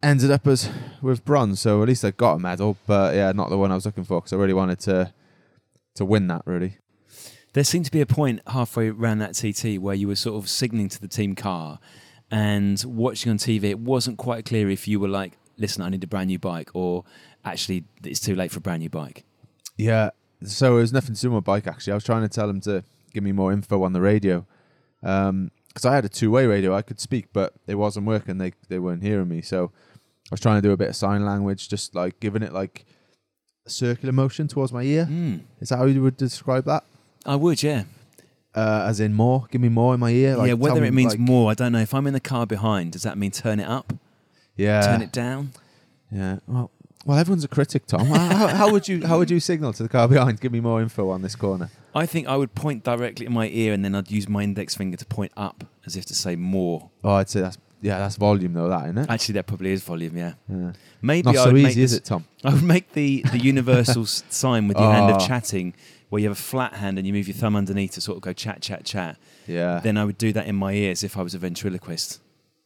Ended 0.03 0.33
up 0.33 0.47
as 0.49 0.69
with 1.01 1.25
bronze, 1.25 1.61
so 1.61 1.81
at 1.81 1.87
least 1.89 2.05
I 2.05 2.11
got 2.11 2.35
a 2.35 2.39
medal. 2.39 2.77
But 2.87 3.15
yeah, 3.15 3.31
not 3.33 3.51
the 3.51 3.59
one 3.59 3.71
I 3.71 3.77
was 3.77 3.87
looking 3.87 4.03
for 4.05 4.21
because 4.21 4.33
I 4.33 4.37
really 4.37 4.53
wanted 4.55 4.81
to 4.81 5.13
to 5.95 6.05
win 6.05 6.27
that. 6.27 6.43
Really, 6.45 6.79
There 7.53 7.63
seemed 7.63 7.85
to 7.85 7.91
be 7.93 8.01
a 8.01 8.07
point 8.07 8.41
halfway 8.49 8.89
around 8.89 9.19
that 9.19 9.35
TT 9.35 9.79
where 9.79 9.95
you 9.95 10.09
were 10.09 10.17
sort 10.17 10.43
of 10.43 10.49
signaling 10.51 10.89
to 10.89 11.01
the 11.01 11.07
team 11.07 11.37
car 11.37 11.79
and 12.33 12.83
watching 12.85 13.31
on 13.31 13.39
TV. 13.39 13.65
It 13.65 13.79
wasn't 13.79 14.17
quite 14.19 14.45
clear 14.45 14.71
if 14.71 14.89
you 14.89 14.99
were 14.99 15.07
like, 15.09 15.35
listen, 15.57 15.83
I 15.83 15.89
need 15.91 16.03
a 16.03 16.09
brand 16.09 16.29
new 16.29 16.39
bike, 16.41 16.71
or 16.75 17.05
actually, 17.45 17.85
it's 18.03 18.19
too 18.21 18.35
late 18.35 18.51
for 18.51 18.59
a 18.59 18.63
brand 18.63 18.81
new 18.81 18.89
bike. 18.91 19.25
Yeah. 19.77 20.11
So 20.45 20.77
it 20.77 20.81
was 20.81 20.93
nothing 20.93 21.15
to 21.15 21.21
do 21.21 21.31
with 21.31 21.47
my 21.47 21.53
bike 21.55 21.67
actually. 21.67 21.93
I 21.93 21.97
was 21.97 22.05
trying 22.05 22.23
to 22.23 22.29
tell 22.29 22.47
them 22.47 22.61
to 22.63 22.85
give 23.13 23.23
me 23.25 23.33
more 23.33 23.53
info 23.53 23.83
on 23.83 23.93
the 23.93 24.01
radio. 24.01 24.47
Um 25.03 25.51
'cause 25.75 25.83
because 25.83 25.85
I 25.87 25.95
had 25.95 26.05
a 26.05 26.09
two-way 26.09 26.47
radio, 26.47 26.75
I 26.75 26.83
could 26.83 27.01
speak, 27.01 27.27
but 27.33 27.55
it 27.67 27.77
wasn't 27.77 28.07
working. 28.07 28.39
They 28.39 28.53
they 28.69 28.79
weren't 28.79 29.03
hearing 29.03 29.29
me. 29.29 29.41
So 29.43 29.71
I 30.31 30.33
was 30.33 30.41
trying 30.41 30.61
to 30.61 30.67
do 30.69 30.73
a 30.73 30.77
bit 30.77 30.89
of 30.91 30.97
sign 30.97 31.25
language, 31.25 31.69
just 31.69 31.95
like 31.95 32.21
giving 32.21 32.43
it 32.43 32.53
like 32.53 32.85
a 33.67 33.71
circular 33.71 34.13
motion 34.13 34.49
towards 34.49 34.73
my 34.73 34.83
ear. 34.83 35.07
Mm. 35.11 35.41
Is 35.61 35.69
that 35.71 35.79
how 35.79 35.85
you 35.87 36.03
would 36.03 36.17
describe 36.17 36.65
that? 36.67 36.85
I 37.25 37.37
would, 37.37 37.63
yeah. 37.63 37.85
Uh, 38.55 38.85
as 38.87 39.01
in 39.01 39.15
more, 39.15 39.47
give 39.51 39.61
me 39.61 39.69
more 39.71 39.95
in 39.95 40.01
my 40.01 40.11
ear. 40.11 40.37
Like, 40.37 40.49
yeah, 40.49 40.55
whether 40.55 40.85
it 40.85 40.91
me, 40.91 40.97
means 41.03 41.13
like- 41.13 41.21
more, 41.21 41.51
I 41.51 41.55
don't 41.55 41.73
know. 41.73 41.79
If 41.81 41.95
I'm 41.95 42.07
in 42.07 42.13
the 42.13 42.21
car 42.21 42.45
behind, 42.47 42.93
does 42.93 43.03
that 43.05 43.17
mean 43.17 43.31
turn 43.31 43.61
it 43.61 43.69
up, 43.69 43.95
Yeah, 44.57 44.83
turn 44.83 45.01
it 45.01 45.13
down? 45.13 45.53
yeah. 46.11 46.39
Well, 46.47 46.71
well, 47.05 47.19
everyone's 47.19 47.45
a 47.45 47.49
critic, 47.49 47.87
Tom. 47.87 48.07
how, 48.07 48.47
how, 48.49 48.71
would 48.71 48.89
you 48.89 49.07
how 49.07 49.19
would 49.19 49.31
you 49.31 49.41
signal 49.41 49.73
to 49.75 49.83
the 49.83 49.89
car 49.89 50.07
behind? 50.09 50.41
Give 50.41 50.53
me 50.53 50.61
more 50.61 50.81
info 50.81 51.11
on 51.11 51.23
this 51.23 51.35
corner. 51.37 51.71
I 51.95 52.07
think 52.07 52.27
I 52.29 52.37
would 52.37 52.55
point 52.55 52.85
directly 52.85 53.27
in 53.27 53.33
my 53.33 53.49
ear 53.49 53.73
and 53.73 53.85
then 53.85 53.95
I'd 53.95 54.11
use 54.11 54.29
my 54.29 54.43
index 54.43 54.75
finger 54.75 54.97
to 54.97 55.05
point 55.07 55.33
up 55.37 55.65
as 55.85 55.97
if 55.97 56.05
to 56.07 56.15
say 56.15 56.37
more. 56.37 56.91
Oh, 57.05 57.13
I'd 57.13 57.29
say 57.29 57.41
that's 57.41 57.59
yeah, 57.81 57.99
that's 57.99 58.15
volume 58.17 58.53
though, 58.53 58.69
that 58.69 58.85
isn't 58.85 58.99
it? 58.99 59.11
Actually, 59.11 59.33
that 59.35 59.47
probably 59.49 59.73
is 59.73 59.83
volume. 59.83 60.17
Yeah. 60.17 60.35
Yeah. 60.49 60.73
Maybe 61.03 61.27
Not 61.27 61.37
I 61.37 61.45
so 61.45 61.53
would 61.53 61.61
easy, 61.61 61.83
is 61.83 61.93
it, 61.93 62.05
Tom? 62.05 62.25
I 62.45 62.55
would 62.55 62.63
make 62.63 62.93
the 62.93 63.25
the 63.33 63.39
universal 63.39 64.07
sign 64.07 64.69
with 64.69 64.79
your 64.79 64.93
hand 64.93 65.11
of 65.11 65.21
Oh. 65.21 65.27
chatting, 65.27 65.75
where 66.09 66.21
you 66.23 66.29
have 66.29 66.39
a 66.39 66.41
flat 66.41 66.75
hand 66.75 66.97
and 66.99 67.07
you 67.07 67.13
move 67.13 67.27
your 67.27 67.35
thumb 67.37 67.57
underneath 67.57 67.93
to 67.93 68.01
sort 68.01 68.17
of 68.17 68.23
go 68.23 68.33
chat, 68.33 68.61
chat, 68.63 68.85
chat. 68.85 69.17
Yeah, 69.49 69.81
Then 69.81 69.99
I 69.99 70.05
would 70.05 70.19
do 70.19 70.33
that 70.35 70.47
in 70.47 70.55
my 70.55 70.73
ears 70.73 71.03
if 71.03 71.17
I 71.17 71.23
was 71.23 71.35
a 71.35 71.39
ventriloquist. 71.39 72.21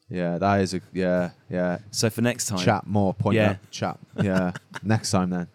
Yeah, 0.09 0.39
that 0.39 0.61
is 0.61 0.75
a 0.75 0.81
yeah, 0.93 1.31
yeah. 1.51 1.79
So 1.91 2.11
for 2.11 2.23
next 2.23 2.47
time, 2.47 2.59
Chat 2.59 2.87
more, 2.87 3.15
point 3.15 3.37
Yeah. 3.37 3.51
up, 3.53 3.71
chat. 3.71 3.99
Yeah, 4.23 4.53
next 4.83 5.11
time 5.11 5.31
then. 5.31 5.49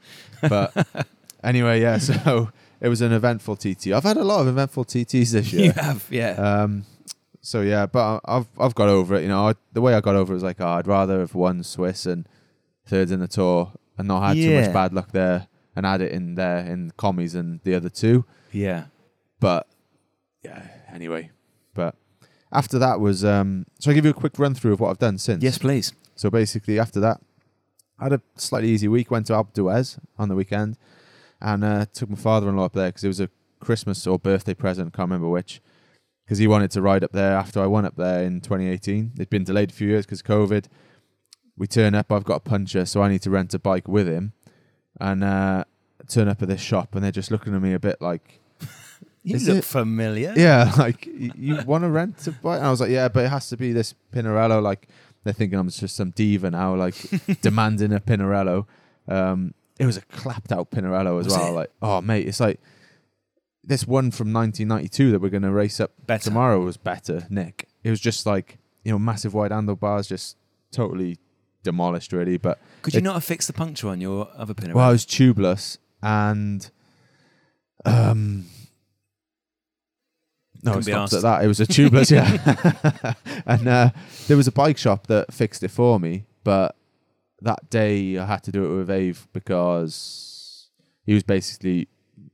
But 0.47 1.07
anyway, 1.43 1.81
yeah. 1.81 1.97
So 1.99 2.49
it 2.79 2.89
was 2.89 3.01
an 3.01 3.11
eventful 3.13 3.55
TT. 3.57 3.87
I've 3.93 4.03
had 4.03 4.17
a 4.17 4.23
lot 4.23 4.41
of 4.41 4.47
eventful 4.47 4.85
TTs 4.85 5.31
this 5.31 5.53
year. 5.53 5.65
you 5.65 5.71
have, 5.73 6.07
yeah. 6.09 6.31
Um, 6.31 6.85
so 7.41 7.61
yeah, 7.61 7.85
but 7.85 8.21
I've 8.25 8.47
I've 8.59 8.75
got 8.75 8.89
over 8.89 9.15
it. 9.15 9.21
You 9.23 9.27
know, 9.29 9.47
I, 9.49 9.53
the 9.73 9.81
way 9.81 9.93
I 9.93 10.01
got 10.01 10.15
over 10.15 10.33
it 10.33 10.35
was 10.35 10.43
like, 10.43 10.59
oh, 10.59 10.67
I'd 10.67 10.87
rather 10.87 11.19
have 11.19 11.33
won 11.35 11.63
Swiss 11.63 12.05
and 12.05 12.27
third 12.85 13.11
in 13.11 13.19
the 13.19 13.27
tour 13.27 13.71
and 13.97 14.07
not 14.07 14.21
had 14.21 14.33
too 14.35 14.59
much 14.61 14.73
bad 14.73 14.93
luck 14.93 15.11
there 15.11 15.47
and 15.75 15.85
had 15.85 16.01
it 16.01 16.11
in 16.11 16.35
there 16.35 16.57
in 16.59 16.91
commies 16.97 17.35
and 17.35 17.59
the 17.63 17.75
other 17.75 17.89
two. 17.89 18.25
yeah. 18.51 18.85
But 19.39 19.67
yeah, 20.43 20.61
anyway. 20.93 21.31
After 22.51 22.77
that 22.79 22.99
was 22.99 23.23
um. 23.23 23.65
So 23.79 23.91
I 23.91 23.93
give 23.93 24.05
you 24.05 24.11
a 24.11 24.15
quick 24.15 24.37
run 24.37 24.53
through 24.53 24.73
of 24.73 24.79
what 24.79 24.89
I've 24.89 24.99
done 24.99 25.17
since. 25.17 25.43
Yes, 25.43 25.57
please. 25.57 25.93
So 26.15 26.29
basically, 26.29 26.79
after 26.79 26.99
that, 26.99 27.21
I 27.97 28.05
had 28.05 28.13
a 28.13 28.21
slightly 28.35 28.69
easy 28.69 28.87
week. 28.87 29.09
Went 29.09 29.27
to 29.27 29.33
Alpe 29.33 29.99
on 30.17 30.29
the 30.29 30.35
weekend, 30.35 30.77
and 31.39 31.63
uh, 31.63 31.85
took 31.93 32.09
my 32.09 32.17
father-in-law 32.17 32.65
up 32.65 32.73
there 32.73 32.89
because 32.89 33.03
it 33.03 33.07
was 33.07 33.19
a 33.19 33.29
Christmas 33.59 34.05
or 34.05 34.19
birthday 34.19 34.53
present. 34.53 34.93
Can't 34.93 35.09
remember 35.09 35.29
which. 35.29 35.61
Because 36.25 36.37
he 36.37 36.47
wanted 36.47 36.71
to 36.71 36.81
ride 36.81 37.03
up 37.03 37.11
there 37.11 37.33
after 37.33 37.61
I 37.61 37.65
went 37.65 37.87
up 37.87 37.95
there 37.95 38.23
in 38.23 38.39
2018. 38.41 39.13
It'd 39.15 39.29
been 39.29 39.43
delayed 39.43 39.71
a 39.71 39.73
few 39.73 39.87
years 39.87 40.05
because 40.05 40.21
COVID. 40.21 40.65
We 41.57 41.67
turn 41.67 41.93
up. 41.93 42.11
I've 42.11 42.23
got 42.23 42.35
a 42.35 42.39
puncher, 42.39 42.85
so 42.85 43.01
I 43.01 43.09
need 43.09 43.21
to 43.23 43.29
rent 43.29 43.53
a 43.53 43.59
bike 43.59 43.87
with 43.87 44.07
him, 44.07 44.33
and 44.99 45.23
uh, 45.23 45.63
turn 46.07 46.27
up 46.27 46.41
at 46.41 46.47
this 46.47 46.61
shop, 46.61 46.95
and 46.95 47.03
they're 47.03 47.11
just 47.11 47.31
looking 47.31 47.55
at 47.55 47.61
me 47.61 47.73
a 47.73 47.79
bit 47.79 48.01
like, 48.01 48.40
You 49.23 49.35
Is 49.35 49.47
look 49.47 49.57
it- 49.59 49.63
familiar. 49.65 50.33
yeah, 50.35 50.71
like 50.77 51.05
you 51.05 51.57
want 51.65 51.83
to 51.83 51.89
rent 51.89 52.25
a 52.27 52.31
bike? 52.31 52.57
And 52.57 52.65
I 52.67 52.71
was 52.71 52.81
like, 52.81 52.89
yeah, 52.89 53.07
but 53.07 53.25
it 53.25 53.29
has 53.29 53.49
to 53.49 53.57
be 53.57 53.71
this 53.71 53.93
Pinarello. 54.13 54.61
Like 54.61 54.87
they're 55.23 55.33
thinking 55.33 55.59
I'm 55.59 55.69
just 55.69 55.95
some 55.95 56.09
diva 56.11 56.49
now, 56.49 56.75
like 56.75 56.95
demanding 57.41 57.93
a 57.93 57.99
Pinarello. 57.99 58.65
Um, 59.07 59.53
it 59.79 59.85
was 59.85 59.97
a 59.97 60.01
clapped 60.01 60.51
out 60.51 60.71
Pinarello 60.71 61.19
as 61.19 61.25
Was 61.25 61.33
well. 61.37 61.49
it? 61.49 61.51
Like, 61.51 61.71
oh 61.81 62.01
mate, 62.01 62.27
it's 62.27 62.39
like 62.39 62.59
this 63.63 63.85
one 63.87 64.09
from 64.09 64.33
1992 64.33 65.11
that 65.11 65.21
we're 65.21 65.29
going 65.29 65.43
to 65.43 65.51
race 65.51 65.79
up 65.79 65.91
Better. 66.07 66.23
tomorrow 66.23 66.59
was 66.61 66.77
better. 66.77 67.27
Nick, 67.29 67.67
it 67.83 67.91
was 67.91 67.99
just 67.99 68.25
like 68.25 68.57
you 68.83 68.91
know 68.91 68.97
massive 68.99 69.33
wide 69.35 69.51
handlebars, 69.51 70.07
just 70.07 70.35
totally 70.71 71.17
demolished 71.61 72.11
really. 72.11 72.37
But 72.37 72.59
Could 72.81 72.95
you 72.95 72.99
It- 72.99 73.03
not 73.03 73.13
have 73.13 73.23
fixed 73.23 73.45
the 73.47 73.53
puncture 73.53 73.89
on 73.89 74.01
your 74.01 74.29
other 74.35 74.55
Pinarello? 74.55 74.73
well, 74.73 74.89
I 74.89 74.91
was 74.91 75.05
tubeless 75.05 75.77
and 76.01 76.71
um 77.85 78.45
no, 80.63 80.73
it 80.77 80.83
stopped 80.83 81.13
at 81.13 81.21
that. 81.21 81.43
It 81.43 81.47
was 81.47 81.59
a 81.59 81.65
tubeless, 81.65 82.11
yeah. 82.11 83.13
and 83.45 83.67
uh, 83.67 83.89
there 84.27 84.37
was 84.37 84.47
a 84.47 84.51
bike 84.51 84.77
shop 84.77 85.07
that 85.07 85.33
fixed 85.33 85.63
it 85.63 85.69
for 85.71 85.99
me, 85.99 86.25
but 86.43 86.75
that 87.41 87.69
day 87.69 88.17
I 88.17 88.25
had 88.25 88.43
to 88.43 88.51
do 88.51 88.65
it 88.65 88.77
with 88.77 88.89
Ave 88.89 89.27
because 89.33 90.69
he 91.05 91.13
was 91.13 91.23
basically 91.23 91.87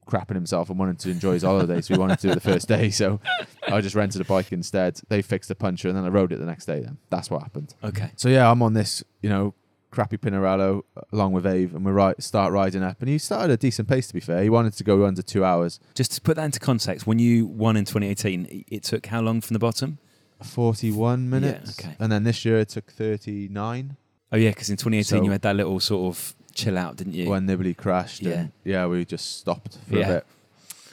crapping 0.07 0.35
himself 0.35 0.69
and 0.69 0.79
wanted 0.79 0.99
to 0.99 1.09
enjoy 1.09 1.33
his 1.33 1.43
holiday, 1.43 1.81
so 1.81 1.93
we 1.93 1.99
wanted 1.99 2.19
to 2.19 2.27
do 2.27 2.31
it 2.31 2.35
the 2.35 2.41
first 2.41 2.67
day. 2.67 2.89
So 2.97 3.19
I 3.67 3.81
just 3.81 3.95
rented 3.95 4.21
a 4.21 4.25
bike 4.25 4.51
instead. 4.51 4.99
They 5.09 5.21
fixed 5.21 5.49
the 5.49 5.55
puncher, 5.55 5.87
and 5.89 5.97
then 5.97 6.05
I 6.05 6.09
rode 6.09 6.31
it 6.31 6.39
the 6.39 6.45
next 6.45 6.65
day. 6.65 6.79
Then 6.79 6.97
that's 7.09 7.29
what 7.29 7.41
happened. 7.43 7.75
okay. 7.83 8.11
So 8.15 8.29
yeah, 8.29 8.49
I'm 8.49 8.61
on 8.61 8.73
this, 8.73 9.03
you 9.21 9.29
know, 9.29 9.53
crappy 9.97 10.15
Pinarello 10.17 10.83
along 11.11 11.31
with 11.31 11.43
Ave, 11.47 11.63
and 11.75 11.83
we 11.83 11.91
right 11.91 12.21
start 12.21 12.53
riding 12.53 12.83
up. 12.83 12.97
And 12.99 13.09
he 13.09 13.17
started 13.17 13.51
a 13.51 13.57
decent 13.57 13.87
pace. 13.89 14.05
To 14.07 14.13
be 14.13 14.19
fair, 14.19 14.43
he 14.43 14.49
wanted 14.49 14.73
to 14.73 14.83
go 14.83 15.05
under 15.07 15.23
two 15.23 15.43
hours, 15.43 15.79
Just 15.95 16.11
to 16.13 16.21
put 16.21 16.35
that 16.35 16.45
into 16.45 16.59
context, 16.59 17.07
when 17.07 17.17
you 17.17 17.47
won 17.47 17.75
in 17.75 17.85
2018, 17.85 18.63
it- 18.69 18.83
took 18.83 19.07
how 19.07 19.21
long 19.21 19.41
from 19.41 19.55
the 19.55 19.59
bottom? 19.59 19.97
forty-one 20.43 21.27
minutes. 21.31 21.79
okay. 21.79 21.95
And 21.99 22.11
then 22.11 22.23
this 22.23 22.45
year 22.45 22.59
it 22.59 22.69
took 22.69 22.91
39. 22.91 23.97
Oh, 24.31 24.37
yeah, 24.37 24.49
because 24.51 24.69
in 24.69 24.77
2018 24.77 25.03
So- 25.19 25.23
you 25.25 25.31
had 25.31 25.41
that 25.41 25.55
little 25.55 25.79
sort 25.79 26.15
of 26.15 26.35
chill 26.53 26.77
out, 26.77 26.95
didn't 26.97 27.15
you? 27.15 27.27
when 27.31 27.47
Nibali 27.47 27.75
crashed. 27.75 28.21
Yeah. 28.21 28.33
And 28.41 28.51
yeah, 28.63 28.85
we 28.85 29.03
just 29.03 29.39
stopped 29.39 29.79
for 29.89 29.97
Yeah. 29.97 30.07
a 30.09 30.13
bit. 30.15 30.25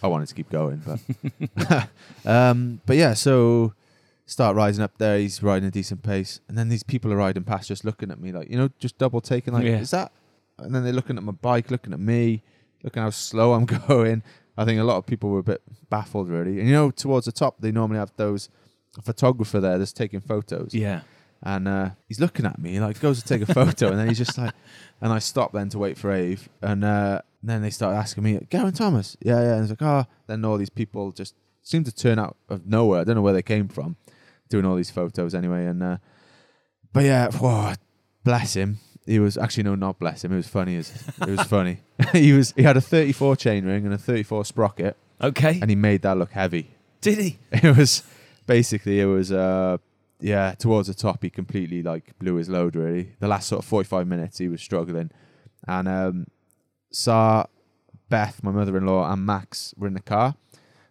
I 0.03 0.07
wanted 0.07 0.29
to 0.29 0.35
keep 0.35 0.49
going, 0.51 0.81
but 0.87 0.99
um, 2.25 2.81
but 2.87 2.97
yeah, 2.97 3.13
so 3.15 3.75
start 4.27 4.57
rising 4.57 4.83
up 4.83 4.99
there. 4.99 5.19
He's 5.19 5.43
riding 5.43 5.69
a 5.69 5.71
decent 5.71 6.03
pace, 6.03 6.41
and 6.49 6.57
then 6.57 6.69
these 6.69 6.83
people 6.83 7.13
are 7.13 7.17
riding 7.17 7.45
past, 7.45 7.69
just 7.69 7.85
looking 7.85 8.11
at 8.11 8.19
me 8.21 8.33
like 8.33 8.51
you 8.51 8.57
know, 8.57 8.71
just 8.79 8.99
double 8.99 9.21
taking 9.21 9.55
like, 9.55 9.65
Yeah. 9.65 9.79
is 9.79 9.91
that? 9.91 10.13
And 10.59 10.75
then 10.75 10.85
they're 10.85 10.93
looking 10.93 11.17
at 11.17 11.23
my 11.23 11.33
bike, 11.33 11.71
looking 11.71 11.93
at 11.93 12.01
me, 12.01 12.43
looking 12.83 13.03
how 13.03 13.11
slow 13.11 13.53
I'm 13.55 13.67
going. 13.89 14.23
I 14.57 14.65
think 14.65 14.81
a 14.81 14.85
lot 14.85 14.99
of 14.99 15.07
people 15.07 15.31
were 15.31 15.41
a 15.41 15.43
bit 15.43 15.63
baffled, 15.91 16.29
really. 16.29 16.61
And 16.61 16.69
you 16.69 16.75
know, 16.75 16.91
towards 16.93 17.27
the 17.27 17.33
top, 17.33 17.57
they 17.61 17.73
normally 17.73 17.99
have 17.99 18.13
those 18.17 18.49
a 18.97 19.03
photographer 19.03 19.59
there 19.61 19.77
that's 19.79 19.93
taking 19.93 20.21
photos, 20.21 20.73
yeah. 20.73 21.01
and 21.43 21.67
uh, 21.67 21.91
he's 22.07 22.21
looking 22.21 22.47
at 22.47 22.61
me 22.61 22.79
like 22.79 23.01
goes 23.01 23.21
to 23.21 23.27
take 23.27 23.43
a 23.49 23.53
photo, 23.53 23.89
and 23.89 23.99
then 23.99 24.07
he's 24.09 24.19
just 24.19 24.39
like, 24.39 24.55
and 25.01 25.13
I 25.13 25.19
stop 25.19 25.53
then 25.53 25.69
to 25.71 25.79
wait 25.79 25.99
for 25.99 26.13
Ave, 26.13 26.39
and 26.63 26.85
uh, 26.85 27.21
then 27.43 27.61
they 27.63 27.71
start 27.71 27.97
asking 27.97 28.23
me, 28.23 28.39
Geraint 28.49 28.77
Thomas, 28.77 29.17
yeah, 29.21 29.41
yeah, 29.41 29.55
and 29.55 29.63
it's 29.63 29.71
like, 29.71 29.83
oh, 29.83 30.07
then 30.29 30.45
all 30.45 30.57
these 30.57 30.71
people 30.71 31.11
just 31.11 31.35
seem 31.63 31.83
to 31.83 31.93
turn 31.93 32.21
out 32.21 32.37
of 32.49 32.67
nowhere. 32.69 33.01
I 33.01 33.05
don't 33.05 33.17
know 33.17 33.23
where 33.23 33.33
they 33.33 33.43
came 33.43 33.67
from, 33.67 33.97
doing 34.49 34.65
all 34.65 34.77
these 34.77 34.91
photos 34.91 35.35
anyway, 35.35 35.67
and 35.67 35.83
uh, 35.83 35.97
but 36.93 37.05
yeah, 37.05 37.31
whoa, 37.31 37.75
bless 38.25 38.55
him. 38.55 38.79
He 39.07 39.19
was 39.19 39.37
actually 39.37 39.65
no, 39.65 39.75
not 39.75 39.99
bless 39.99 40.25
him. 40.25 40.33
It 40.33 40.37
was 40.37 40.49
funny. 40.49 40.77
As, 40.77 40.91
it 41.21 41.29
was 41.29 41.43
funny. 41.43 41.81
he 42.13 42.33
was 42.33 42.53
he 42.57 42.63
had 42.63 42.77
a 42.77 42.81
34 42.81 43.37
chain 43.37 43.65
ring 43.67 43.85
and 43.85 43.93
a 43.95 43.99
34 43.99 44.45
sprocket, 44.45 44.97
Okay. 45.21 45.59
and 45.61 45.69
he 45.71 45.77
made 45.77 46.03
that 46.03 46.17
look 46.17 46.31
heavy. 46.33 46.71
Did 47.01 47.19
he? 47.19 47.39
It 47.53 47.77
was 47.77 48.03
basically 48.47 49.01
it 49.01 49.07
was 49.07 49.33
uh 49.33 49.79
yeah 50.21 50.55
towards 50.59 50.87
the 50.89 50.95
top 50.95 51.23
he 51.23 51.31
completely 51.31 51.83
like 51.83 52.19
blew 52.19 52.37
his 52.37 52.49
load 52.49 52.77
really. 52.77 53.13
The 53.21 53.29
last 53.29 53.49
sort 53.49 53.61
of 53.61 53.65
45 53.67 54.07
minutes 54.07 54.39
he 54.39 54.49
was 54.49 54.61
struggling, 54.63 55.11
and 55.69 55.87
um 55.89 56.27
saw 56.91 57.45
Beth, 58.09 58.43
my 58.43 58.53
mother-in-law, 58.53 59.11
and 59.13 59.25
Max 59.27 59.75
were 59.77 59.87
in 59.89 59.95
the 59.95 60.01
car. 60.01 60.37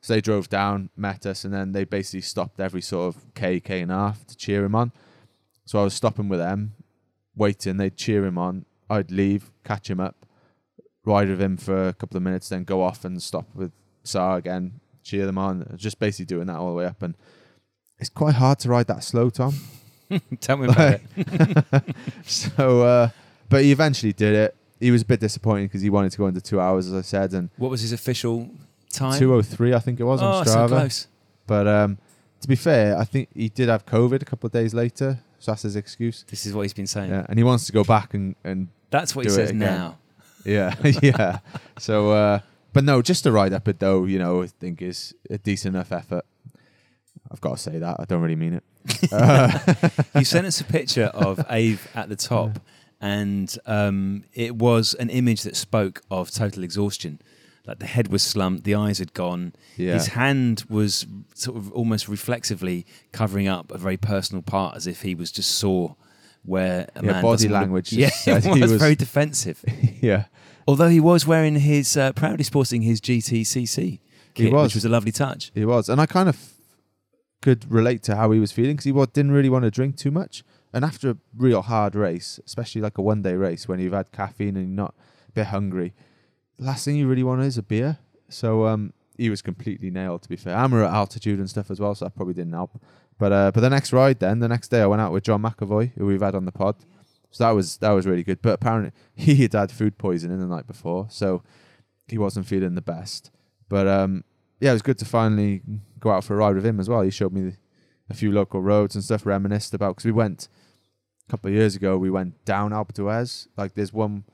So 0.03 0.13
they 0.13 0.19
drove 0.19 0.49
down, 0.49 0.89
met 0.97 1.25
us, 1.25 1.45
and 1.45 1.53
then 1.53 1.71
they 1.71 1.85
basically 1.85 2.19
stopped 2.19 2.59
every 2.59 2.81
sort 2.81 3.15
of 3.15 3.33
K, 3.35 3.61
K 3.61 3.79
and 3.79 3.89
a 3.89 3.95
half 3.95 4.27
to 4.27 4.35
cheer 4.35 4.65
him 4.65 4.75
on. 4.75 4.91
So 5.63 5.79
I 5.79 5.83
was 5.85 5.93
stopping 5.93 6.27
with 6.27 6.39
them, 6.39 6.73
waiting. 7.37 7.77
They'd 7.77 7.95
cheer 7.95 8.25
him 8.25 8.37
on. 8.37 8.65
I'd 8.89 9.11
leave, 9.11 9.49
catch 9.63 9.89
him 9.89 10.01
up, 10.01 10.25
ride 11.05 11.29
with 11.29 11.41
him 11.41 11.55
for 11.55 11.87
a 11.87 11.93
couple 11.93 12.17
of 12.17 12.23
minutes, 12.23 12.49
then 12.49 12.65
go 12.65 12.83
off 12.83 13.05
and 13.05 13.23
stop 13.23 13.47
with 13.55 13.71
Sa 14.03 14.35
again, 14.35 14.81
cheer 15.03 15.25
them 15.25 15.37
on. 15.37 15.73
Just 15.77 15.99
basically 15.99 16.25
doing 16.25 16.47
that 16.47 16.57
all 16.57 16.67
the 16.67 16.75
way 16.75 16.85
up. 16.85 17.01
And 17.01 17.15
it's 17.97 18.09
quite 18.09 18.35
hard 18.35 18.59
to 18.59 18.69
ride 18.69 18.87
that 18.87 19.05
slow, 19.05 19.29
Tom. 19.29 19.55
Tell 20.41 20.57
me 20.57 20.65
about 20.65 20.99
it. 21.15 21.95
so, 22.25 22.81
uh, 22.81 23.09
but 23.47 23.63
he 23.63 23.71
eventually 23.71 24.11
did 24.11 24.35
it. 24.35 24.55
He 24.81 24.91
was 24.91 25.03
a 25.03 25.05
bit 25.05 25.21
disappointed 25.21 25.69
because 25.69 25.81
he 25.81 25.89
wanted 25.89 26.11
to 26.11 26.17
go 26.17 26.25
under 26.25 26.41
two 26.41 26.59
hours, 26.59 26.87
as 26.87 26.93
I 26.93 27.03
said, 27.03 27.31
and 27.31 27.49
What 27.55 27.71
was 27.71 27.79
his 27.79 27.93
official 27.93 28.51
time? 28.93 29.19
203, 29.19 29.73
I 29.73 29.79
think 29.79 29.99
it 29.99 30.03
was 30.03 30.21
oh, 30.21 30.25
on 30.25 30.45
so 30.45 30.55
Strava. 30.55 30.67
close. 30.67 31.07
But 31.47 31.67
um, 31.67 31.97
to 32.41 32.47
be 32.47 32.55
fair, 32.55 32.97
I 32.97 33.03
think 33.03 33.29
he 33.33 33.49
did 33.49 33.69
have 33.69 33.85
COVID 33.85 34.21
a 34.21 34.25
couple 34.25 34.47
of 34.47 34.53
days 34.53 34.73
later, 34.73 35.19
so 35.39 35.51
that's 35.51 35.63
his 35.63 35.75
excuse. 35.75 36.23
This 36.29 36.45
is 36.45 36.53
what 36.53 36.63
he's 36.63 36.73
been 36.73 36.87
saying. 36.87 37.09
Yeah, 37.09 37.25
and 37.27 37.37
he 37.37 37.43
wants 37.43 37.65
to 37.65 37.71
go 37.71 37.83
back 37.83 38.13
and, 38.13 38.35
and 38.43 38.69
That's 38.89 39.15
what 39.15 39.25
he 39.25 39.31
says 39.31 39.51
now. 39.53 39.97
yeah, 40.45 40.75
yeah. 41.01 41.39
So, 41.77 42.11
uh, 42.11 42.39
but 42.71 42.83
no, 42.83 43.01
just 43.01 43.23
to 43.23 43.31
ride 43.31 43.53
up 43.53 43.67
it 43.67 43.79
though, 43.79 44.05
you 44.05 44.19
know, 44.19 44.41
I 44.41 44.47
think 44.47 44.81
is 44.81 45.13
a 45.29 45.37
decent 45.37 45.75
enough 45.75 45.91
effort. 45.91 46.25
I've 47.31 47.41
got 47.41 47.57
to 47.57 47.57
say 47.57 47.79
that. 47.79 47.97
I 47.99 48.05
don't 48.05 48.21
really 48.21 48.35
mean 48.35 48.53
it. 48.55 48.63
Uh, 49.11 49.59
you 50.15 50.25
sent 50.25 50.45
us 50.45 50.59
a 50.59 50.63
picture 50.63 51.05
of 51.05 51.39
Ave 51.49 51.79
at 51.95 52.09
the 52.09 52.15
top, 52.15 52.59
and 52.99 53.57
um, 53.65 54.23
it 54.33 54.55
was 54.55 54.93
an 54.95 55.09
image 55.09 55.43
that 55.43 55.55
spoke 55.55 56.01
of 56.11 56.31
total 56.31 56.63
exhaustion. 56.63 57.21
Like 57.65 57.79
the 57.79 57.85
head 57.85 58.09
was 58.09 58.21
slumped, 58.23 58.65
the 58.65 58.75
eyes 58.75 58.99
had 58.99 59.13
gone. 59.13 59.53
yeah, 59.77 59.93
His 59.93 60.07
hand 60.07 60.65
was 60.69 61.05
sort 61.33 61.55
of 61.57 61.71
almost 61.71 62.09
reflexively 62.09 62.85
covering 63.13 63.47
up 63.47 63.71
a 63.71 63.77
very 63.77 63.95
personal 63.95 64.41
part, 64.41 64.75
as 64.75 64.85
if 64.85 65.01
he 65.03 65.15
was 65.15 65.31
just 65.31 65.51
sore. 65.51 65.95
Where 66.45 66.89
a 66.93 67.05
Yeah, 67.05 67.11
man 67.13 67.21
body 67.21 67.47
language 67.47 67.93
yeah, 67.93 68.09
it 68.27 68.43
he 68.43 68.59
was 68.59 68.71
was- 68.73 68.81
very 68.81 68.95
defensive. 68.95 69.63
yeah. 70.01 70.25
Although 70.67 70.89
he 70.89 70.99
was 70.99 71.25
wearing 71.25 71.55
his 71.55 71.95
uh, 71.95 72.11
proudly 72.13 72.43
sporting 72.43 72.81
his 72.81 72.99
GTCC 72.99 73.99
kit, 74.33 74.51
was. 74.51 74.63
which 74.67 74.75
was 74.75 74.85
a 74.85 74.89
lovely 74.89 75.11
touch. 75.13 75.51
He 75.55 75.63
was, 75.63 75.87
and 75.87 76.01
I 76.01 76.05
kind 76.05 76.27
of 76.27 76.37
could 77.41 77.69
relate 77.71 78.03
to 78.03 78.15
how 78.17 78.31
he 78.31 78.39
was 78.39 78.51
feeling 78.51 78.75
because 78.75 78.85
he 78.85 78.91
didn't 79.13 79.31
really 79.31 79.49
want 79.49 79.63
to 79.63 79.71
drink 79.71 79.95
too 79.97 80.11
much. 80.11 80.43
And 80.73 80.83
after 80.83 81.11
a 81.11 81.17
real 81.37 81.61
hard 81.61 81.95
race, 81.95 82.39
especially 82.45 82.81
like 82.81 82.97
a 82.97 83.01
one-day 83.01 83.35
race 83.35 83.67
when 83.67 83.79
you've 83.79 83.93
had 83.93 84.11
caffeine 84.11 84.55
and 84.57 84.67
you're 84.67 84.75
not 84.85 84.95
a 85.29 85.31
bit 85.31 85.47
hungry, 85.47 85.93
last 86.57 86.85
thing 86.85 86.95
you 86.95 87.07
really 87.07 87.23
want 87.23 87.41
is 87.41 87.57
a 87.57 87.63
beer. 87.63 87.97
So 88.29 88.65
um, 88.65 88.93
he 89.17 89.29
was 89.29 89.41
completely 89.41 89.91
nailed. 89.91 90.23
To 90.23 90.29
be 90.29 90.35
fair, 90.35 90.67
we're 90.67 90.83
at 90.83 90.93
altitude 90.93 91.39
and 91.39 91.49
stuff 91.49 91.69
as 91.69 91.79
well, 91.79 91.95
so 91.95 92.05
that 92.05 92.15
probably 92.15 92.33
didn't 92.33 92.53
help. 92.53 92.81
But 93.17 93.31
uh, 93.31 93.51
but 93.51 93.61
the 93.61 93.69
next 93.69 93.93
ride, 93.93 94.19
then 94.19 94.39
the 94.39 94.47
next 94.47 94.69
day, 94.69 94.81
I 94.81 94.85
went 94.85 95.01
out 95.01 95.11
with 95.11 95.23
John 95.23 95.41
McAvoy, 95.41 95.93
who 95.95 96.05
we've 96.05 96.21
had 96.21 96.35
on 96.35 96.45
the 96.45 96.51
pod. 96.51 96.75
So 97.31 97.45
that 97.45 97.51
was 97.51 97.77
that 97.77 97.91
was 97.91 98.05
really 98.05 98.23
good. 98.23 98.41
But 98.41 98.53
apparently, 98.53 98.91
he 99.15 99.35
had 99.43 99.53
had 99.53 99.71
food 99.71 99.97
poisoning 99.97 100.39
the 100.39 100.47
night 100.47 100.67
before, 100.67 101.07
so 101.09 101.43
he 102.07 102.17
wasn't 102.17 102.47
feeling 102.47 102.75
the 102.75 102.81
best. 102.81 103.31
But 103.69 103.87
um, 103.87 104.23
yeah, 104.59 104.71
it 104.71 104.73
was 104.73 104.81
good 104.81 104.97
to 104.99 105.05
finally 105.05 105.61
go 105.99 106.11
out 106.11 106.23
for 106.23 106.33
a 106.33 106.37
ride 106.37 106.55
with 106.55 106.65
him 106.65 106.79
as 106.79 106.89
well. 106.89 107.01
He 107.01 107.11
showed 107.11 107.33
me 107.33 107.53
a 108.09 108.13
few 108.13 108.31
local 108.31 108.61
roads 108.61 108.95
and 108.95 109.03
stuff, 109.03 109.25
reminisced 109.25 109.73
about 109.73 109.95
because 109.95 110.05
we 110.05 110.11
went 110.11 110.47
a 111.27 111.31
couple 111.31 111.49
of 111.49 111.55
years 111.55 111.75
ago. 111.75 111.97
We 111.97 112.09
went 112.09 112.43
down 112.45 112.71
Alpe 112.71 112.93
d'Huez. 112.93 113.47
Like 113.57 113.73
there's 113.73 113.93
one 113.93 114.25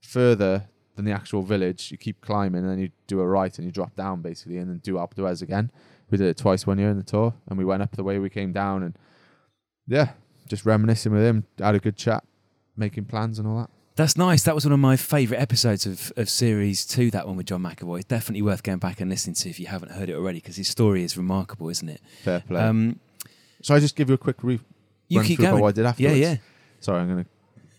further 0.00 0.68
than 0.96 1.04
the 1.04 1.12
actual 1.12 1.42
village. 1.42 1.90
You 1.90 1.98
keep 1.98 2.20
climbing 2.20 2.62
and 2.62 2.70
then 2.70 2.78
you 2.78 2.90
do 3.06 3.20
a 3.20 3.26
right 3.26 3.56
and 3.58 3.64
you 3.64 3.72
drop 3.72 3.94
down 3.96 4.22
basically, 4.22 4.58
and 4.58 4.68
then 4.68 4.78
do 4.78 4.94
Alpe 4.94 5.42
again. 5.42 5.70
We 6.10 6.18
did 6.18 6.28
it 6.28 6.36
twice 6.36 6.66
one 6.66 6.78
year 6.78 6.90
in 6.90 6.96
the 6.96 7.02
tour, 7.02 7.34
and 7.48 7.58
we 7.58 7.64
went 7.64 7.82
up 7.82 7.96
the 7.96 8.04
way 8.04 8.18
we 8.18 8.30
came 8.30 8.52
down, 8.52 8.82
and 8.82 8.96
yeah, 9.86 10.10
just 10.48 10.64
reminiscing 10.66 11.12
with 11.12 11.22
him. 11.22 11.44
Had 11.58 11.74
a 11.74 11.80
good 11.80 11.96
chat, 11.96 12.24
making 12.76 13.06
plans 13.06 13.38
and 13.38 13.48
all 13.48 13.58
that. 13.58 13.70
That's 13.96 14.16
nice. 14.16 14.42
That 14.42 14.54
was 14.54 14.64
one 14.64 14.72
of 14.72 14.80
my 14.80 14.96
favourite 14.96 15.40
episodes 15.40 15.86
of, 15.86 16.12
of 16.16 16.28
series 16.28 16.84
two. 16.84 17.10
That 17.10 17.26
one 17.26 17.36
with 17.36 17.46
John 17.46 17.62
McAvoy. 17.62 18.06
Definitely 18.06 18.42
worth 18.42 18.62
going 18.62 18.78
back 18.78 19.00
and 19.00 19.08
listening 19.08 19.34
to 19.36 19.48
if 19.48 19.58
you 19.60 19.66
haven't 19.66 19.92
heard 19.92 20.08
it 20.10 20.14
already, 20.14 20.40
because 20.40 20.56
his 20.56 20.68
story 20.68 21.04
is 21.04 21.16
remarkable, 21.16 21.68
isn't 21.68 21.88
it? 21.88 22.00
Fair 22.22 22.40
play. 22.40 22.60
Um, 22.60 23.00
so 23.62 23.74
I 23.74 23.80
just 23.80 23.96
give 23.96 24.08
you 24.08 24.14
a 24.14 24.18
quick 24.18 24.42
re- 24.42 24.60
you 25.08 25.18
run 25.20 25.26
keep 25.26 25.38
through 25.38 25.46
going. 25.46 25.62
what 25.62 25.68
I 25.68 25.72
did 25.72 25.82
yeah, 25.82 25.88
afterwards. 25.88 26.18
yeah. 26.18 26.36
Sorry, 26.80 27.00
I'm 27.00 27.08
gonna. 27.08 27.26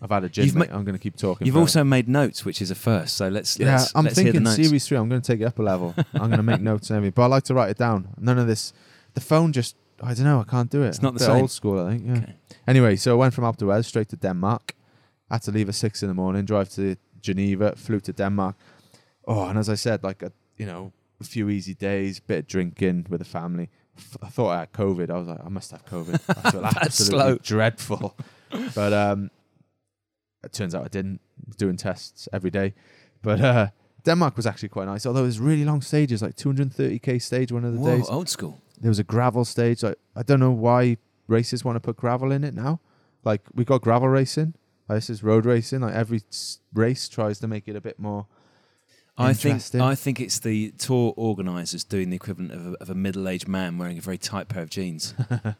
I've 0.02 0.10
had 0.10 0.24
a 0.24 0.30
gin. 0.30 0.46
Mate. 0.58 0.70
Ma- 0.70 0.78
I'm 0.78 0.84
gonna 0.86 1.00
keep 1.00 1.16
talking. 1.16 1.48
You've 1.48 1.58
also 1.58 1.84
made 1.84 2.08
notes, 2.08 2.46
which 2.46 2.62
is 2.62 2.72
a 2.72 2.76
first. 2.76 3.16
So 3.16 3.28
let's 3.30 3.58
Yeah, 3.60 3.72
let's, 3.78 3.96
I'm 3.96 4.04
let's 4.06 4.16
thinking 4.16 4.46
series 4.46 4.88
three. 4.88 4.98
I'm 4.98 5.10
going 5.10 5.22
to 5.22 5.28
take 5.32 5.42
it 5.42 5.46
up 5.46 5.60
a 5.60 5.64
level. 5.64 5.94
I'm 6.14 6.30
going 6.30 6.32
to 6.38 6.44
make 6.44 6.62
notes 6.62 6.90
and 6.90 6.98
everything, 6.98 7.14
but 7.16 7.24
I 7.24 7.28
like 7.28 7.44
to 7.44 7.54
write 7.54 7.70
it 7.70 7.78
down. 7.78 8.10
None 8.20 8.38
of 8.38 8.48
this. 8.48 8.74
The 9.14 9.22
phone 9.22 9.52
just. 9.54 9.76
I 10.04 10.14
don't 10.14 10.26
know. 10.26 10.42
I 10.42 10.44
can't 10.44 10.70
do 10.70 10.84
it. 10.84 10.90
It's 10.90 11.02
not 11.02 11.14
the 11.14 11.22
same. 11.22 11.38
Old 11.42 11.52
school, 11.52 11.80
I 11.86 11.92
think. 11.92 12.06
Yeah. 12.06 12.18
Okay. 12.18 12.36
Anyway, 12.68 12.98
so 12.98 13.12
I 13.12 13.16
went 13.16 13.34
from 13.34 13.46
Alpe 13.46 13.86
straight 13.86 14.10
to 14.10 14.18
Denmark. 14.18 14.76
I 15.30 15.36
Had 15.36 15.44
to 15.44 15.52
leave 15.52 15.70
at 15.70 15.76
six 15.76 16.04
in 16.04 16.10
the 16.10 16.14
morning, 16.14 16.44
drive 16.46 16.70
to 16.72 16.98
Geneva, 17.22 17.76
flew 17.78 18.00
to 18.02 18.12
Denmark. 18.14 18.56
Oh, 19.26 19.48
and 19.48 19.58
as 19.58 19.70
I 19.70 19.76
said, 19.76 20.04
like 20.04 20.22
a 20.22 20.32
you 20.58 20.66
know 20.66 20.92
a 21.22 21.24
few 21.24 21.50
easy 21.50 21.74
days, 21.74 22.20
bit 22.20 22.40
of 22.40 22.48
drinking 22.48 23.08
with 23.10 23.20
the 23.20 23.26
family. 23.26 23.70
F- 23.98 24.18
I 24.22 24.28
thought 24.28 24.50
I 24.50 24.60
had 24.60 24.74
COVID. 24.74 25.10
I 25.10 25.18
was 25.18 25.28
like, 25.30 25.40
I 25.46 25.50
must 25.50 25.72
have 25.72 25.86
COVID. 25.86 26.20
I 26.46 26.52
feel 26.52 26.66
absolutely 26.82 27.40
dreadful. 27.42 28.16
But 28.76 28.92
um, 28.94 29.32
it 30.46 30.54
turns 30.54 30.76
out 30.76 30.86
I 30.86 30.88
didn't. 30.88 31.22
Doing 31.58 31.78
tests 31.78 32.28
every 32.32 32.50
day, 32.50 32.74
but 33.22 33.42
uh, 33.42 33.68
Denmark 34.04 34.38
was 34.38 34.46
actually 34.46 34.70
quite 34.70 34.86
nice. 34.86 35.06
Although 35.06 35.24
it 35.24 35.28
was 35.28 35.40
really 35.40 35.66
long 35.66 35.82
stages, 35.82 36.22
like 36.22 36.36
230k 36.36 37.22
stage 37.22 37.52
one 37.52 37.66
of 37.66 37.74
the 37.74 37.80
Whoa, 37.80 37.98
days. 37.98 38.10
old 38.10 38.30
school. 38.30 38.62
There 38.80 38.90
was 38.90 39.00
a 39.00 39.04
gravel 39.04 39.46
stage. 39.46 39.84
Like 39.84 39.98
I 40.16 40.24
don't 40.24 40.40
know 40.40 40.52
why 40.52 40.98
races 41.28 41.66
want 41.66 41.76
to 41.76 41.80
put 41.80 41.98
gravel 41.98 42.32
in 42.32 42.44
it 42.44 42.54
now. 42.54 42.80
Like 43.24 43.42
we 43.54 43.66
got 43.66 43.82
gravel 43.82 44.08
racing. 44.08 44.54
Like, 44.88 44.98
this 44.98 45.10
is 45.10 45.24
road 45.24 45.46
racing. 45.46 45.82
Like 45.82 45.94
every 45.94 46.22
race 46.74 47.10
tries 47.10 47.40
to 47.40 47.48
make 47.48 47.68
it 47.68 47.76
a 47.76 47.82
bit 47.82 48.00
more. 48.00 48.28
I 49.18 49.34
think 49.34 49.64
I 49.76 49.96
think 49.96 50.20
it's 50.20 50.40
the 50.40 50.72
tour 50.72 51.14
organisers 51.16 51.86
doing 51.86 52.10
the 52.10 52.18
equivalent 52.18 52.52
of 52.52 52.68
a, 52.68 52.76
of 52.82 52.90
a 52.90 52.96
middle-aged 52.96 53.48
man 53.48 53.78
wearing 53.78 53.98
a 53.98 54.02
very 54.02 54.18
tight 54.18 54.50
pair 54.50 54.64
of 54.64 54.70
jeans. 54.70 55.14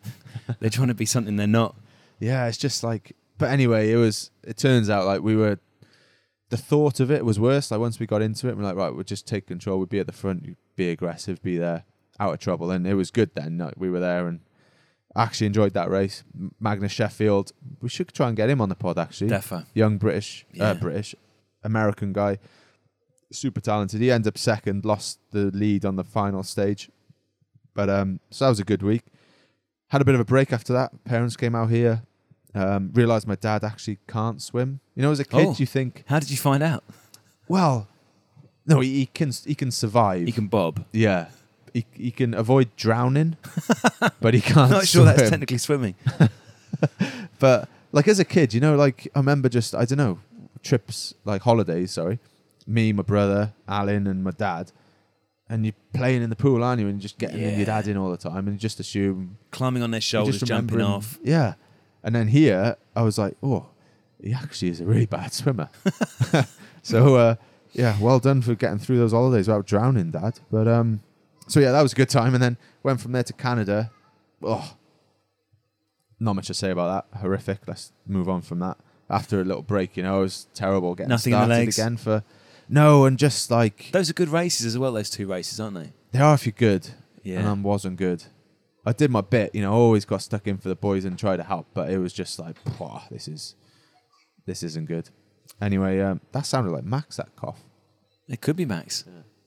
they're 0.60 0.70
trying 0.70 0.90
to 0.90 0.94
be 0.94 1.06
something 1.06 1.38
they're 1.38 1.48
not. 1.48 1.76
Yeah, 2.20 2.48
it's 2.48 2.58
just 2.58 2.84
like. 2.84 3.16
But 3.38 3.50
anyway, 3.52 3.92
it 3.92 3.98
was. 3.98 4.32
It 4.44 4.58
turns 4.58 4.90
out 4.90 5.06
like 5.06 5.22
we 5.22 5.36
were. 5.36 5.60
The 6.50 6.58
thought 6.58 7.00
of 7.00 7.10
it 7.10 7.26
was 7.26 7.40
worse. 7.40 7.72
Like 7.72 7.80
once 7.80 8.00
we 8.00 8.06
got 8.06 8.22
into 8.22 8.48
it, 8.48 8.56
we're 8.56 8.64
like, 8.64 8.76
right, 8.76 8.94
we'll 8.94 9.04
just 9.04 9.28
take 9.28 9.48
control. 9.48 9.80
We'd 9.80 9.90
be 9.90 10.00
at 10.00 10.06
the 10.06 10.14
front, 10.14 10.56
be 10.76 10.90
aggressive, 10.92 11.42
be 11.42 11.58
there, 11.58 11.84
out 12.20 12.34
of 12.34 12.40
trouble, 12.40 12.70
and 12.72 12.86
it 12.86 12.94
was 12.94 13.10
good 13.10 13.32
then. 13.34 13.58
Like, 13.58 13.74
we 13.78 13.90
were 13.90 14.00
there 14.00 14.28
and 14.28 14.42
actually 15.16 15.48
enjoyed 15.48 15.74
that 15.74 15.90
race. 15.90 16.24
Magnus 16.60 16.92
Sheffield, 16.92 17.52
we 17.82 17.90
should 17.90 18.14
try 18.14 18.28
and 18.28 18.38
get 18.38 18.50
him 18.50 18.62
on 18.62 18.70
the 18.70 18.76
pod 18.76 19.00
actually. 19.00 19.32
Defo. 19.32 19.66
young 19.74 19.98
British, 19.98 20.46
Yeah. 20.54 20.66
uh, 20.72 20.74
British, 20.76 21.16
American 21.64 22.14
guy, 22.14 22.38
super 23.32 23.60
talented. 23.60 24.00
He 24.02 24.12
ended 24.12 24.28
up 24.28 24.38
second, 24.38 24.86
lost 24.86 25.20
the 25.32 25.46
lead 25.52 25.84
on 25.84 25.96
the 25.96 26.04
final 26.04 26.44
stage, 26.44 26.92
but 27.74 27.90
um, 27.90 28.20
so 28.30 28.46
that 28.46 28.50
was 28.50 28.60
a 28.60 28.64
good 28.66 28.84
week. 28.84 29.02
Had 29.90 30.02
a 30.02 30.06
bit 30.06 30.14
of 30.16 30.22
a 30.22 30.26
break 30.26 30.54
after 30.54 30.74
that. 30.74 31.04
Parents 31.06 31.36
came 31.36 31.56
out 31.56 31.70
here. 31.72 32.04
Um, 32.56 32.90
realized 32.94 33.28
my 33.28 33.36
dad 33.36 33.64
actually 33.66 34.00
can't 34.08 34.42
swim. 34.42 34.80
You 34.96 35.02
know, 35.04 35.12
as 35.12 35.20
a 35.20 35.26
kid, 35.26 35.48
Oh. 35.50 35.56
you 35.58 35.66
think, 35.66 36.04
How 36.08 36.20
did 36.20 36.32
you 36.32 36.38
find 36.38 36.64
out? 36.64 36.84
well, 37.50 37.88
no, 38.66 38.80
he, 38.80 39.00
he 39.00 39.06
can 39.08 39.32
he 39.46 39.54
can 39.54 39.70
survive. 39.72 40.26
He 40.26 40.32
can 40.32 40.48
bob. 40.48 40.86
yeah, 40.92 41.28
he 41.74 41.86
he 41.94 42.12
can 42.12 42.34
avoid 42.34 42.74
drowning, 42.78 43.36
but 44.22 44.34
he 44.34 44.42
can't. 44.42 44.72
Not 44.72 44.88
sure 44.88 45.04
that's 45.06 45.20
swim. 45.20 45.30
technically 45.32 45.58
swimming. 45.60 45.96
But 47.40 47.68
like 47.92 48.08
as 48.08 48.20
a 48.20 48.26
kid, 48.26 48.54
you 48.54 48.60
know, 48.62 48.76
like 48.76 49.08
I 49.16 49.20
remember 49.20 49.50
just 49.50 49.76
I 49.76 49.86
don't 49.86 49.98
know 49.98 50.20
trips 50.64 51.14
like 51.26 51.42
holidays. 51.42 51.92
Sorry, 51.92 52.20
me, 52.66 52.94
my 52.94 53.04
brother, 53.04 53.54
Alan, 53.68 54.08
and 54.08 54.24
my 54.24 54.32
dad, 54.32 54.72
and 55.50 55.66
you're 55.66 55.76
playing 55.94 56.22
in 56.24 56.30
the 56.30 56.36
pool, 56.36 56.64
aren't 56.64 56.82
you? 56.82 56.88
And 56.88 57.00
just 57.00 57.18
getting 57.18 57.38
in 57.42 57.50
your 57.52 57.60
Yeah. 57.60 57.66
dad 57.66 57.88
in 57.88 57.98
all 57.98 58.12
the 58.12 58.18
time, 58.18 58.48
and 58.48 58.54
you 58.54 58.60
just 58.60 58.80
assume 58.80 59.38
Climbing 59.52 59.84
on 59.84 59.92
their 59.92 59.98
you 59.98 60.02
shoulders, 60.02 60.40
just 60.40 60.48
jumping 60.48 60.82
off. 60.82 61.20
Yeah, 61.24 61.56
and 62.06 62.16
then 62.16 62.30
here 62.30 62.78
I 62.96 63.02
was 63.02 63.18
like, 63.18 63.36
oh, 63.44 63.66
he 64.24 64.32
actually 64.34 64.70
is 64.70 64.80
a 64.80 64.86
really 64.86 65.06
bad 65.06 65.34
swimmer. 65.34 65.70
so 66.84 67.16
uh, 67.16 67.36
yeah, 67.74 67.98
well 68.00 68.20
done 68.20 68.42
for 68.42 68.56
getting 68.56 68.80
through 68.80 68.98
those 69.00 69.12
holidays 69.12 69.48
without 69.50 69.66
drowning, 69.68 70.12
Dad. 70.12 70.40
But 70.50 70.68
um, 70.70 71.02
so 71.48 71.60
yeah, 71.60 71.72
that 71.74 71.82
was 71.82 71.92
a 71.92 71.96
good 71.98 72.10
time, 72.10 72.34
and 72.34 72.42
then 72.42 72.58
went 72.84 73.02
from 73.02 73.12
there 73.12 73.24
to 73.24 73.34
Canada. 73.34 73.92
Oh, 74.42 74.76
not 76.20 76.34
much 76.36 76.48
to 76.48 76.54
say 76.54 76.72
about 76.72 77.10
that. 77.12 77.20
Horrific. 77.20 77.60
Let's 77.68 77.92
move 78.08 78.30
on 78.30 78.42
from 78.42 78.60
that. 78.60 78.78
After 79.10 79.40
a 79.42 79.44
little 79.44 79.62
break, 79.62 79.98
you 79.98 80.04
know, 80.04 80.20
it 80.20 80.22
was 80.22 80.48
terrible 80.56 80.96
getting 80.96 81.10
Nothing 81.10 81.34
in 81.34 81.40
the 81.40 81.46
started 81.46 81.60
legs. 81.66 81.78
again 81.78 81.98
for 81.98 82.24
no, 82.68 83.06
and 83.06 83.20
just 83.20 83.52
like 83.52 83.90
Those 83.92 84.10
are 84.10 84.14
good 84.14 84.30
races 84.30 84.66
as 84.66 84.78
well. 84.78 84.94
Those 84.94 85.10
two 85.12 85.28
races, 85.28 85.60
aren't 85.60 85.76
they? 85.76 85.94
they 86.12 86.20
are 86.20 86.34
if 86.34 86.46
you're 86.48 86.54
good, 86.58 86.90
Yeah. 87.24 87.40
and 87.40 87.48
I 87.48 87.54
wasn't 87.54 87.98
good. 87.98 88.24
I 88.86 88.94
did 88.94 89.10
my 89.12 89.22
bit, 89.22 89.54
you 89.56 89.62
know, 89.62 89.74
always 89.74 90.06
got 90.06 90.22
stuck 90.22 90.48
in 90.48 90.58
for 90.58 90.70
the 90.70 90.76
boys 90.76 91.06
and 91.06 91.18
tried 91.18 91.38
to 91.38 91.44
help, 91.44 91.68
but 91.74 91.90
it 91.90 91.98
was 91.98 92.14
just 92.14 92.38
like, 92.40 92.64
"Pwah, 92.64 93.08
this 93.10 93.28
is, 93.28 93.56
this 94.46 94.62
isn't 94.64 94.86
good. 94.88 95.10
Anyway, 95.62 96.00
um, 96.02 96.22
that 96.34 96.46
sounded 96.46 96.72
like 96.72 96.84
Max 96.84 97.18
that 97.18 97.36
cough, 97.36 97.64
it 98.28 98.42
could 98.42 98.56
be 98.56 98.66
Max. 98.66 99.04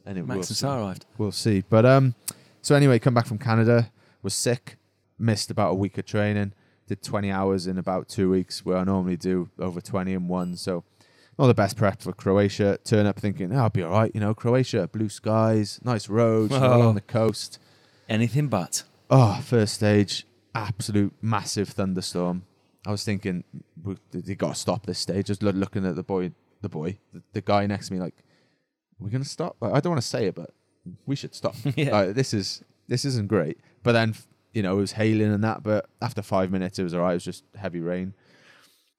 and 0.06 0.18
it 0.18 0.26
Max 0.26 0.36
and 0.36 0.46
see. 0.46 0.54
Sarah 0.54 0.80
arrived. 0.82 1.06
We'll 1.18 1.32
see. 1.32 1.62
But 1.68 1.84
um, 1.86 2.14
so 2.62 2.74
anyway, 2.74 2.98
come 2.98 3.14
back 3.14 3.26
from 3.26 3.38
Canada, 3.38 3.90
was 4.22 4.34
sick, 4.34 4.76
missed 5.18 5.50
about 5.50 5.70
a 5.72 5.74
week 5.74 5.98
of 5.98 6.06
training, 6.06 6.52
did 6.86 7.02
20 7.02 7.30
hours 7.30 7.66
in 7.66 7.78
about 7.78 8.08
two 8.08 8.30
weeks, 8.30 8.64
where 8.64 8.78
I 8.78 8.84
normally 8.84 9.16
do 9.16 9.50
over 9.58 9.80
20 9.80 10.12
in 10.14 10.26
one. 10.28 10.56
So 10.56 10.82
not 11.38 11.46
the 11.46 11.54
best 11.54 11.76
prep 11.76 12.00
for 12.02 12.12
Croatia. 12.12 12.78
Turn 12.82 13.06
up 13.06 13.20
thinking, 13.20 13.52
oh, 13.54 13.58
I'll 13.64 13.70
be 13.70 13.82
all 13.82 13.92
right. 13.92 14.10
You 14.14 14.20
know, 14.20 14.34
Croatia, 14.34 14.88
blue 14.88 15.08
skies, 15.08 15.78
nice 15.84 16.08
roads, 16.08 16.52
Oh. 16.56 16.76
along 16.76 16.94
the 16.96 17.00
coast. 17.02 17.58
Anything 18.08 18.48
but. 18.48 18.82
Oh, 19.10 19.40
first 19.42 19.74
stage, 19.74 20.26
absolute 20.54 21.14
massive 21.22 21.70
thunderstorm. 21.70 22.44
I 22.86 22.90
was 22.90 23.04
thinking, 23.04 23.44
we, 23.82 23.96
they 24.12 24.34
got 24.34 24.54
to 24.54 24.60
stop 24.60 24.86
this 24.86 24.98
stage. 24.98 25.26
Just 25.26 25.42
loo- 25.42 25.52
looking 25.52 25.86
at 25.86 25.96
the 25.96 26.02
boy, 26.02 26.32
the 26.60 26.68
boy, 26.68 26.98
the, 27.12 27.22
the 27.32 27.40
guy 27.40 27.66
next 27.66 27.88
to 27.88 27.94
me, 27.94 28.00
like, 28.00 28.14
we're 28.98 29.06
we 29.06 29.10
gonna 29.10 29.24
stop? 29.24 29.56
Like, 29.60 29.72
I 29.72 29.80
don't 29.80 29.92
want 29.92 30.02
to 30.02 30.08
say 30.08 30.26
it, 30.26 30.34
but 30.34 30.50
we 31.06 31.16
should 31.16 31.34
stop. 31.34 31.54
Yeah. 31.76 31.92
Like, 31.92 32.14
this 32.14 32.34
is 32.34 32.62
this 32.88 33.04
isn't 33.04 33.28
great. 33.28 33.58
But 33.82 33.92
then, 33.92 34.14
you 34.52 34.62
know, 34.62 34.76
it 34.76 34.80
was 34.80 34.92
hailing 34.92 35.32
and 35.32 35.44
that. 35.44 35.62
But 35.62 35.88
after 36.02 36.22
five 36.22 36.50
minutes, 36.50 36.78
it 36.78 36.82
was 36.82 36.94
alright. 36.94 37.12
It 37.12 37.16
was 37.16 37.24
just 37.24 37.44
heavy 37.56 37.80
rain. 37.80 38.14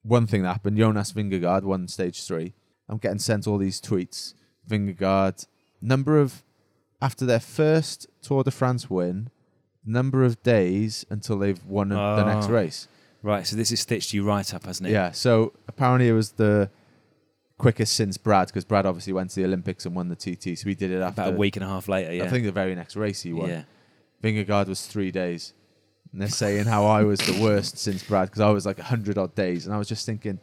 One 0.04 0.28
thing 0.28 0.44
that 0.44 0.54
happened: 0.54 0.78
Jonas 0.78 1.12
Vingegaard 1.12 1.64
won 1.64 1.88
stage 1.88 2.24
three. 2.26 2.54
I'm 2.88 2.98
getting 2.98 3.20
sent 3.20 3.48
all 3.48 3.58
these 3.58 3.82
tweets. 3.82 4.34
Vingegaard 4.70 5.46
number 5.82 6.18
of 6.20 6.44
after 7.02 7.26
their 7.26 7.40
first 7.40 8.08
Tour 8.22 8.44
de 8.44 8.52
France 8.52 8.90
win, 8.90 9.30
number 9.86 10.24
of 10.24 10.42
days 10.44 11.06
until 11.10 11.38
they've 11.40 11.64
won 11.66 11.90
the 11.90 12.24
next 12.26 12.48
Oh. 12.48 12.52
race. 12.52 12.88
Right, 13.22 13.46
so 13.46 13.56
this 13.56 13.70
has 13.72 13.82
stitched 13.82 14.14
you 14.14 14.24
right 14.24 14.54
up, 14.54 14.66
hasn't 14.66 14.88
it? 14.90 14.94
Yeah. 14.94 15.12
So 15.12 15.52
apparently 15.68 16.08
it 16.08 16.14
was 16.14 16.32
the 16.34 16.70
quickest 17.58 17.94
since 17.94 18.18
Brad, 18.18 18.48
because 18.48 18.64
Brad 18.64 18.86
obviously 18.86 19.12
went 19.12 19.32
to 19.32 19.36
the 19.38 19.46
Olympics 19.46 19.86
and 19.86 19.94
won 19.94 20.08
the 20.08 20.16
TT. 20.16 20.58
So 20.58 20.70
he 20.70 20.76
did 20.76 20.92
it 20.92 21.02
after 21.02 21.22
About 21.24 21.34
a 21.34 21.38
week 21.38 21.58
and 21.58 21.66
a 21.66 21.68
half 21.68 21.90
later, 21.90 22.14
yeah. 22.14 22.24
I 22.24 22.28
think 22.30 22.46
the 22.46 22.52
very 22.54 22.74
next 22.76 22.96
race 22.96 23.22
he 23.22 23.34
won. 23.34 23.50
yeah. 23.50 23.64
Vingegaard 24.24 24.68
was 24.68 24.86
three 24.86 25.12
days. 25.12 25.54
And 26.14 26.22
they're 26.22 26.30
saying 26.30 26.66
how 26.66 26.86
I 26.86 27.04
was 27.04 27.20
the 27.20 27.42
worst 27.42 27.78
since 27.78 28.04
Brad 28.04 28.30
because 28.30 28.42
I 28.42 28.50
was 28.52 28.66
like 28.66 28.78
100 28.78 29.18
odd 29.18 29.36
days. 29.36 29.66
And 29.66 29.76
I 29.76 29.78
was 29.78 29.88
just 29.90 30.06
thinking, 30.06 30.40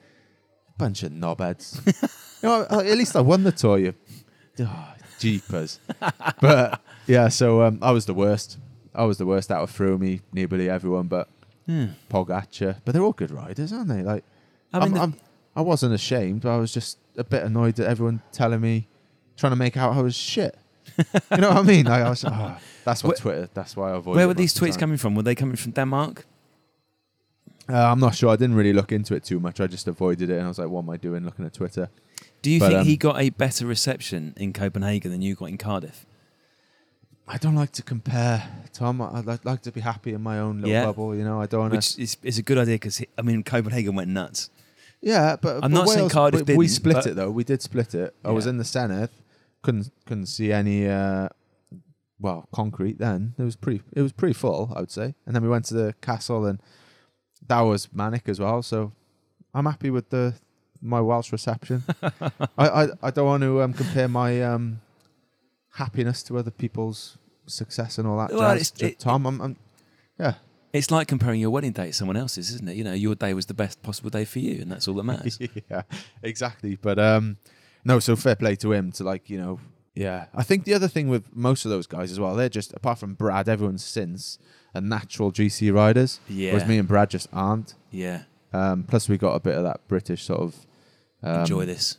bunch 0.79 1.03
of 1.03 1.13
knobheads. 1.13 1.81
you 2.43 2.49
know, 2.49 2.67
at 2.71 2.97
least 2.99 3.17
I 3.17 3.21
won 3.23 3.43
the 3.43 3.53
tour, 3.53 3.79
you. 3.79 3.95
Oh, 4.61 4.95
jeepers. 5.19 5.81
but 6.41 6.81
yeah, 7.07 7.29
so 7.29 7.63
um, 7.63 7.79
I 7.81 7.91
was 7.93 8.05
the 8.07 8.15
worst. 8.15 8.59
I 8.97 9.05
was 9.05 9.19
the 9.19 9.27
worst 9.27 9.51
out 9.51 9.63
of 9.63 9.71
Froome, 9.71 10.21
Nibali, 10.35 10.69
everyone, 10.69 11.07
but 11.07 11.29
Hmm. 11.67 11.87
Pogacar. 12.09 12.77
But 12.85 12.93
they're 12.93 13.03
all 13.03 13.13
good 13.13 13.31
riders, 13.33 13.73
aren't 13.73 13.89
they? 13.89 14.03
Like, 14.03 14.25
I 14.73 14.79
mean, 14.79 14.89
am 14.89 14.95
the- 14.95 15.01
I'm, 15.03 15.15
I 15.57 15.61
wasn't 15.63 15.95
ashamed. 15.95 16.47
I 16.47 16.57
was 16.59 16.73
just 16.73 16.99
a 17.17 17.25
bit 17.25 17.43
annoyed 17.43 17.81
at 17.81 17.87
everyone 17.89 18.23
telling 18.33 18.61
me, 18.61 18.87
trying 19.37 19.51
to 19.53 19.57
make 19.57 19.77
out 19.77 19.97
I 19.97 20.01
was 20.03 20.15
shit. 20.15 20.57
you 20.97 21.39
know 21.39 21.49
what 21.49 21.57
I 21.59 21.63
mean? 21.63 21.87
Like, 21.87 22.03
I 22.03 22.09
was, 22.11 22.25
oh, 22.25 22.57
that's 22.85 23.03
what 23.03 23.09
Where- 23.11 23.35
Twitter. 23.35 23.51
That's 23.53 23.77
why 23.77 23.91
I 23.93 23.97
avoid. 23.97 24.15
Where 24.17 24.29
were 24.29 24.35
these 24.35 24.55
most 24.55 24.57
of 24.57 24.61
the 24.61 24.67
tweets 24.67 24.73
time. 24.75 24.81
coming 24.81 24.97
from? 24.99 25.15
Were 25.17 25.23
they 25.25 25.35
coming 25.35 25.57
from 25.57 25.73
Denmark? 25.73 26.25
Uh, 27.69 27.75
I'm 27.91 27.99
not 27.99 28.15
sure. 28.15 28.31
I 28.31 28.37
didn't 28.37 28.55
really 28.55 28.73
look 28.73 28.93
into 28.93 29.15
it 29.17 29.25
too 29.25 29.41
much. 29.41 29.61
I 29.61 29.67
just 29.67 29.89
avoided 29.89 30.31
it, 30.31 30.35
and 30.37 30.45
I 30.45 30.49
was 30.49 30.59
like, 30.61 30.69
"What 30.69 30.83
am 30.83 30.91
I 30.91 30.97
doing? 30.97 31.25
Looking 31.25 31.45
at 31.45 31.53
Twitter." 31.53 31.89
Do 32.43 32.51
you 32.51 32.61
But, 32.61 32.69
think 32.69 32.81
um, 32.83 32.87
he 32.87 32.97
got 32.97 33.21
a 33.21 33.31
better 33.31 33.67
reception 33.67 34.35
in 34.37 34.53
Copenhagen 34.53 35.11
than 35.11 35.21
you 35.21 35.35
got 35.35 35.47
in 35.47 35.59
Cardiff? 35.59 36.06
I 37.29 37.39
don't 37.39 37.57
like 37.57 37.73
to 37.73 37.83
compare, 37.83 38.49
Tom. 38.73 39.03
I'd 39.03 39.45
like- 39.45 39.63
to 39.63 39.73
be 39.73 39.81
happy 39.81 40.13
in 40.13 40.23
my 40.23 40.39
own 40.39 40.57
little 40.59 40.71
Yeah. 40.71 40.85
bubble. 40.87 41.15
You 41.15 41.25
know, 41.25 41.41
I 41.41 41.47
don't 41.47 41.61
want 41.61 41.73
to. 41.73 41.79
Which 41.79 41.99
is, 41.99 42.17
is 42.23 42.39
a 42.39 42.43
good 42.43 42.59
idea 42.59 42.77
because 42.77 43.03
I 43.19 43.23
mean 43.23 43.43
Copenhagen 43.43 43.95
went 43.97 44.09
nuts. 44.11 44.51
Yeah, 45.01 45.37
but 45.37 45.57
I'm 45.57 45.61
but 45.63 45.71
not 45.73 45.89
saying 45.89 46.09
Cardiff 46.09 46.47
we, 46.49 46.57
we 46.57 46.69
split 46.69 47.07
it 47.07 47.17
though. 47.17 47.31
We 47.31 47.45
did 47.45 47.63
split 47.63 47.95
it. 47.95 48.15
I 48.25 48.31
was 48.31 48.47
in 48.47 48.57
the 48.59 48.65
Senedd, 48.65 49.11
couldn't 49.63 49.91
couldn't 50.07 50.27
see 50.27 50.53
any. 50.53 50.89
Uh, 50.89 51.29
well, 52.19 52.49
concrete. 52.53 52.99
Then 52.99 53.35
it 53.39 53.43
was 53.43 53.57
pretty. 53.57 53.83
It 53.93 54.03
was 54.03 54.13
pretty 54.13 54.33
full, 54.35 54.73
I 54.75 54.81
would 54.81 54.91
say. 54.91 55.15
And 55.27 55.35
then 55.35 55.43
we 55.43 55.49
went 55.49 55.65
to 55.67 55.75
the 55.75 55.95
castle, 56.01 56.47
and 56.47 56.61
that 57.47 57.61
was 57.61 57.93
manic 57.93 58.29
as 58.29 58.41
well. 58.41 58.63
So 58.63 58.93
I'm 59.53 59.67
happy 59.67 59.91
with 59.91 60.11
the 60.11 60.35
my 60.81 61.01
Welsh 61.01 61.31
reception. 61.33 61.83
I, 62.03 62.69
I 62.85 62.89
I 63.03 63.11
don't 63.11 63.27
want 63.27 63.43
to 63.43 63.63
um, 63.63 63.75
compare 63.75 64.09
my 64.09 64.43
um, 64.43 64.81
happiness 65.77 66.23
to 66.25 66.39
other 66.39 66.51
people's 66.51 67.19
success 67.47 67.99
and 67.99 68.07
all 68.09 68.19
that. 68.19 68.31
Well, 68.33 68.55
jazz. 68.57 68.71
it's- 68.73 68.91
it- 68.93 68.99
Tom, 68.99 69.27
I'm, 69.27 69.41
I'm 69.41 69.57
yeah. 70.19 70.35
It's 70.73 70.91
like 70.91 71.09
comparing 71.09 71.41
your 71.41 71.51
wedding 71.51 71.73
day 71.73 71.87
to 71.87 71.93
someone 71.93 72.17
else's, 72.19 72.51
isn't 72.51 72.69
it? 72.69 72.77
You 72.77 72.85
know, 72.85 72.93
your 72.93 73.15
day 73.15 73.33
was 73.33 73.47
the 73.47 73.55
best 73.55 73.83
possible 73.83 74.11
day 74.11 74.25
for 74.27 74.41
you, 74.41 74.61
and 74.61 74.71
that's 74.71 74.87
all 74.89 74.95
that 74.95 75.05
matters. 75.13 75.39
yeah, 75.71 75.83
exactly. 76.23 76.77
But 76.77 76.99
um, 76.99 77.39
no, 77.85 77.99
so 77.99 78.15
fair 78.17 78.35
play 78.37 78.57
to 78.57 78.73
him 78.73 78.93
to 78.93 79.05
like 79.05 79.31
you 79.31 79.39
know, 79.39 79.61
yeah. 79.95 80.27
I 80.35 80.43
think 80.43 80.65
the 80.65 80.75
other 80.75 80.89
thing 80.89 81.09
with 81.09 81.35
most 81.35 81.65
of 81.65 81.71
those 81.71 81.87
guys 81.87 82.13
as 82.13 82.21
well, 82.21 82.35
they're 82.35 82.51
just 82.51 82.73
apart 82.75 82.99
from 82.99 83.15
Brad, 83.15 83.49
everyone's 83.49 83.85
since 83.85 84.39
are 84.75 84.81
natural 84.83 85.33
GC 85.33 85.73
riders. 85.73 86.21
Yeah. 86.29 86.53
Whereas 86.53 86.69
me 86.69 86.77
and 86.79 86.87
Brad 86.89 87.09
just 87.11 87.29
aren't. 87.33 87.75
yeah. 87.91 88.25
Um, 88.53 88.85
plus 88.85 89.09
we 89.09 89.17
got 89.19 89.35
a 89.35 89.41
bit 89.41 89.57
of 89.57 89.65
that 89.65 89.87
British 89.89 90.25
sort 90.25 90.41
of 90.41 90.67
um, 91.23 91.41
Enjoy 91.41 91.65
this. 91.67 91.99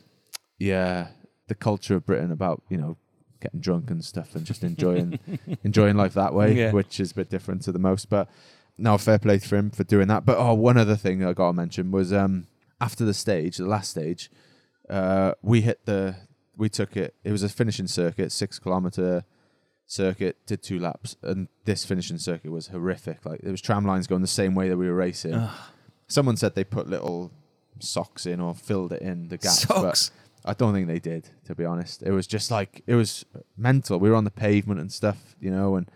Yeah, 0.58 1.08
the 1.48 1.54
culture 1.54 1.94
of 1.96 2.06
Britain 2.06 2.30
about 2.32 2.62
you 2.68 2.76
know 2.78 2.96
getting 3.40 3.60
drunk 3.60 3.90
and 3.90 4.04
stuff 4.04 4.34
and 4.34 4.44
just 4.44 4.62
enjoying 4.72 5.18
enjoying 5.64 5.96
life 5.96 6.14
that 6.14 6.34
way, 6.34 6.54
Yeah. 6.54 6.72
which 6.72 7.00
is 7.00 7.12
a 7.12 7.14
bit 7.14 7.30
different 7.30 7.62
to 7.62 7.72
the 7.72 7.78
most. 7.78 8.08
But 8.08 8.28
no, 8.76 8.96
fair 8.98 9.18
play 9.18 9.38
for 9.38 9.56
him 9.56 9.70
for 9.70 9.84
doing 9.84 10.08
that. 10.08 10.24
But 10.24 10.38
oh, 10.38 10.54
one 10.54 10.76
other 10.76 10.96
thing 10.96 11.24
I 11.24 11.32
got 11.32 11.48
to 11.48 11.52
mention 11.52 11.90
was 11.90 12.12
um 12.12 12.46
after 12.80 13.04
the 13.04 13.14
stage, 13.14 13.56
the 13.56 13.66
last 13.66 13.90
stage, 13.90 14.30
uh, 14.88 15.32
we 15.42 15.60
hit 15.62 15.84
the 15.84 16.16
we 16.56 16.68
took 16.68 16.96
it. 16.96 17.14
It 17.24 17.32
was 17.32 17.42
a 17.42 17.48
finishing 17.48 17.86
circuit, 17.86 18.32
six 18.32 18.58
kilometer 18.58 19.24
circuit, 19.86 20.36
did 20.46 20.62
two 20.62 20.78
laps, 20.78 21.16
and 21.22 21.48
this 21.64 21.84
finishing 21.84 22.18
circuit 22.18 22.50
was 22.50 22.68
horrific. 22.68 23.24
Like 23.24 23.40
there 23.42 23.50
was 23.52 23.60
tram 23.60 23.84
lines 23.84 24.06
going 24.06 24.20
the 24.22 24.26
same 24.28 24.54
way 24.54 24.68
that 24.68 24.76
we 24.76 24.88
were 24.88 24.94
racing. 24.94 25.34
Ugh. 25.34 25.50
Someone 26.08 26.36
said 26.36 26.54
they 26.54 26.64
put 26.64 26.88
little 26.88 27.30
socks 27.80 28.26
in 28.26 28.40
or 28.40 28.54
filled 28.54 28.92
it 28.92 29.02
in 29.02 29.28
the 29.28 29.36
gaps. 29.38 29.64
but 29.66 29.76
Socks. 29.76 30.10
I 30.44 30.54
don't 30.54 30.72
think 30.72 30.86
they 30.86 30.98
did, 30.98 31.28
to 31.46 31.54
be 31.54 31.64
honest. 31.64 32.02
It 32.02 32.12
was 32.12 32.26
just 32.26 32.50
like 32.50 32.82
it 32.86 32.94
was 32.94 33.24
mental. 33.56 33.98
We 33.98 34.10
were 34.10 34.16
on 34.16 34.24
the 34.24 34.30
pavement 34.30 34.80
and 34.80 34.92
stuff, 34.92 35.36
you 35.40 35.50
know, 35.50 35.76
and 35.76 35.90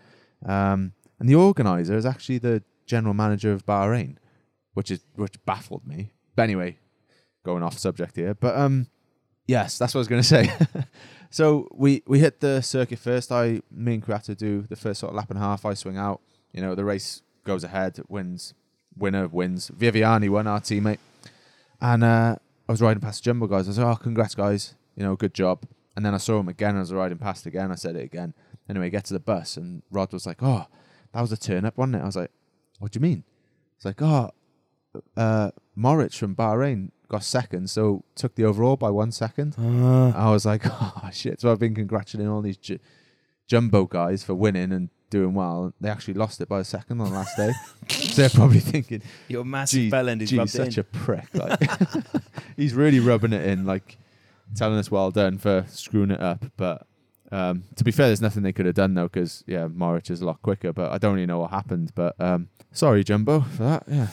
um, 0.45 0.93
and 1.19 1.29
the 1.29 1.35
organizer 1.35 1.95
is 1.95 2.05
actually 2.05 2.39
the 2.39 2.63
general 2.85 3.13
manager 3.13 3.51
of 3.51 3.65
Bahrain, 3.65 4.17
which 4.73 4.91
is 4.91 4.99
which 5.15 5.43
baffled 5.45 5.87
me. 5.87 6.11
But 6.35 6.43
anyway, 6.43 6.77
going 7.43 7.63
off 7.63 7.77
subject 7.77 8.15
here, 8.15 8.33
but 8.33 8.57
um, 8.57 8.87
yes, 9.47 9.77
that's 9.77 9.93
what 9.93 9.99
I 9.99 10.01
was 10.01 10.07
going 10.07 10.21
to 10.23 10.27
say. 10.27 10.51
so 11.29 11.67
we 11.73 12.03
we 12.07 12.19
hit 12.19 12.39
the 12.39 12.61
circuit 12.61 12.99
first. 12.99 13.31
I 13.31 13.61
me 13.71 13.95
and 13.95 14.05
Kurata 14.05 14.35
do 14.35 14.63
the 14.63 14.75
first 14.75 14.99
sort 14.99 15.11
of 15.11 15.15
lap 15.15 15.29
and 15.29 15.37
a 15.37 15.41
half. 15.41 15.65
I 15.65 15.73
swing 15.73 15.97
out. 15.97 16.21
You 16.51 16.61
know, 16.61 16.75
the 16.75 16.85
race 16.85 17.21
goes 17.43 17.63
ahead, 17.63 17.99
wins, 18.07 18.53
winner 18.95 19.27
wins. 19.27 19.71
Viviani 19.71 20.29
won, 20.29 20.47
our 20.47 20.59
teammate, 20.59 20.99
and 21.81 22.03
uh, 22.03 22.35
I 22.67 22.71
was 22.71 22.81
riding 22.81 23.01
past 23.01 23.23
Jumbo 23.23 23.47
guys. 23.47 23.67
I 23.67 23.71
was 23.71 23.79
like, 23.79 23.87
"Oh, 23.87 24.01
congrats, 24.01 24.35
guys! 24.35 24.75
You 24.95 25.03
know, 25.03 25.15
good 25.15 25.33
job." 25.33 25.63
And 25.95 26.05
then 26.05 26.13
I 26.13 26.17
saw 26.17 26.39
him 26.39 26.47
again. 26.47 26.75
as 26.75 26.91
I 26.91 26.95
was 26.95 26.99
riding 27.01 27.17
past 27.17 27.45
again. 27.45 27.71
I 27.71 27.75
said 27.75 27.95
it 27.95 28.03
again. 28.03 28.33
Anyway, 28.69 28.89
get 28.89 29.05
to 29.05 29.13
the 29.13 29.19
bus, 29.19 29.57
and 29.57 29.83
Rod 29.91 30.11
was 30.13 30.25
like, 30.25 30.41
"Oh, 30.41 30.65
that 31.11 31.21
was 31.21 31.31
a 31.31 31.37
turn 31.37 31.65
up, 31.65 31.77
wasn't 31.77 31.97
it?" 31.97 32.01
I 32.01 32.05
was 32.05 32.15
like, 32.15 32.31
"What 32.79 32.91
do 32.91 32.97
you 32.97 33.01
mean?" 33.01 33.23
It's 33.75 33.85
like, 33.85 34.01
"Oh, 34.01 34.31
uh, 35.17 35.51
Moritz 35.75 36.17
from 36.17 36.35
Bahrain 36.35 36.91
got 37.09 37.23
second, 37.23 37.69
so 37.69 38.03
took 38.15 38.35
the 38.35 38.45
overall 38.45 38.77
by 38.77 38.89
one 38.89 39.11
second. 39.11 39.55
I 40.15 40.31
was 40.31 40.45
like, 40.45 40.63
"Oh 40.65 41.09
shit!" 41.11 41.41
So 41.41 41.51
I've 41.51 41.59
been 41.59 41.75
congratulating 41.75 42.31
all 42.31 42.41
these 42.41 42.57
ju- 42.57 42.79
Jumbo 43.47 43.85
guys 43.85 44.23
for 44.23 44.33
winning 44.35 44.71
and 44.71 44.89
doing 45.13 45.35
well. 45.35 45.73
They 45.79 45.89
actually 45.89 46.15
lost 46.15 46.41
it 46.41 46.49
by 46.49 46.59
a 46.59 46.63
second 46.63 46.99
on 46.99 47.09
the 47.09 47.13
last 47.13 47.37
day. 47.37 47.51
so 47.89 48.15
they're 48.15 48.29
probably 48.29 48.59
thinking, 48.59 49.03
Your 49.27 49.45
massive 49.45 49.91
bell 49.91 50.09
end 50.09 50.23
is 50.23 50.31
Gee, 50.31 50.39
rubbed 50.39 50.49
such 50.49 50.77
in. 50.77 50.81
a 50.81 50.83
prick. 50.83 51.27
Like, 51.33 51.69
he's 52.57 52.73
really 52.73 52.99
rubbing 52.99 53.31
it 53.31 53.45
in, 53.47 53.65
like 53.65 53.97
telling 54.55 54.79
us 54.79 54.89
well 54.89 55.11
done 55.11 55.37
for 55.37 55.65
screwing 55.69 56.09
it 56.09 56.19
up. 56.19 56.45
But 56.57 56.87
um, 57.31 57.63
to 57.75 57.83
be 57.83 57.91
fair, 57.91 58.07
there's 58.07 58.21
nothing 58.21 58.41
they 58.41 58.51
could 58.53 58.65
have 58.65 58.73
done 58.75 58.95
though, 58.95 59.03
because 59.07 59.43
yeah, 59.45 59.67
Moritz 59.67 60.09
is 60.09 60.21
a 60.21 60.25
lot 60.25 60.41
quicker. 60.41 60.73
But 60.73 60.91
I 60.91 60.97
don't 60.97 61.13
really 61.13 61.27
know 61.27 61.39
what 61.39 61.51
happened. 61.51 61.91
But 61.93 62.19
um, 62.19 62.49
sorry, 62.71 63.03
Jumbo, 63.03 63.41
for 63.41 63.63
that. 63.63 63.83
Yeah, 63.87 64.07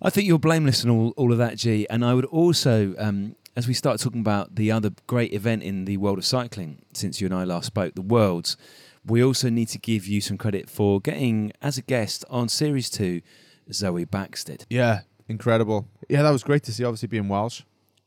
I 0.00 0.08
think 0.08 0.26
you're 0.26 0.38
blameless 0.38 0.82
in 0.82 0.88
all, 0.90 1.12
all 1.18 1.32
of 1.32 1.38
that, 1.38 1.58
G. 1.58 1.86
And 1.90 2.02
I 2.02 2.14
would 2.14 2.24
also, 2.24 2.94
um, 2.98 3.36
as 3.56 3.68
we 3.68 3.74
start 3.74 4.00
talking 4.00 4.20
about 4.20 4.54
the 4.54 4.72
other 4.72 4.90
great 5.06 5.34
event 5.34 5.62
in 5.62 5.84
the 5.84 5.98
world 5.98 6.16
of 6.16 6.24
cycling 6.24 6.80
since 6.94 7.20
you 7.20 7.26
and 7.26 7.34
I 7.34 7.44
last 7.44 7.66
spoke, 7.66 7.94
the 7.94 8.00
Worlds, 8.02 8.56
we 9.04 9.22
also 9.24 9.48
need 9.50 9.68
to 9.68 9.78
give 9.78 10.06
you 10.06 10.20
some 10.20 10.36
credit 10.38 10.68
for 10.68 11.00
getting, 11.00 11.52
as 11.62 11.78
a 11.78 11.82
guest 11.82 12.24
on 12.30 12.48
Series 12.48 12.90
2, 12.90 13.20
Zoe 13.72 14.04
Backstedt. 14.06 14.66
yeah, 14.68 15.00
incredible. 15.28 15.88
Yeah, 16.08 16.22
that 16.22 16.30
was 16.30 16.42
great 16.42 16.62
to 16.64 16.72
see. 16.72 16.84
Obviously, 16.84 17.08
being 17.08 17.28
Welsh, 17.28 17.62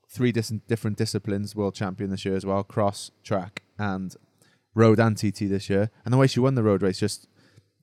three 0.10 0.32
dis- 0.32 0.54
different 0.68 0.98
disciplines, 0.98 1.56
world 1.56 1.74
champion 1.76 2.10
this 2.10 2.26
year 2.26 2.36
as 2.36 2.46
well, 2.46 2.64
cross, 2.64 3.12
track, 3.24 3.64
and 3.80 4.16
road 4.76 5.00
and 5.00 5.18
TT 5.18 5.48
this 5.50 5.70
year. 5.70 5.90
And 6.06 6.14
the 6.14 6.18
way 6.18 6.28
she 6.28 6.40
won 6.40 6.56
the 6.56 6.64
road 6.64 6.82
race, 6.82 7.00
just 7.00 7.28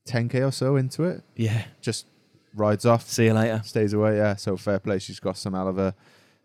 10k 0.07 0.47
or 0.47 0.53
so 0.53 0.77
into 0.77 1.05
it, 1.05 1.23
Yeah. 1.37 1.65
just 1.81 2.07
rides 2.55 2.85
off. 2.85 3.09
See 3.09 3.27
you 3.27 3.33
later. 3.35 3.63
stays 3.65 3.93
away. 3.93 4.17
Yeah, 4.17 4.37
so 4.37 4.57
fair 4.57 4.79
play. 4.79 4.99
She's 4.99 5.21
got 5.21 5.37
some 5.39 5.55
hell 5.55 5.69
of 5.69 5.79
a 5.79 5.95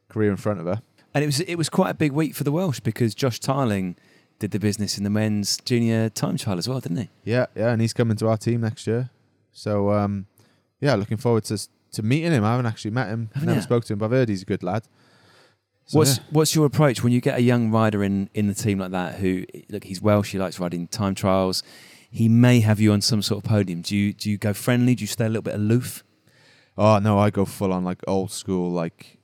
career 0.09 0.29
in 0.31 0.37
front 0.37 0.59
of 0.59 0.65
her. 0.67 0.81
And 1.13 1.23
it 1.23 1.27
was 1.27 1.39
it 1.41 1.55
was 1.55 1.69
quite 1.69 1.89
a 1.89 1.93
big 1.93 2.11
week 2.11 2.35
for 2.35 2.43
the 2.43 2.51
Welsh 2.51 2.79
because 2.81 3.15
Josh 3.15 3.39
Tarling 3.39 3.95
did 4.39 4.51
the 4.51 4.59
business 4.59 4.97
in 4.97 5.03
the 5.03 5.09
men's 5.09 5.57
junior 5.57 6.09
time 6.09 6.37
trial 6.37 6.57
as 6.57 6.67
well, 6.67 6.79
didn't 6.79 6.97
he? 6.97 7.09
Yeah, 7.23 7.45
yeah, 7.55 7.71
and 7.71 7.81
he's 7.81 7.93
coming 7.93 8.17
to 8.17 8.27
our 8.27 8.37
team 8.37 8.61
next 8.61 8.85
year. 8.87 9.09
So 9.51 9.91
um, 9.91 10.27
yeah, 10.81 10.95
looking 10.95 11.17
forward 11.17 11.45
to 11.45 11.67
to 11.93 12.03
meeting 12.03 12.31
him. 12.31 12.43
I 12.43 12.51
haven't 12.51 12.65
actually 12.65 12.91
met 12.91 13.07
him, 13.07 13.29
Haven't 13.33 13.47
never 13.47 13.59
you? 13.59 13.63
spoke 13.63 13.85
to 13.85 13.93
him, 13.93 13.99
but 13.99 14.05
I've 14.05 14.11
heard 14.11 14.29
he's 14.29 14.41
a 14.41 14.45
good 14.45 14.63
lad. 14.63 14.83
So, 15.85 15.99
what's 15.99 16.17
yeah. 16.17 16.23
what's 16.31 16.55
your 16.55 16.65
approach 16.65 17.03
when 17.03 17.13
you 17.13 17.21
get 17.21 17.37
a 17.37 17.41
young 17.41 17.71
rider 17.71 18.03
in 18.03 18.29
in 18.33 18.47
the 18.47 18.53
team 18.53 18.79
like 18.79 18.91
that 18.91 19.15
who 19.15 19.45
look 19.69 19.83
he's 19.83 20.01
Welsh, 20.01 20.31
he 20.31 20.39
likes 20.39 20.59
riding 20.59 20.87
time 20.87 21.15
trials. 21.15 21.63
He 22.09 22.29
may 22.29 22.61
have 22.61 22.79
you 22.79 22.91
on 22.93 23.01
some 23.01 23.21
sort 23.21 23.43
of 23.43 23.49
podium. 23.49 23.81
Do 23.81 23.95
you 23.95 24.13
do 24.13 24.29
you 24.29 24.37
go 24.37 24.53
friendly? 24.53 24.95
Do 24.95 25.03
you 25.03 25.07
stay 25.07 25.25
a 25.25 25.29
little 25.29 25.41
bit 25.41 25.55
aloof? 25.55 26.03
Oh 26.77 26.99
no, 26.99 27.19
I 27.19 27.29
go 27.29 27.45
full 27.45 27.71
on 27.71 27.83
like 27.83 27.99
old 28.07 28.31
school, 28.31 28.71
like 28.71 29.19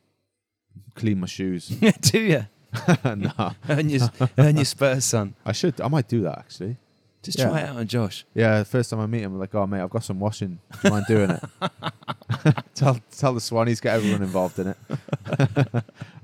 clean 0.96 1.20
my 1.20 1.28
shoes. 1.28 1.68
do 2.02 2.20
you? 2.20 2.46
no, 3.06 3.52
Earn 3.70 3.90
your, 3.90 4.10
earn 4.38 4.56
your 4.56 4.66
spurs, 4.66 5.06
son. 5.06 5.36
I 5.46 5.52
should. 5.52 5.80
I 5.82 5.88
might 5.88 6.08
do 6.08 6.22
that 6.22 6.38
actually. 6.40 6.78
Just 7.24 7.38
Yeah. 7.38 7.50
try 7.50 7.60
it 7.60 7.70
out 7.70 7.76
on 7.76 7.88
Josh. 7.88 8.26
Yeah, 8.34 8.60
the 8.60 8.66
first 8.66 8.90
time 8.90 9.00
I 9.00 9.06
meet 9.06 9.22
him, 9.22 9.34
I'm 9.34 9.40
like, 9.40 9.54
oh 9.54 9.68
mate, 9.68 9.82
I've 9.82 9.90
got 9.92 10.04
some 10.04 10.20
washing. 10.20 10.60
Do 10.72 10.80
you 10.86 10.90
mind 10.90 11.06
doing 11.08 11.30
it? 11.32 11.44
tell 12.74 13.00
tell 13.16 13.34
the 13.34 13.40
Swannies, 13.40 13.82
get 13.82 13.96
everyone 13.96 14.24
involved 14.24 14.58
in 14.58 14.68
it. 14.68 14.78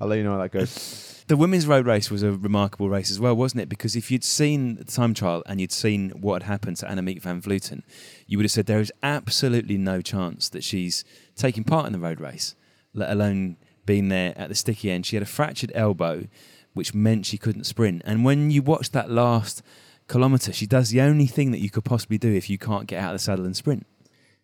I'll 0.01 0.07
let 0.07 0.17
you 0.17 0.23
know 0.23 0.33
how 0.33 0.41
that 0.41 0.51
goes. 0.51 1.13
The 1.27 1.36
women's 1.38 1.67
road 1.67 1.86
race 1.86 2.10
was 2.10 2.23
a 2.23 2.31
remarkable 2.31 2.89
race 2.89 3.12
as 3.12 3.19
well, 3.19 3.36
wasn't 3.36 3.62
it? 3.62 3.67
Because 3.69 3.95
if 3.97 4.10
you'd 4.10 4.23
seen 4.23 4.75
the 4.75 4.86
time 4.86 5.13
trial 5.13 5.43
and 5.45 5.60
you'd 5.60 5.73
seen 5.73 6.10
what 6.12 6.41
had 6.41 6.47
happened 6.49 6.77
to 6.77 6.86
Annemiek 6.86 7.21
van 7.21 7.41
Vleuten, 7.41 7.83
you 8.27 8.38
would 8.38 8.45
have 8.45 8.51
said 8.51 8.65
there 8.65 8.79
is 8.79 8.93
absolutely 9.03 9.77
no 9.77 10.01
chance 10.01 10.47
that 10.49 10.63
she's 10.63 11.03
taking 11.36 11.65
part 11.65 11.86
in 11.86 11.91
the 11.93 11.99
road 11.99 12.21
race, 12.21 12.55
let 12.93 13.12
alone 13.12 13.57
being 13.88 14.10
there 14.10 14.34
at 14.38 14.50
the 14.50 14.56
sticky 14.56 14.91
end. 14.91 15.08
She 15.08 15.15
had 15.15 15.23
a 15.23 15.26
fractured 15.26 15.71
elbow, 15.73 16.28
which 16.76 16.93
meant 16.93 17.26
she 17.26 17.39
couldn't 17.39 17.63
sprint. 17.63 18.04
And 18.06 18.23
when 18.23 18.52
you 18.52 18.62
watch 18.62 18.91
that 18.91 19.09
last 19.09 19.64
kilometre, 20.07 20.53
she 20.53 20.68
does 20.68 20.89
the 20.91 21.01
only 21.01 21.26
thing 21.26 21.49
that 21.49 21.59
you 21.59 21.72
could 21.72 21.84
possibly 21.86 22.20
do 22.20 22.32
if 22.32 22.47
you 22.51 22.59
can't 22.59 22.86
get 22.86 23.01
out 23.03 23.16
of 23.16 23.20
the 23.20 23.24
saddle 23.24 23.45
and 23.45 23.55
sprint. 23.57 23.88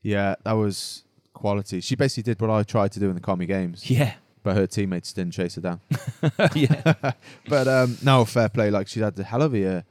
Yeah, 0.01 0.34
that 0.43 0.53
was 0.53 1.03
quality. 1.34 1.80
She 1.82 1.95
basically 1.95 2.24
did 2.24 2.41
what 2.41 2.49
I 2.49 2.63
tried 2.63 2.91
to 2.93 2.99
do 2.99 3.09
in 3.09 3.15
the 3.15 3.22
commie 3.22 3.45
games, 3.45 3.89
Yeah. 3.89 4.15
but 4.41 4.55
her 4.55 4.65
teammates 4.67 5.13
didn't 5.13 5.34
chase 5.34 5.55
her 5.55 5.61
down. 5.61 5.80
yeah. 6.55 7.11
but 7.47 7.67
um, 7.67 7.97
no, 8.03 8.26
fair 8.26 8.49
play. 8.49 8.72
Like 8.72 8.88
she 8.88 8.99
had 9.01 9.15
the 9.15 9.24
hell 9.24 9.41
of 9.43 9.53
a 9.53 9.57
year. 9.59 9.86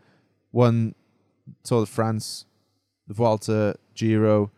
Won 0.50 0.94
Tour 1.64 1.80
de 1.84 1.86
France, 1.86 2.44
the 3.08 3.14
Vuelta, 3.14 3.76
Giro, 3.94 4.50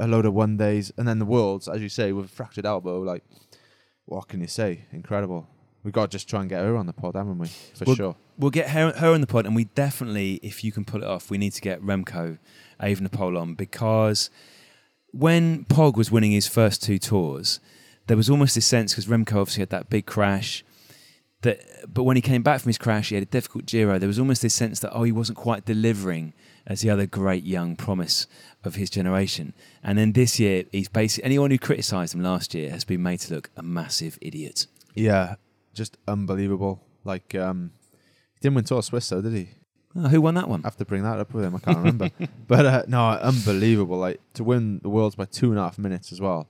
a 0.00 0.06
load 0.08 0.26
of 0.26 0.34
one 0.34 0.56
days, 0.56 0.92
and 0.96 1.06
then 1.06 1.18
the 1.18 1.24
Worlds, 1.24 1.68
as 1.68 1.80
you 1.80 1.88
say, 1.88 2.12
with 2.12 2.26
a 2.26 2.28
fractured 2.28 2.66
elbow. 2.66 3.00
Like, 3.00 3.22
what 4.06 4.28
can 4.28 4.40
you 4.40 4.46
say? 4.46 4.84
Incredible. 4.92 5.48
We've 5.84 5.92
got 5.92 6.10
to 6.10 6.14
just 6.14 6.28
try 6.28 6.40
and 6.40 6.48
get 6.48 6.60
her 6.60 6.76
on 6.76 6.86
the 6.86 6.92
pod, 6.92 7.16
haven't 7.16 7.38
we? 7.38 7.48
For 7.48 7.84
Well, 7.86 7.96
sure. 7.96 8.16
We'll 8.38 8.50
get 8.50 8.70
her, 8.70 8.92
her 8.92 9.12
on 9.12 9.20
the 9.20 9.26
pod, 9.26 9.46
and 9.46 9.56
we 9.56 9.64
definitely, 9.64 10.34
if 10.42 10.62
you 10.62 10.70
can 10.72 10.84
pull 10.84 11.02
it 11.02 11.08
off, 11.08 11.30
we 11.30 11.38
need 11.38 11.52
to 11.52 11.60
get 11.60 11.82
Remco 11.82 12.38
Evenepoel 12.80 13.40
on 13.40 13.54
because 13.54 14.30
when 15.10 15.64
Pog 15.64 15.96
was 15.96 16.10
winning 16.10 16.32
his 16.32 16.46
first 16.46 16.82
two 16.82 16.98
tours, 16.98 17.60
there 18.06 18.16
was 18.16 18.30
almost 18.30 18.54
this 18.54 18.66
sense 18.66 18.92
because 18.92 19.06
Remco 19.06 19.40
obviously 19.40 19.60
had 19.62 19.70
that 19.70 19.90
big 19.90 20.06
crash. 20.06 20.64
That, 21.42 21.60
but 21.92 22.04
when 22.04 22.16
he 22.16 22.22
came 22.22 22.42
back 22.42 22.60
from 22.60 22.68
his 22.70 22.78
crash, 22.78 23.08
he 23.08 23.16
had 23.16 23.22
a 23.22 23.26
difficult 23.26 23.66
Giro. 23.66 23.98
There 23.98 24.06
was 24.06 24.18
almost 24.18 24.42
this 24.42 24.54
sense 24.54 24.78
that 24.80 24.92
oh, 24.92 25.02
he 25.02 25.12
wasn't 25.12 25.38
quite 25.38 25.64
delivering 25.64 26.32
as 26.66 26.80
the 26.80 26.90
other 26.90 27.06
great 27.06 27.44
young 27.44 27.76
promise 27.76 28.26
of 28.64 28.76
his 28.76 28.90
generation. 28.90 29.52
And 29.82 29.98
then 29.98 30.12
this 30.12 30.38
year, 30.38 30.64
he's 30.72 30.88
basically 30.88 31.24
anyone 31.24 31.50
who 31.50 31.58
criticised 31.58 32.14
him 32.14 32.22
last 32.22 32.54
year 32.54 32.70
has 32.70 32.84
been 32.84 33.02
made 33.02 33.20
to 33.20 33.34
look 33.34 33.50
a 33.56 33.62
massive 33.62 34.18
idiot. 34.20 34.66
Yeah, 34.94 35.36
just 35.74 35.96
unbelievable. 36.06 36.82
Like, 37.04 37.34
um, 37.34 37.72
he 38.34 38.40
didn't 38.40 38.56
win 38.56 38.64
Tour 38.64 38.78
of 38.78 38.84
Swiss, 38.84 39.08
though, 39.08 39.22
did 39.22 39.32
he? 39.32 39.48
Oh, 39.94 40.08
who 40.08 40.20
won 40.20 40.34
that 40.34 40.48
one? 40.48 40.60
I 40.64 40.68
have 40.68 40.76
to 40.76 40.84
bring 40.84 41.02
that 41.02 41.18
up 41.18 41.34
with 41.34 41.44
him. 41.44 41.54
I 41.54 41.58
can't 41.58 41.78
remember. 41.78 42.10
but 42.48 42.66
uh, 42.66 42.82
no, 42.86 43.08
unbelievable. 43.08 43.98
Like 43.98 44.20
to 44.34 44.44
win 44.44 44.80
the 44.82 44.88
worlds 44.88 45.16
by 45.16 45.26
two 45.26 45.50
and 45.50 45.58
a 45.58 45.62
half 45.62 45.78
minutes 45.78 46.12
as 46.12 46.20
well. 46.20 46.48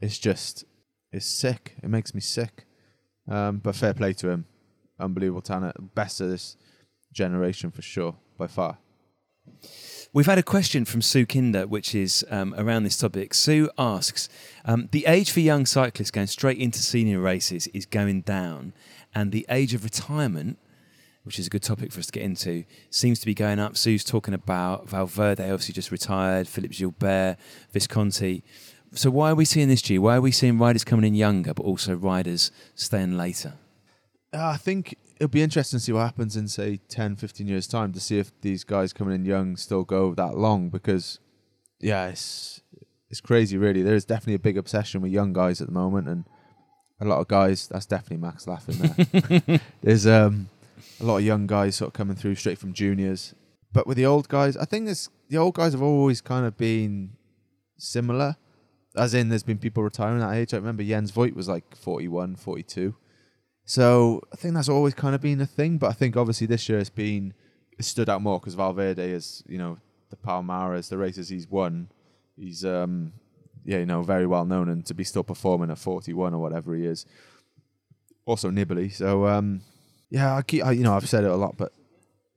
It's 0.00 0.18
just, 0.18 0.64
it's 1.10 1.26
sick. 1.26 1.74
It 1.82 1.88
makes 1.88 2.14
me 2.14 2.20
sick. 2.20 2.66
Um, 3.28 3.58
but 3.58 3.74
fair 3.74 3.94
play 3.94 4.12
to 4.14 4.30
him. 4.30 4.46
Unbelievable 5.00 5.42
talent. 5.42 5.94
Best 5.94 6.20
of 6.20 6.30
this 6.30 6.56
generation 7.12 7.70
for 7.70 7.82
sure, 7.82 8.14
by 8.36 8.46
far. 8.46 8.78
We've 10.12 10.26
had 10.26 10.38
a 10.38 10.42
question 10.42 10.86
from 10.86 11.02
Sue 11.02 11.26
Kinder, 11.26 11.66
which 11.66 11.94
is 11.94 12.24
um, 12.30 12.54
around 12.56 12.84
this 12.84 12.96
topic. 12.96 13.34
Sue 13.34 13.68
asks 13.76 14.30
um, 14.64 14.88
The 14.90 15.04
age 15.06 15.30
for 15.30 15.40
young 15.40 15.66
cyclists 15.66 16.10
going 16.10 16.28
straight 16.28 16.58
into 16.58 16.78
senior 16.78 17.20
races 17.20 17.66
is 17.68 17.84
going 17.84 18.22
down, 18.22 18.72
and 19.14 19.32
the 19.32 19.44
age 19.50 19.74
of 19.74 19.84
retirement, 19.84 20.58
which 21.24 21.38
is 21.38 21.46
a 21.46 21.50
good 21.50 21.62
topic 21.62 21.92
for 21.92 22.00
us 22.00 22.06
to 22.06 22.12
get 22.12 22.22
into, 22.22 22.64
seems 22.88 23.20
to 23.20 23.26
be 23.26 23.34
going 23.34 23.58
up. 23.58 23.76
Sue's 23.76 24.02
talking 24.02 24.32
about 24.32 24.88
Valverde, 24.88 25.44
obviously 25.44 25.74
just 25.74 25.90
retired, 25.90 26.48
Philippe 26.48 26.74
Gilbert, 26.74 27.36
Visconti. 27.72 28.42
So, 28.92 29.10
why 29.10 29.32
are 29.32 29.34
we 29.34 29.44
seeing 29.44 29.68
this, 29.68 29.82
G? 29.82 29.98
Why 29.98 30.16
are 30.16 30.20
we 30.22 30.32
seeing 30.32 30.58
riders 30.58 30.84
coming 30.84 31.04
in 31.04 31.14
younger, 31.14 31.52
but 31.52 31.64
also 31.64 31.94
riders 31.94 32.50
staying 32.74 33.18
later? 33.18 33.54
Uh, 34.32 34.46
I 34.46 34.56
think 34.56 34.96
it'll 35.18 35.28
be 35.28 35.42
interesting 35.42 35.78
to 35.78 35.84
see 35.84 35.92
what 35.92 36.02
happens 36.02 36.36
in, 36.36 36.46
say, 36.46 36.78
10, 36.88 37.16
15 37.16 37.46
years' 37.46 37.66
time 37.66 37.92
to 37.92 38.00
see 38.00 38.18
if 38.18 38.32
these 38.40 38.62
guys 38.64 38.92
coming 38.92 39.14
in 39.14 39.24
young 39.24 39.56
still 39.56 39.84
go 39.84 40.14
that 40.14 40.36
long 40.36 40.68
because, 40.68 41.18
yeah, 41.80 42.08
it's, 42.08 42.60
it's 43.10 43.20
crazy, 43.20 43.58
really. 43.58 43.82
There 43.82 43.96
is 43.96 44.04
definitely 44.04 44.34
a 44.34 44.38
big 44.38 44.56
obsession 44.56 45.00
with 45.00 45.10
young 45.10 45.32
guys 45.32 45.60
at 45.60 45.66
the 45.66 45.72
moment, 45.72 46.08
and 46.08 46.24
a 47.00 47.04
lot 47.04 47.20
of 47.20 47.28
guys, 47.28 47.66
that's 47.66 47.86
definitely 47.86 48.18
Max 48.18 48.46
laughing 48.46 48.76
there. 48.78 49.60
There's 49.82 50.06
um, 50.06 50.48
a 51.00 51.04
lot 51.04 51.18
of 51.18 51.24
young 51.24 51.46
guys 51.46 51.76
sort 51.76 51.88
of 51.88 51.94
coming 51.94 52.16
through 52.16 52.36
straight 52.36 52.58
from 52.58 52.72
juniors. 52.72 53.34
But 53.72 53.86
with 53.86 53.96
the 53.96 54.06
old 54.06 54.28
guys, 54.28 54.56
I 54.56 54.64
think 54.64 54.86
this, 54.86 55.08
the 55.28 55.38
old 55.38 55.54
guys 55.54 55.72
have 55.72 55.82
always 55.82 56.20
kind 56.20 56.46
of 56.46 56.56
been 56.56 57.10
similar. 57.76 58.36
As 58.96 59.14
in, 59.14 59.28
there's 59.28 59.42
been 59.42 59.58
people 59.58 59.82
retiring 59.82 60.22
at 60.22 60.28
that 60.28 60.36
age. 60.36 60.54
I 60.54 60.56
remember 60.56 60.82
Jens 60.82 61.10
Voigt 61.10 61.34
was 61.34 61.48
like 61.48 61.76
41, 61.76 62.36
42. 62.36 62.94
So 63.68 64.22
I 64.32 64.36
think 64.36 64.54
that's 64.54 64.70
always 64.70 64.94
kind 64.94 65.14
of 65.14 65.20
been 65.20 65.42
a 65.42 65.46
thing. 65.46 65.76
But 65.76 65.90
I 65.90 65.92
think 65.92 66.16
obviously 66.16 66.46
this 66.46 66.70
year 66.70 66.78
it's 66.78 66.88
been 66.88 67.34
it 67.78 67.84
stood 67.84 68.08
out 68.08 68.22
more 68.22 68.40
because 68.40 68.54
Valverde 68.54 69.10
is, 69.10 69.44
you 69.46 69.58
know, 69.58 69.76
the 70.08 70.16
Palmares, 70.16 70.88
the 70.88 70.96
races 70.96 71.28
he's 71.28 71.46
won. 71.46 71.90
He's, 72.34 72.64
um, 72.64 73.12
yeah, 73.66 73.76
you 73.76 73.84
know, 73.84 74.00
very 74.00 74.26
well 74.26 74.46
known 74.46 74.70
and 74.70 74.86
to 74.86 74.94
be 74.94 75.04
still 75.04 75.22
performing 75.22 75.70
at 75.70 75.76
41 75.76 76.32
or 76.32 76.40
whatever 76.40 76.74
he 76.74 76.86
is. 76.86 77.04
Also 78.24 78.50
Nibali. 78.50 78.90
So, 78.90 79.26
um, 79.26 79.60
yeah, 80.08 80.34
I 80.34 80.40
keep, 80.40 80.64
I, 80.64 80.72
you 80.72 80.82
know, 80.82 80.94
I've 80.94 81.06
said 81.06 81.24
it 81.24 81.30
a 81.30 81.36
lot, 81.36 81.58
but 81.58 81.74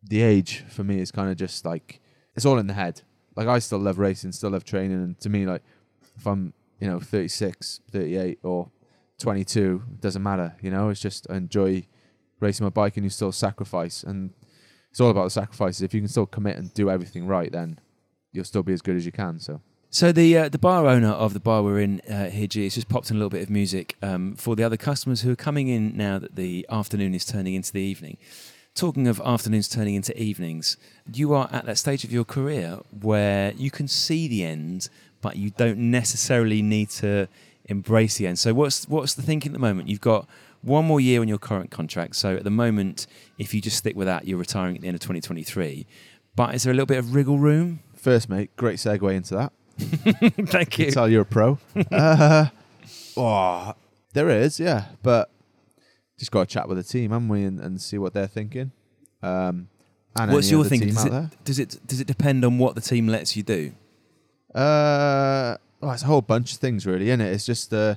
the 0.03 0.21
age 0.21 0.65
for 0.67 0.84
me 0.84 0.99
is 0.99 1.11
kind 1.11 1.32
of 1.32 1.38
just 1.38 1.63
like, 1.63 2.01
it's 2.36 2.45
all 2.45 2.59
in 2.59 2.67
the 2.67 2.73
head. 2.73 3.03
Like 3.38 3.47
I 3.47 3.59
still 3.59 3.79
love 3.79 3.99
racing, 3.99 4.34
still 4.34 4.49
love 4.49 4.65
training. 4.65 5.01
And 5.01 5.17
to 5.21 5.29
me, 5.29 5.45
like, 5.45 5.63
if 6.17 6.27
I'm, 6.27 6.53
you 6.82 6.88
know, 6.88 6.99
36, 6.99 7.79
38 7.89 8.39
or 8.43 8.69
22, 9.22 9.84
it 9.93 10.01
doesn't 10.01 10.24
matter. 10.24 10.55
You 10.61 10.72
know, 10.72 10.89
it's 10.89 11.01
just 11.01 11.28
I 11.30 11.38
enjoy 11.38 11.88
racing 12.39 12.65
my 12.65 12.69
bike 12.69 12.97
and 12.97 13.05
you 13.05 13.09
still 13.09 13.32
sacrifice. 13.32 14.03
And 14.03 14.32
it's 14.89 14.99
all 14.99 15.09
about 15.09 15.26
the 15.26 15.30
sacrifices. 15.30 15.82
If 15.82 15.93
you 15.93 16.01
can 16.01 16.09
still 16.09 16.26
commit 16.26 16.57
and 16.57 16.74
do 16.74 16.89
everything 16.89 17.28
right, 17.28 17.51
then 17.51 17.80
you'll 18.32 18.45
still 18.45 18.63
be 18.63 18.74
as 18.74 18.82
good 18.82 18.95
as 18.95 19.05
you 19.05 19.11
can. 19.11 19.39
So 19.39 19.61
So 19.89 20.11
the 20.11 20.38
uh, 20.38 20.49
the 20.49 20.57
bar 20.57 20.88
owner 20.88 21.09
of 21.09 21.34
the 21.34 21.39
bar 21.39 21.63
we're 21.63 21.82
in 21.82 21.99
uh, 22.09 22.30
here, 22.30 22.47
G, 22.47 22.63
has 22.63 22.76
just 22.76 22.89
popped 22.89 23.09
in 23.09 23.17
a 23.17 23.19
little 23.19 23.30
bit 23.30 23.43
of 23.43 23.49
music 23.49 23.97
um, 24.01 24.36
for 24.36 24.55
the 24.55 24.63
other 24.63 24.78
customers 24.78 25.22
who 25.22 25.32
are 25.32 25.36
coming 25.36 25.67
in 25.67 25.95
now 25.97 26.17
that 26.17 26.36
the 26.36 26.65
afternoon 26.69 27.13
is 27.13 27.26
turning 27.26 27.55
into 27.55 27.74
the 27.74 27.82
evening. 27.82 28.17
Talking 28.74 29.05
of 29.09 29.19
afternoons 29.26 29.67
turning 29.67 29.95
into 29.95 30.17
evenings, 30.17 30.78
you 31.13 31.34
are 31.34 31.49
at 31.51 31.65
that 31.65 31.78
stage 31.78 32.05
of 32.05 32.11
your 32.13 32.24
career 32.24 32.80
where 32.89 33.51
you 33.57 33.69
can 33.69 33.89
see 33.89 34.30
the 34.30 34.45
end, 34.45 34.88
but 35.19 35.36
you 35.36 35.49
don't 35.49 35.78
necessarily 35.78 36.61
need 36.61 36.89
to 36.91 37.28
embrace 37.66 38.18
the 38.18 38.28
end. 38.28 38.39
So 38.39 38.53
what's 38.53 38.88
what's 38.88 39.14
the 39.14 39.22
thinking 39.22 39.51
at 39.51 39.53
the 39.53 39.59
moment? 39.59 39.88
You've 39.88 40.01
got 40.01 40.28
one 40.62 40.86
more 40.86 40.99
year 40.99 41.22
on 41.22 41.28
your 41.28 41.38
current 41.38 41.72
contract. 41.72 42.16
So 42.16 42.36
at 42.36 42.43
the 42.43 42.51
moment, 42.51 43.07
if 43.38 43.53
you 43.53 43.62
just 43.62 43.78
stick 43.78 43.95
with 43.95 44.07
that, 44.07 44.28
you're 44.28 44.38
retiring 44.38 44.76
at 44.76 44.82
the 44.82 44.88
end 44.88 44.95
of 44.95 45.01
2023. 45.01 45.88
But 46.36 46.55
is 46.55 46.64
there 46.64 46.72
a 46.72 46.74
little 46.74 46.86
bit 46.86 46.97
of 46.99 47.14
wriggle 47.14 47.39
room? 47.39 47.80
first, 48.01 48.30
mate, 48.30 48.55
great 48.55 48.78
segue 48.78 49.14
into 49.14 49.36
that. 49.36 49.53
Thank 50.47 50.80
You 50.80 50.91
tell 50.91 51.07
you're 51.07 51.22
a 51.22 51.26
pro. 51.26 51.59
uh, 51.91 52.47
oh, 53.16 53.74
there 54.14 54.30
is, 54.30 54.59
yeah, 54.59 54.86
but 55.03 55.30
just 56.18 56.32
got 56.32 56.47
to 56.47 56.53
chat 56.53 56.68
with 56.68 56.78
the 56.78 56.84
team, 56.84 57.12
haven't 57.12 57.30
we, 57.30 57.43
and, 57.43 57.59
and 57.59 57.82
see 57.82 57.97
what 57.97 58.14
they're 58.14 58.28
thinking. 58.28 58.72
Um, 59.22 59.70
and 60.20 60.32
What's 60.32 60.51
your 60.51 60.66
thinking? 60.66 60.93
Does 60.93 61.05
it, 61.05 61.43
does 61.45 61.59
it 61.59 61.88
does 61.88 62.01
it 62.01 62.07
depend 62.07 62.43
on 62.43 62.57
what 62.57 62.76
the 62.76 62.82
team 62.82 63.07
lets 63.07 63.38
you 63.38 63.43
do? 63.43 63.72
Uh, 64.53 65.55
well, 65.82 65.91
it's 65.91 66.03
a 66.03 66.07
whole 66.07 66.21
bunch 66.21 66.53
of 66.53 66.59
things, 66.59 66.86
really, 66.86 67.09
isn't 67.09 67.21
it? 67.21 67.34
It's 67.34 67.45
just 67.45 67.73
uh, 67.73 67.95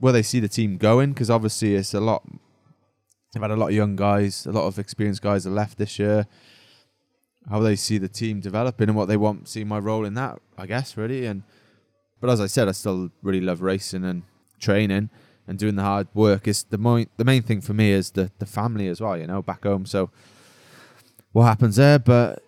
where 0.00 0.12
they 0.12 0.22
see 0.22 0.40
the 0.40 0.48
team 0.48 0.78
going, 0.78 1.12
because 1.12 1.30
obviously 1.30 1.74
it's 1.74 1.94
a 1.94 2.00
lot. 2.00 2.22
They've 3.32 3.42
had 3.42 3.50
a 3.50 3.56
lot 3.56 3.68
of 3.68 3.74
young 3.74 3.96
guys, 3.96 4.46
a 4.46 4.52
lot 4.52 4.66
of 4.66 4.78
experienced 4.78 5.20
guys 5.20 5.44
that 5.44 5.50
left 5.50 5.76
this 5.76 5.98
year. 5.98 6.26
How 7.48 7.60
they 7.60 7.76
see 7.76 7.98
the 7.98 8.08
team 8.08 8.40
developing 8.40 8.88
and 8.88 8.96
what 8.96 9.08
they 9.08 9.16
want, 9.16 9.48
see 9.48 9.64
my 9.64 9.78
role 9.78 10.04
in 10.04 10.14
that, 10.14 10.38
I 10.56 10.66
guess, 10.66 10.96
really. 10.96 11.26
And 11.26 11.42
but 12.20 12.30
as 12.30 12.40
I 12.40 12.46
said, 12.46 12.68
I 12.68 12.72
still 12.72 13.10
really 13.22 13.40
love 13.40 13.62
racing 13.62 14.04
and 14.04 14.22
training 14.58 15.10
and 15.46 15.58
doing 15.58 15.76
the 15.76 15.82
hard 15.82 16.08
work. 16.14 16.48
Is 16.48 16.64
the 16.64 16.78
mo- 16.78 17.06
the 17.16 17.24
main 17.24 17.42
thing 17.42 17.60
for 17.60 17.74
me 17.74 17.92
is 17.92 18.10
the 18.12 18.30
the 18.38 18.46
family 18.46 18.88
as 18.88 19.00
well, 19.00 19.16
you 19.16 19.26
know, 19.26 19.42
back 19.42 19.64
home. 19.64 19.86
So 19.86 20.10
what 21.32 21.44
happens 21.44 21.76
there? 21.76 21.98
But 21.98 22.42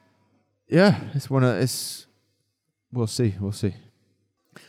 yeah, 0.69 1.01
it's 1.15 1.29
one 1.29 1.45
of 1.45 1.57
it's. 1.57 2.07
We'll 2.93 3.07
see. 3.07 3.35
We'll 3.39 3.53
see. 3.53 3.75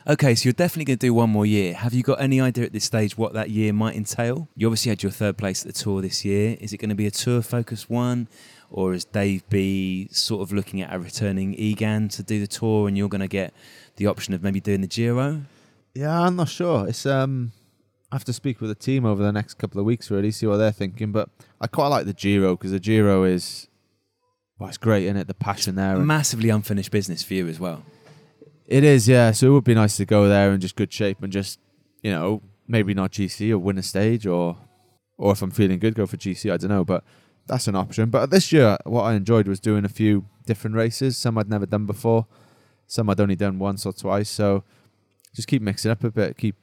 Okay, 0.08 0.34
so 0.34 0.46
you're 0.46 0.54
definitely 0.54 0.86
going 0.86 0.98
to 0.98 1.06
do 1.06 1.14
one 1.14 1.30
more 1.30 1.46
year. 1.46 1.76
Have 1.76 1.94
you 1.94 2.02
got 2.02 2.20
any 2.20 2.42
idea 2.42 2.66
at 2.66 2.74
this 2.74 2.86
stage 2.86 3.18
what 3.18 3.34
that 3.34 3.52
year 3.52 3.72
might 3.72 3.96
entail? 3.96 4.48
You 4.56 4.68
obviously 4.68 4.90
had 4.90 5.04
your 5.04 5.12
third 5.12 5.38
place 5.38 5.64
at 5.64 5.74
the 5.74 5.80
tour 5.80 6.02
this 6.02 6.26
year. 6.26 6.58
Is 6.60 6.74
it 6.74 6.78
going 6.78 6.90
to 6.90 6.96
be 6.96 7.06
a 7.06 7.12
tour 7.12 7.44
focused 7.44 7.88
one? 7.88 8.28
Or 8.72 8.94
is 8.94 9.06
Dave 9.06 9.48
B 9.50 10.08
sort 10.12 10.42
of 10.42 10.52
looking 10.54 10.82
at 10.82 10.92
a 10.92 10.98
returning 10.98 11.54
Egan 11.54 12.10
to 12.10 12.24
do 12.24 12.40
the 12.40 12.48
tour 12.48 12.88
and 12.88 12.98
you're 12.98 13.10
going 13.10 13.22
to 13.22 13.28
get 13.28 13.54
the 13.98 14.08
option 14.08 14.34
of 14.34 14.42
maybe 14.42 14.60
doing 14.60 14.82
the 14.82 14.88
Giro? 14.88 15.42
Yeah, 15.94 16.22
I'm 16.22 16.36
not 16.36 16.50
sure. 16.50 16.88
It's 16.88 17.06
um, 17.06 17.52
I 18.12 18.16
have 18.16 18.24
to 18.26 18.34
speak 18.34 18.60
with 18.60 18.70
the 18.70 18.76
team 18.76 19.06
over 19.06 19.22
the 19.22 19.32
next 19.32 19.56
couple 19.56 19.80
of 19.80 19.86
weeks, 19.86 20.10
really, 20.10 20.32
see 20.32 20.48
what 20.48 20.58
they're 20.58 20.72
thinking. 20.72 21.12
But 21.12 21.30
I 21.60 21.68
quite 21.68 21.90
like 21.90 22.06
the 22.08 22.14
Giro 22.14 22.56
because 22.56 22.72
the 22.72 22.80
Giro 22.80 23.24
is, 23.24 23.68
well, 24.58 24.70
it's 24.70 24.78
great, 24.78 25.04
isn't 25.04 25.18
it? 25.18 25.28
The 25.28 25.36
passion 25.36 25.76
there. 25.76 25.98
Massively 25.98 26.50
unfinished 26.50 26.92
business 26.92 27.22
for 27.22 27.36
you 27.36 27.48
as 27.48 27.60
well. 27.60 27.84
It 28.72 28.86
is, 28.86 29.06
yeah. 29.06 29.32
So 29.32 29.48
it 29.48 29.50
would 29.50 29.64
be 29.66 29.74
nice 29.74 29.98
to 29.98 30.06
go 30.06 30.30
there 30.30 30.54
in 30.54 30.62
just 30.62 30.78
good 30.78 30.94
shape 30.94 31.22
and 31.22 31.30
just, 31.30 31.60
you 32.02 32.10
know, 32.10 32.42
maybe 32.70 32.94
not 32.94 33.12
GC 33.12 33.52
or 33.52 33.58
win 33.58 33.78
a 33.78 33.84
stage, 33.84 34.26
or, 34.26 34.56
or 35.18 35.34
if 35.34 35.42
I'm 35.42 35.52
feeling 35.52 35.78
good, 35.78 35.94
go 35.94 36.06
for 36.06 36.16
GC. 36.16 36.50
I 36.50 36.56
don't 36.56 36.70
know, 36.70 36.86
but 36.86 37.04
that's 37.48 37.68
an 37.68 37.76
option. 37.76 38.10
But 38.10 38.30
this 38.30 38.54
year, 38.54 38.78
what 38.86 39.02
I 39.02 39.16
enjoyed 39.16 39.46
was 39.46 39.60
doing 39.60 39.84
a 39.84 39.90
few 39.90 40.26
different 40.46 40.78
races. 40.78 41.18
Some 41.18 41.38
I'd 41.38 41.50
never 41.50 41.66
done 41.66 41.86
before, 41.86 42.28
some 42.88 43.10
I'd 43.10 43.20
only 43.20 43.36
done 43.36 43.60
once 43.60 43.86
or 43.86 43.92
twice. 43.92 44.30
So 44.30 44.64
just 45.36 45.50
keep 45.50 45.62
mixing 45.62 45.92
up 45.92 46.06
a 46.06 46.10
bit, 46.10 46.38
keep 46.38 46.56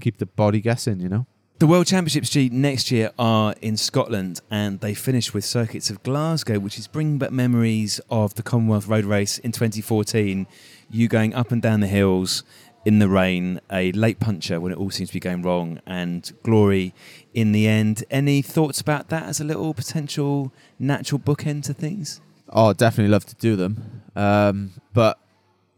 keep 0.00 0.18
the 0.18 0.26
body 0.26 0.60
guessing, 0.60 1.00
you 1.00 1.08
know. 1.08 1.26
The 1.60 1.66
World 1.66 1.86
Championships 1.86 2.30
G 2.30 2.48
next 2.48 2.90
year 2.90 3.10
are 3.18 3.54
in 3.60 3.76
Scotland 3.76 4.40
and 4.50 4.80
they 4.80 4.94
finish 4.94 5.34
with 5.34 5.44
circuits 5.44 5.90
of 5.90 6.02
Glasgow, 6.02 6.58
which 6.58 6.78
is 6.78 6.86
bringing 6.86 7.18
back 7.18 7.32
memories 7.32 8.00
of 8.08 8.34
the 8.34 8.42
Commonwealth 8.42 8.86
Road 8.86 9.04
Race 9.04 9.36
in 9.36 9.52
2014. 9.52 10.46
You 10.88 11.06
going 11.06 11.34
up 11.34 11.52
and 11.52 11.60
down 11.60 11.80
the 11.80 11.86
hills 11.86 12.44
in 12.86 12.98
the 12.98 13.10
rain, 13.10 13.60
a 13.70 13.92
late 13.92 14.18
puncher 14.18 14.58
when 14.58 14.72
it 14.72 14.78
all 14.78 14.88
seems 14.88 15.10
to 15.10 15.12
be 15.12 15.20
going 15.20 15.42
wrong, 15.42 15.82
and 15.86 16.32
glory 16.42 16.94
in 17.34 17.52
the 17.52 17.68
end. 17.68 18.04
Any 18.10 18.40
thoughts 18.40 18.80
about 18.80 19.10
that 19.10 19.24
as 19.24 19.38
a 19.38 19.44
little 19.44 19.74
potential 19.74 20.54
natural 20.78 21.18
bookend 21.18 21.64
to 21.64 21.74
things? 21.74 22.22
Oh, 22.48 22.72
definitely 22.72 23.12
love 23.12 23.26
to 23.26 23.34
do 23.34 23.56
them. 23.56 24.00
Um, 24.16 24.70
but 24.94 25.18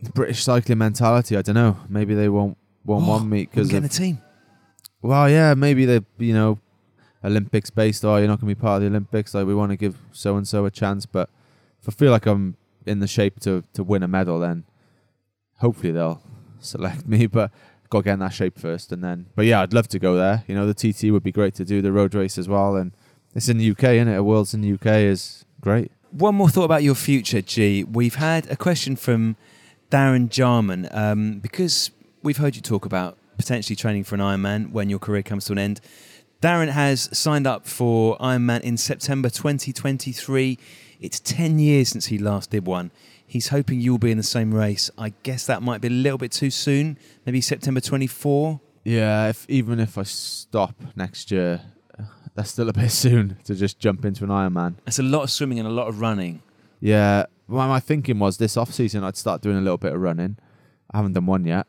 the 0.01 0.11
British 0.13 0.45
cycling 0.45 0.79
mentality, 0.79 1.37
I 1.37 1.43
don't 1.43 1.57
know. 1.57 1.79
Maybe 1.89 2.15
they 2.15 2.29
won't 2.29 2.57
won't 2.85 3.05
want 3.05 3.27
me 3.27 3.47
because 3.47 3.69
getting 3.69 3.87
a 3.87 3.89
team. 3.89 4.23
Well, 5.03 5.29
yeah, 5.29 5.55
maybe 5.55 5.85
they, 5.85 6.01
you 6.19 6.33
know, 6.33 6.59
Olympics 7.25 7.71
based. 7.71 8.05
Oh, 8.05 8.17
you're 8.17 8.29
not 8.29 8.41
going 8.41 8.49
to 8.49 8.55
be 8.57 8.61
part 8.61 8.77
of 8.77 8.83
the 8.83 8.89
Olympics. 8.89 9.35
Like 9.35 9.47
we 9.47 9.55
want 9.55 9.71
to 9.71 9.77
give 9.77 9.99
so 10.13 10.37
and 10.37 10.47
so 10.47 10.65
a 10.65 10.71
chance, 10.71 11.07
but 11.07 11.29
if 11.81 11.89
I 11.89 11.93
feel 11.93 12.11
like 12.11 12.27
I'm 12.27 12.57
in 12.87 13.01
the 13.01 13.07
shape 13.07 13.41
to 13.41 13.65
to 13.75 13.83
win 13.85 14.03
a 14.03 14.09
medal, 14.09 14.39
then 14.41 14.65
hopefully 15.59 15.93
they'll 15.93 16.23
select 16.61 17.07
me. 17.15 17.27
But 17.27 17.51
got 17.91 17.99
to 17.99 18.05
get 18.05 18.13
in 18.15 18.19
that 18.21 18.33
shape 18.33 18.59
first, 18.59 18.93
and 18.93 19.05
then. 19.05 19.27
But 19.37 19.47
yeah, 19.47 19.61
I'd 19.61 19.73
love 19.73 19.89
to 19.89 19.99
go 19.99 20.17
there. 20.17 20.45
You 20.47 20.55
know, 20.55 20.67
the 20.71 20.75
TT 20.75 21.13
would 21.13 21.23
be 21.23 21.33
great 21.33 21.55
to 21.57 21.65
do 21.65 21.83
the 21.83 21.93
road 21.93 22.15
race 22.15 22.39
as 22.39 22.49
well, 22.49 22.77
and 22.77 22.93
it's 23.35 23.49
in 23.49 23.59
the 23.59 23.71
UK, 23.71 23.85
isn't 23.85 24.09
it? 24.09 24.17
A 24.17 24.23
Worlds 24.23 24.55
in 24.55 24.63
the 24.63 24.73
UK 24.73 24.87
is 24.87 25.45
great. 25.61 25.93
One 26.11 26.35
more 26.35 26.49
thought 26.49 26.65
about 26.65 26.83
your 26.83 26.95
future, 26.95 27.41
G. 27.41 27.85
We've 27.85 28.17
had 28.17 28.51
a 28.51 28.57
question 28.57 28.97
from 28.97 29.37
Darren 29.91 30.29
Jarman 30.29 30.89
um, 30.91 31.39
because 31.39 31.91
we've 32.23 32.37
heard 32.37 32.55
you 32.57 32.63
talk 32.63 32.85
about 32.85 33.17
potentially 33.37 33.77
training 33.77 34.05
for 34.05 34.15
an 34.15 34.21
Ironman 34.21 34.73
when 34.73 34.91
your 34.91 34.99
career 34.99 35.23
comes 35.23 35.47
to 35.47 35.53
an 35.53 35.59
end. 35.59 35.81
Darren 36.41 36.69
has 36.71 37.09
signed 37.17 37.47
up 37.47 37.67
for 37.67 38.19
Ironman 38.19 38.61
in 38.63 38.77
September 38.77 39.31
2023. 39.31 40.59
It's 41.01 41.21
10 41.21 41.59
years 41.59 41.89
since 41.89 42.07
he 42.07 42.19
last 42.19 42.51
did 42.51 42.67
one. 42.67 42.91
He's 43.27 43.49
hoping 43.49 43.81
you'll 43.81 43.99
be 43.99 44.11
in 44.11 44.19
the 44.19 44.23
same 44.23 44.53
race. 44.53 44.91
I 44.99 45.15
guess 45.23 45.47
that 45.47 45.63
might 45.63 45.81
be 45.81 45.89
a 45.89 45.93
little 45.93 46.19
bit 46.19 46.33
too 46.33 46.51
soon. 46.51 46.99
Maybe 47.25 47.41
September 47.41 47.81
24. 47.81 48.61
Yeah, 48.85 49.29
if 49.29 49.47
even 49.49 49.79
if 49.81 49.97
I 49.97 50.03
stop 50.03 50.75
next 50.97 51.31
year, 51.31 51.61
that's 52.35 52.51
still 52.51 52.69
a 52.69 52.73
bit 52.73 52.91
soon 53.05 53.39
to 53.45 53.55
just 53.55 53.79
jump 53.79 54.05
into 54.05 54.25
an 54.25 54.31
Ironman. 54.31 54.75
It's 54.87 54.99
a 54.99 55.03
lot 55.03 55.23
of 55.23 55.31
swimming 55.31 55.59
and 55.59 55.69
a 55.69 55.71
lot 55.71 55.89
of 55.89 56.01
running. 56.01 56.43
Yeah, 56.81 57.27
well, 57.47 57.69
my 57.69 57.81
thinking 57.81 58.19
was 58.19 58.39
this 58.39 58.57
off 58.57 58.73
season 58.73 59.05
I'd 59.05 59.17
start 59.17 59.43
doing 59.43 59.57
a 59.57 59.61
little 59.61 59.79
bit 59.79 59.93
of 59.93 60.01
running. 60.01 60.39
I 60.91 60.99
haven't 60.99 61.13
done 61.13 61.27
one 61.27 61.45
yet. 61.45 61.67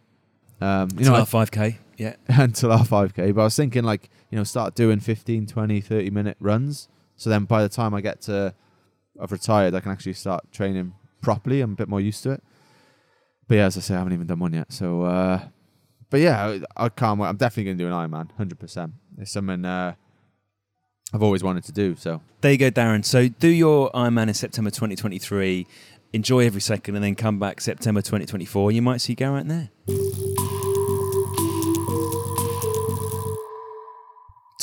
Um, 0.63 0.89
you 0.93 0.99
It's 0.99 1.09
know, 1.09 1.15
about 1.15 1.27
5k. 1.27 1.77
Yeah. 1.97 2.15
until 2.27 2.71
our 2.71 2.85
5k. 2.85 3.35
But 3.35 3.41
I 3.41 3.43
was 3.43 3.55
thinking 3.55 3.83
like, 3.83 4.09
you 4.31 4.37
know, 4.37 4.43
start 4.43 4.75
doing 4.75 4.99
15, 4.99 5.45
20, 5.45 5.81
30 5.81 6.09
minute 6.09 6.37
runs. 6.39 6.87
So 7.17 7.29
then 7.29 7.45
by 7.45 7.61
the 7.61 7.69
time 7.69 7.93
I 7.93 8.01
get 8.01 8.21
to, 8.21 8.53
I've 9.21 9.31
retired, 9.31 9.75
I 9.75 9.79
can 9.79 9.91
actually 9.91 10.13
start 10.13 10.51
training 10.51 10.93
properly. 11.21 11.61
I'm 11.61 11.73
a 11.73 11.75
bit 11.75 11.87
more 11.89 12.01
used 12.01 12.23
to 12.23 12.31
it. 12.31 12.43
But 13.47 13.55
yeah, 13.55 13.65
as 13.65 13.77
I 13.77 13.81
say, 13.81 13.95
I 13.95 13.97
haven't 13.97 14.13
even 14.13 14.25
done 14.27 14.39
one 14.39 14.53
yet. 14.53 14.71
So, 14.71 15.03
uh, 15.03 15.41
but 16.09 16.21
yeah, 16.21 16.57
I, 16.77 16.85
I 16.85 16.89
can't 16.89 17.19
wait. 17.19 17.27
I'm 17.27 17.37
definitely 17.37 17.65
going 17.65 17.77
to 17.77 17.83
do 17.83 17.87
an 17.87 17.93
Ironman, 17.93 18.29
100%. 18.39 18.91
It's 19.19 19.31
something 19.31 19.65
uh, 19.65 19.93
I've 21.13 21.23
always 21.23 21.43
wanted 21.43 21.63
to 21.65 21.71
do. 21.71 21.95
So 21.95 22.21
There 22.41 22.51
you 22.53 22.57
go, 22.57 22.71
Darren. 22.71 23.03
So 23.03 23.27
do 23.27 23.49
your 23.49 23.91
Ironman 23.91 24.29
in 24.29 24.33
September 24.33 24.71
2023. 24.71 25.67
Enjoy 26.13 26.45
every 26.45 26.61
second 26.61 26.95
and 26.95 27.03
then 27.03 27.15
come 27.15 27.37
back 27.39 27.59
September 27.59 28.01
2024. 28.01 28.71
You 28.71 28.81
might 28.81 29.01
see 29.01 29.15
Geraint 29.15 29.47
there. 29.49 30.52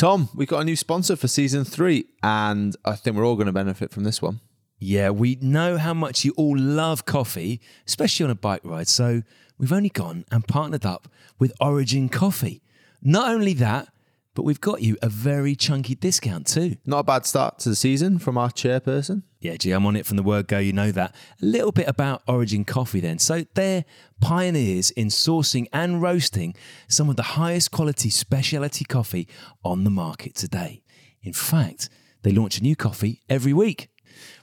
Tom, 0.00 0.30
we've 0.34 0.48
got 0.48 0.60
a 0.60 0.64
new 0.64 0.76
sponsor 0.76 1.14
for 1.14 1.28
season 1.28 1.62
three, 1.62 2.06
and 2.22 2.74
I 2.86 2.96
think 2.96 3.16
we're 3.16 3.26
all 3.26 3.34
going 3.34 3.48
to 3.48 3.52
benefit 3.52 3.90
from 3.90 4.04
this 4.04 4.22
one. 4.22 4.40
Yeah, 4.78 5.10
we 5.10 5.36
know 5.42 5.76
how 5.76 5.92
much 5.92 6.24
you 6.24 6.32
all 6.38 6.56
love 6.56 7.04
coffee, 7.04 7.60
especially 7.86 8.24
on 8.24 8.30
a 8.30 8.34
bike 8.34 8.62
ride. 8.64 8.88
So 8.88 9.20
we've 9.58 9.74
only 9.74 9.90
gone 9.90 10.24
and 10.32 10.48
partnered 10.48 10.86
up 10.86 11.06
with 11.38 11.52
Origin 11.60 12.08
Coffee. 12.08 12.62
Not 13.02 13.30
only 13.30 13.52
that, 13.52 13.88
but 14.34 14.44
we've 14.44 14.60
got 14.60 14.82
you 14.82 14.96
a 15.02 15.08
very 15.08 15.54
chunky 15.54 15.94
discount 15.94 16.46
too. 16.46 16.76
Not 16.86 17.00
a 17.00 17.04
bad 17.04 17.26
start 17.26 17.58
to 17.60 17.68
the 17.68 17.76
season 17.76 18.18
from 18.18 18.38
our 18.38 18.50
chairperson. 18.50 19.22
Yeah, 19.40 19.56
gee, 19.56 19.72
I'm 19.72 19.86
on 19.86 19.96
it 19.96 20.06
from 20.06 20.16
the 20.16 20.22
word 20.22 20.48
go, 20.48 20.58
you 20.58 20.72
know 20.72 20.92
that. 20.92 21.14
A 21.42 21.44
little 21.44 21.72
bit 21.72 21.88
about 21.88 22.22
Origin 22.28 22.64
Coffee 22.64 23.00
then. 23.00 23.18
So 23.18 23.44
they're 23.54 23.84
pioneers 24.20 24.90
in 24.90 25.08
sourcing 25.08 25.66
and 25.72 26.02
roasting 26.02 26.54
some 26.88 27.08
of 27.08 27.16
the 27.16 27.22
highest 27.22 27.70
quality 27.70 28.10
specialty 28.10 28.84
coffee 28.84 29.26
on 29.64 29.84
the 29.84 29.90
market 29.90 30.34
today. 30.34 30.82
In 31.22 31.32
fact, 31.32 31.88
they 32.22 32.32
launch 32.32 32.58
a 32.58 32.62
new 32.62 32.76
coffee 32.76 33.22
every 33.28 33.52
week. 33.52 33.88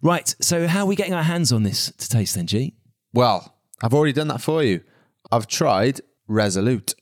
Right, 0.01 0.33
so 0.39 0.67
how 0.67 0.81
are 0.81 0.87
we 0.87 0.95
getting 0.95 1.13
our 1.13 1.23
hands 1.23 1.51
on 1.51 1.63
this 1.63 1.91
to 1.91 2.09
taste 2.09 2.35
then, 2.35 2.47
G? 2.47 2.75
Well, 3.13 3.55
I've 3.81 3.93
already 3.93 4.13
done 4.13 4.27
that 4.29 4.41
for 4.41 4.63
you. 4.63 4.81
I've 5.31 5.47
tried 5.47 6.01
Resolute. 6.27 6.93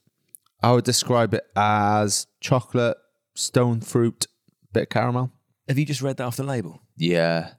I 0.65 0.71
would 0.71 0.83
describe 0.83 1.35
it 1.35 1.45
as 1.55 2.25
chocolate, 2.41 2.97
stone 3.35 3.81
fruit, 3.81 4.25
bit 4.73 4.83
of 4.83 4.89
caramel. 4.89 5.31
Have 5.67 5.77
you 5.77 5.85
just 5.85 6.01
read 6.01 6.17
that 6.17 6.23
off 6.23 6.37
the 6.37 6.43
label? 6.43 6.81
Yeah. 6.97 7.51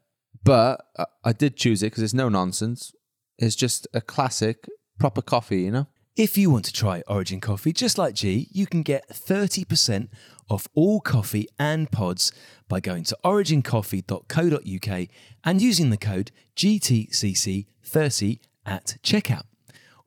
But 0.42 0.84
I, 0.98 1.04
I 1.26 1.32
did 1.32 1.56
choose 1.56 1.84
it 1.84 1.92
because 1.92 2.02
it's 2.02 2.12
no 2.12 2.28
nonsense. 2.28 2.92
It's 3.38 3.54
just 3.54 3.86
a 3.94 4.00
classic, 4.00 4.68
proper 4.98 5.22
coffee, 5.22 5.60
you 5.60 5.70
know? 5.70 5.86
If 6.16 6.36
you 6.36 6.50
want 6.50 6.64
to 6.64 6.72
try 6.72 7.04
Origin 7.06 7.40
Coffee, 7.40 7.72
just 7.72 7.96
like 7.96 8.16
G, 8.16 8.48
you 8.50 8.66
can 8.66 8.82
get 8.82 9.08
30% 9.08 10.08
off 10.50 10.66
all 10.74 11.00
coffee 11.00 11.46
and 11.60 11.88
pods 11.88 12.32
by 12.68 12.80
going 12.80 13.04
to 13.04 13.16
origincoffee.co.uk 13.24 15.08
and 15.44 15.62
using 15.62 15.90
the 15.90 15.96
code 15.96 16.32
GTCC30 16.56 18.40
at 18.66 18.96
checkout. 19.04 19.44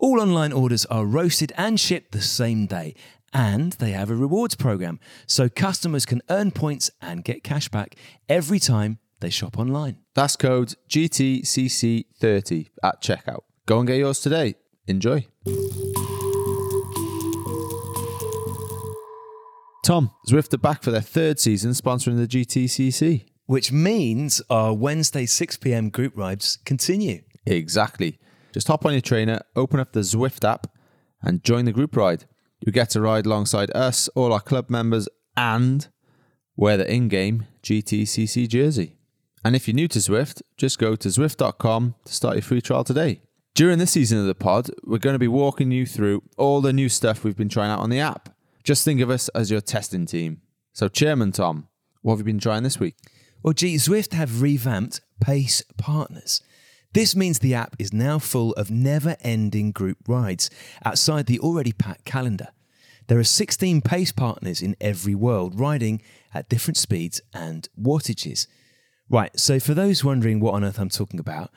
All 0.02 0.22
online 0.22 0.54
orders 0.54 0.86
are 0.86 1.06
roasted 1.06 1.52
and 1.58 1.78
shipped 1.78 2.14
the 2.14 2.22
same 2.22 2.68
day, 2.68 2.96
and 3.34 3.74
they 3.74 3.92
have 3.92 4.10
a 4.10 4.16
rewards 4.16 4.56
program 4.56 4.98
so 5.28 5.50
customers 5.50 6.06
can 6.06 6.22
earn 6.30 6.52
points 6.52 6.90
and 7.02 7.22
get 7.22 7.44
cash 7.44 7.68
back 7.68 7.96
every 8.30 8.60
time 8.60 9.00
they 9.20 9.30
shop 9.30 9.60
online. 9.60 9.98
That's 10.16 10.38
code 10.38 10.76
GTCC30 10.90 12.70
at 12.82 13.02
checkout. 13.02 13.42
Go 13.66 13.80
and 13.80 13.88
get 13.88 13.98
yours 13.98 14.22
today. 14.22 14.56
Enjoy. 14.88 15.28
Tom, 19.84 20.12
Zwift 20.30 20.54
are 20.54 20.60
back 20.60 20.82
for 20.82 20.92
their 20.92 21.02
third 21.02 21.42
season 21.42 21.72
sponsoring 21.72 22.16
the 22.16 22.28
GTCC. 22.28 23.26
Which 23.48 23.74
means 23.74 24.42
our 24.50 24.74
Wednesday 24.74 25.26
6 25.26 25.58
pm 25.58 25.90
group 25.90 26.16
rides 26.16 26.58
continue. 26.64 27.24
Exactly. 27.46 28.18
Just 28.54 28.68
hop 28.68 28.86
on 28.86 28.94
your 28.94 29.02
trainer, 29.02 29.42
open 29.56 29.80
up 29.80 29.92
the 29.92 30.02
Zwift 30.02 30.48
app, 30.48 30.68
and 31.22 31.44
join 31.44 31.66
the 31.66 31.72
group 31.72 31.96
ride. 31.96 32.26
You 32.60 32.72
get 32.72 32.90
to 32.92 33.02
ride 33.02 33.26
alongside 33.26 33.72
us, 33.76 34.08
all 34.10 34.34
our 34.34 34.42
club 34.42 34.70
members, 34.70 35.08
and 35.38 35.88
wear 36.56 36.78
the 36.78 36.92
in 36.92 37.08
game 37.08 37.46
GTCC 37.64 38.48
jersey. 38.48 38.98
And 39.44 39.56
if 39.56 39.68
you're 39.68 39.76
new 39.76 39.88
to 39.90 40.00
Zwift, 40.00 40.42
just 40.58 40.80
go 40.80 40.96
to 40.96 41.08
Zwift.com 41.08 41.96
to 42.06 42.14
start 42.14 42.36
your 42.36 42.42
free 42.42 42.62
trial 42.62 42.84
today. 42.84 43.22
During 43.56 43.80
this 43.80 43.92
season 43.92 44.20
of 44.20 44.26
the 44.26 44.36
pod, 44.36 44.70
we're 44.84 45.00
going 45.00 45.16
to 45.16 45.20
be 45.20 45.28
walking 45.28 45.72
you 45.72 45.86
through 45.86 46.24
all 46.38 46.62
the 46.62 46.74
new 46.74 46.90
stuff 46.90 47.24
we've 47.24 47.38
been 47.38 47.50
trying 47.50 47.72
out 47.72 47.80
on 47.80 47.90
the 47.90 48.00
app. 48.00 48.30
Just 48.64 48.84
think 48.84 49.02
of 49.02 49.10
us 49.10 49.30
as 49.30 49.50
your 49.50 49.62
testing 49.62 50.06
team. 50.06 50.42
So, 50.74 50.88
Chairman 50.88 51.32
Tom, 51.32 51.68
what 52.02 52.14
have 52.14 52.20
you 52.20 52.26
been 52.26 52.40
trying 52.40 52.64
this 52.64 52.80
week? 52.80 52.96
Well, 53.42 53.54
gee, 53.54 53.76
Zwift 53.76 54.14
have 54.14 54.42
revamped 54.42 55.02
Pace 55.22 55.64
Partners. 55.78 56.42
This 56.94 57.16
means 57.16 57.40
the 57.40 57.54
app 57.54 57.76
is 57.78 57.94
now 57.94 58.18
full 58.18 58.54
of 58.54 58.72
never 58.72 59.16
ending 59.22 59.72
group 59.72 59.98
rides 60.08 60.50
outside 60.84 61.28
the 61.28 61.40
already 61.40 61.72
packed 61.72 62.04
calendar. 62.04 62.48
There 63.08 63.20
are 63.20 63.24
16 63.24 63.82
pace 63.82 64.12
partners 64.12 64.62
in 64.62 64.76
every 64.82 65.14
world 65.14 65.60
riding 65.60 66.02
at 66.34 66.50
different 66.50 66.78
speeds 66.78 67.22
and 67.34 67.68
wattages. 67.80 68.48
Right, 69.08 69.38
so 69.40 69.60
for 69.60 69.74
those 69.74 70.04
wondering 70.04 70.40
what 70.40 70.56
on 70.56 70.64
earth 70.64 70.80
I'm 70.80 70.90
talking 70.90 71.20
about, 71.20 71.52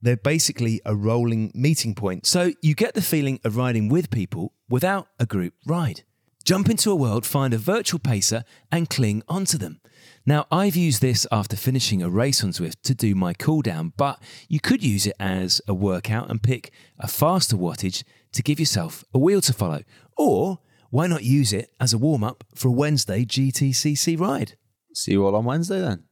they're 0.00 0.16
basically 0.16 0.80
a 0.86 0.94
rolling 0.94 1.50
meeting 1.54 1.94
point. 1.94 2.26
So 2.26 2.52
you 2.62 2.74
get 2.74 2.94
the 2.94 3.02
feeling 3.02 3.40
of 3.44 3.56
riding 3.56 3.88
with 3.88 4.10
people 4.10 4.52
without 4.70 5.08
a 5.18 5.26
group 5.26 5.54
ride. 5.66 6.02
Jump 6.44 6.70
into 6.70 6.90
a 6.90 6.96
world, 6.96 7.26
find 7.26 7.52
a 7.52 7.58
virtual 7.58 7.98
pacer, 7.98 8.44
and 8.72 8.88
cling 8.88 9.22
onto 9.28 9.58
them. 9.58 9.80
Now, 10.28 10.46
I've 10.52 10.76
used 10.76 11.00
this 11.00 11.26
after 11.32 11.56
finishing 11.56 12.02
a 12.02 12.10
race 12.10 12.44
on 12.44 12.50
Zwift 12.50 12.82
to 12.82 12.94
do 12.94 13.14
my 13.14 13.32
cool 13.32 13.62
down, 13.62 13.94
but 13.96 14.20
you 14.46 14.60
could 14.60 14.84
use 14.84 15.06
it 15.06 15.16
as 15.18 15.62
a 15.66 15.72
workout 15.72 16.28
and 16.28 16.42
pick 16.42 16.70
a 16.98 17.08
faster 17.08 17.56
wattage 17.56 18.04
to 18.32 18.42
give 18.42 18.60
yourself 18.60 19.06
a 19.14 19.18
wheel 19.18 19.40
to 19.40 19.54
follow. 19.54 19.84
Or 20.18 20.58
why 20.90 21.06
not 21.06 21.24
use 21.24 21.54
it 21.54 21.70
as 21.80 21.94
a 21.94 21.98
warm 21.98 22.22
up 22.22 22.44
for 22.54 22.68
a 22.68 22.72
Wednesday 22.72 23.24
GTCC 23.24 24.20
ride? 24.20 24.58
See 24.92 25.12
you 25.12 25.24
all 25.24 25.34
on 25.34 25.46
Wednesday 25.46 25.80
then. 25.80 26.04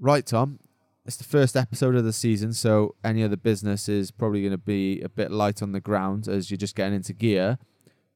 Right, 0.00 0.24
Tom. 0.24 0.60
It's 1.04 1.16
the 1.16 1.24
first 1.24 1.54
episode 1.54 1.94
of 1.94 2.04
the 2.04 2.14
season, 2.14 2.54
so 2.54 2.94
any 3.04 3.22
other 3.22 3.36
business 3.36 3.86
is 3.86 4.10
probably 4.10 4.40
going 4.40 4.52
to 4.52 4.56
be 4.56 5.02
a 5.02 5.10
bit 5.10 5.30
light 5.30 5.60
on 5.60 5.72
the 5.72 5.80
ground 5.80 6.26
as 6.26 6.50
you're 6.50 6.56
just 6.56 6.74
getting 6.74 6.94
into 6.94 7.12
gear. 7.12 7.58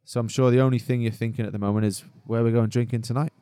So 0.07 0.19
I'm 0.19 0.29
sure 0.29 0.51
the 0.51 0.63
only 0.63 0.79
thing 0.79 1.03
you're 1.03 1.13
thinking 1.13 1.45
at 1.45 1.53
the 1.53 1.59
moment 1.59 1.85
is 1.85 2.05
where 2.25 2.43
we're 2.43 2.53
going 2.53 2.71
drinking 2.71 3.03
tonight. 3.03 3.35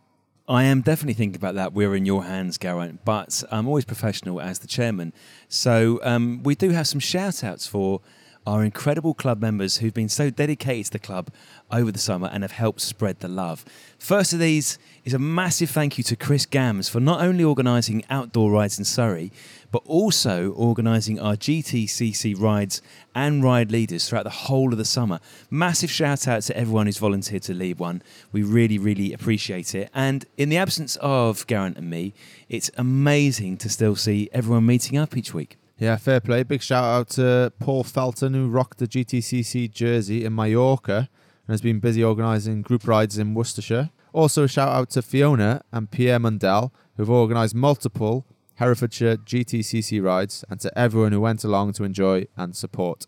I 0.51 0.65
am 0.65 0.81
definitely 0.81 1.15
thinking 1.15 1.37
about 1.37 1.55
that. 1.55 1.75
We're 1.75 1.95
in 1.95 2.07
your 2.07 2.25
hands, 2.25 2.59
Geraint, 2.59 3.05
but 3.05 3.45
I'm 3.53 3.69
always 3.69 3.85
professional 3.85 4.41
as 4.41 4.59
the 4.59 4.67
chairman. 4.67 5.13
So 5.49 6.01
um, 6.03 6.43
we 6.43 6.57
do 6.57 6.71
have 6.71 6.89
some 6.89 6.99
shout 6.99 7.45
outs 7.45 7.69
for 7.69 8.01
our 8.49 8.65
incredible 8.65 9.15
club 9.15 9.41
members 9.41 9.77
who've 9.77 9.95
been 9.95 10.09
so 10.09 10.29
dedicated 10.29 10.87
to 10.87 10.93
the 10.93 10.99
club 10.99 11.29
over 11.71 11.93
the 11.93 12.01
summer 12.01 12.29
and 12.33 12.43
have 12.43 12.51
helped 12.51 12.81
spread 12.81 13.21
the 13.21 13.29
love. 13.29 13.65
First 13.97 14.33
of 14.33 14.41
these 14.41 14.77
is 15.05 15.15
a 15.15 15.21
massive 15.21 15.71
thank 15.71 15.99
you 15.99 16.03
to 16.03 16.17
Chris 16.17 16.47
Gams 16.47 16.89
for 16.89 16.99
not 16.99 17.21
only 17.21 17.45
organising 17.45 18.03
outdoor 18.11 18.51
rides 18.51 18.77
in 18.77 18.85
Surrey, 18.85 19.31
but 19.71 19.83
also 19.87 20.53
organising 20.53 21.21
our 21.21 21.35
GTCC 21.35 22.39
rides 22.39 22.83
and 23.15 23.43
ride 23.43 23.71
leaders 23.71 24.09
throughout 24.09 24.25
the 24.25 24.31
whole 24.31 24.73
of 24.73 24.79
the 24.79 24.85
summer. 24.85 25.21
Massive 25.51 25.91
shout 25.91 26.27
out 26.27 26.43
to 26.43 26.57
everyone 26.57 26.87
who's 26.87 26.99
volunteered 26.99 27.43
to 27.43 27.55
lead 27.55 27.79
one. 27.79 28.03
We 28.33 28.43
really, 28.43 28.79
really 28.79 29.13
appreciate 29.13 29.75
it. 29.75 29.91
And 29.95 30.25
in 30.37 30.49
the 30.49 30.57
absence 30.57 30.97
of 30.97 31.47
Geraint 31.47 31.77
and 31.77 31.89
me, 31.89 32.15
it's 32.49 32.71
amazing 32.77 33.59
to 33.59 33.69
still 33.69 33.97
see 33.97 34.29
everyone 34.33 34.67
meeting 34.67 34.99
up 34.99 35.17
each 35.17 35.33
week. 35.35 35.57
Yeah, 35.79 35.97
fair 35.97 36.21
play. 36.21 36.43
Big 36.43 36.63
shout 36.63 36.85
out 36.85 37.09
to 37.11 37.53
Paul 37.59 37.85
Felton, 37.85 38.35
who 38.35 38.49
rocked 38.49 38.79
the 38.79 38.87
GTCC 38.87 39.71
jersey 39.71 40.25
in 40.27 40.35
Mallorca 40.35 41.09
and 41.47 41.55
has 41.55 41.63
been 41.63 41.81
busy 41.81 42.05
organising 42.05 42.61
group 42.61 42.87
rides 42.87 43.17
in 43.17 43.35
Worcestershire. 43.35 43.91
Also, 44.13 44.45
a 44.45 44.49
shout 44.49 44.69
out 44.69 44.91
to 44.91 45.03
Fiona 45.03 45.63
and 45.73 45.91
Pierre 45.91 46.19
Mundell, 46.19 46.71
who've 46.97 47.09
organised 47.09 47.55
multiple 47.55 48.27
Herefordshire 48.61 49.17
GTCC 49.17 50.03
rides, 50.03 50.45
and 50.51 50.61
to 50.61 50.79
everyone 50.79 51.13
who 51.13 51.21
went 51.23 51.45
along 51.45 51.73
to 51.73 51.85
enjoy 51.85 52.27
and 52.37 52.55
support. 52.55 53.07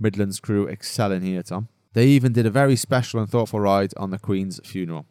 Midlands 0.00 0.40
crew 0.40 0.66
excelling 0.66 1.20
here, 1.20 1.42
Tom. 1.42 1.68
They 1.92 2.06
even 2.08 2.32
did 2.32 2.46
a 2.46 2.50
very 2.50 2.76
special 2.76 3.20
and 3.20 3.28
thoughtful 3.28 3.60
ride 3.60 3.92
on 3.98 4.10
the 4.10 4.18
Queen's 4.18 4.58
funeral. 4.64 5.04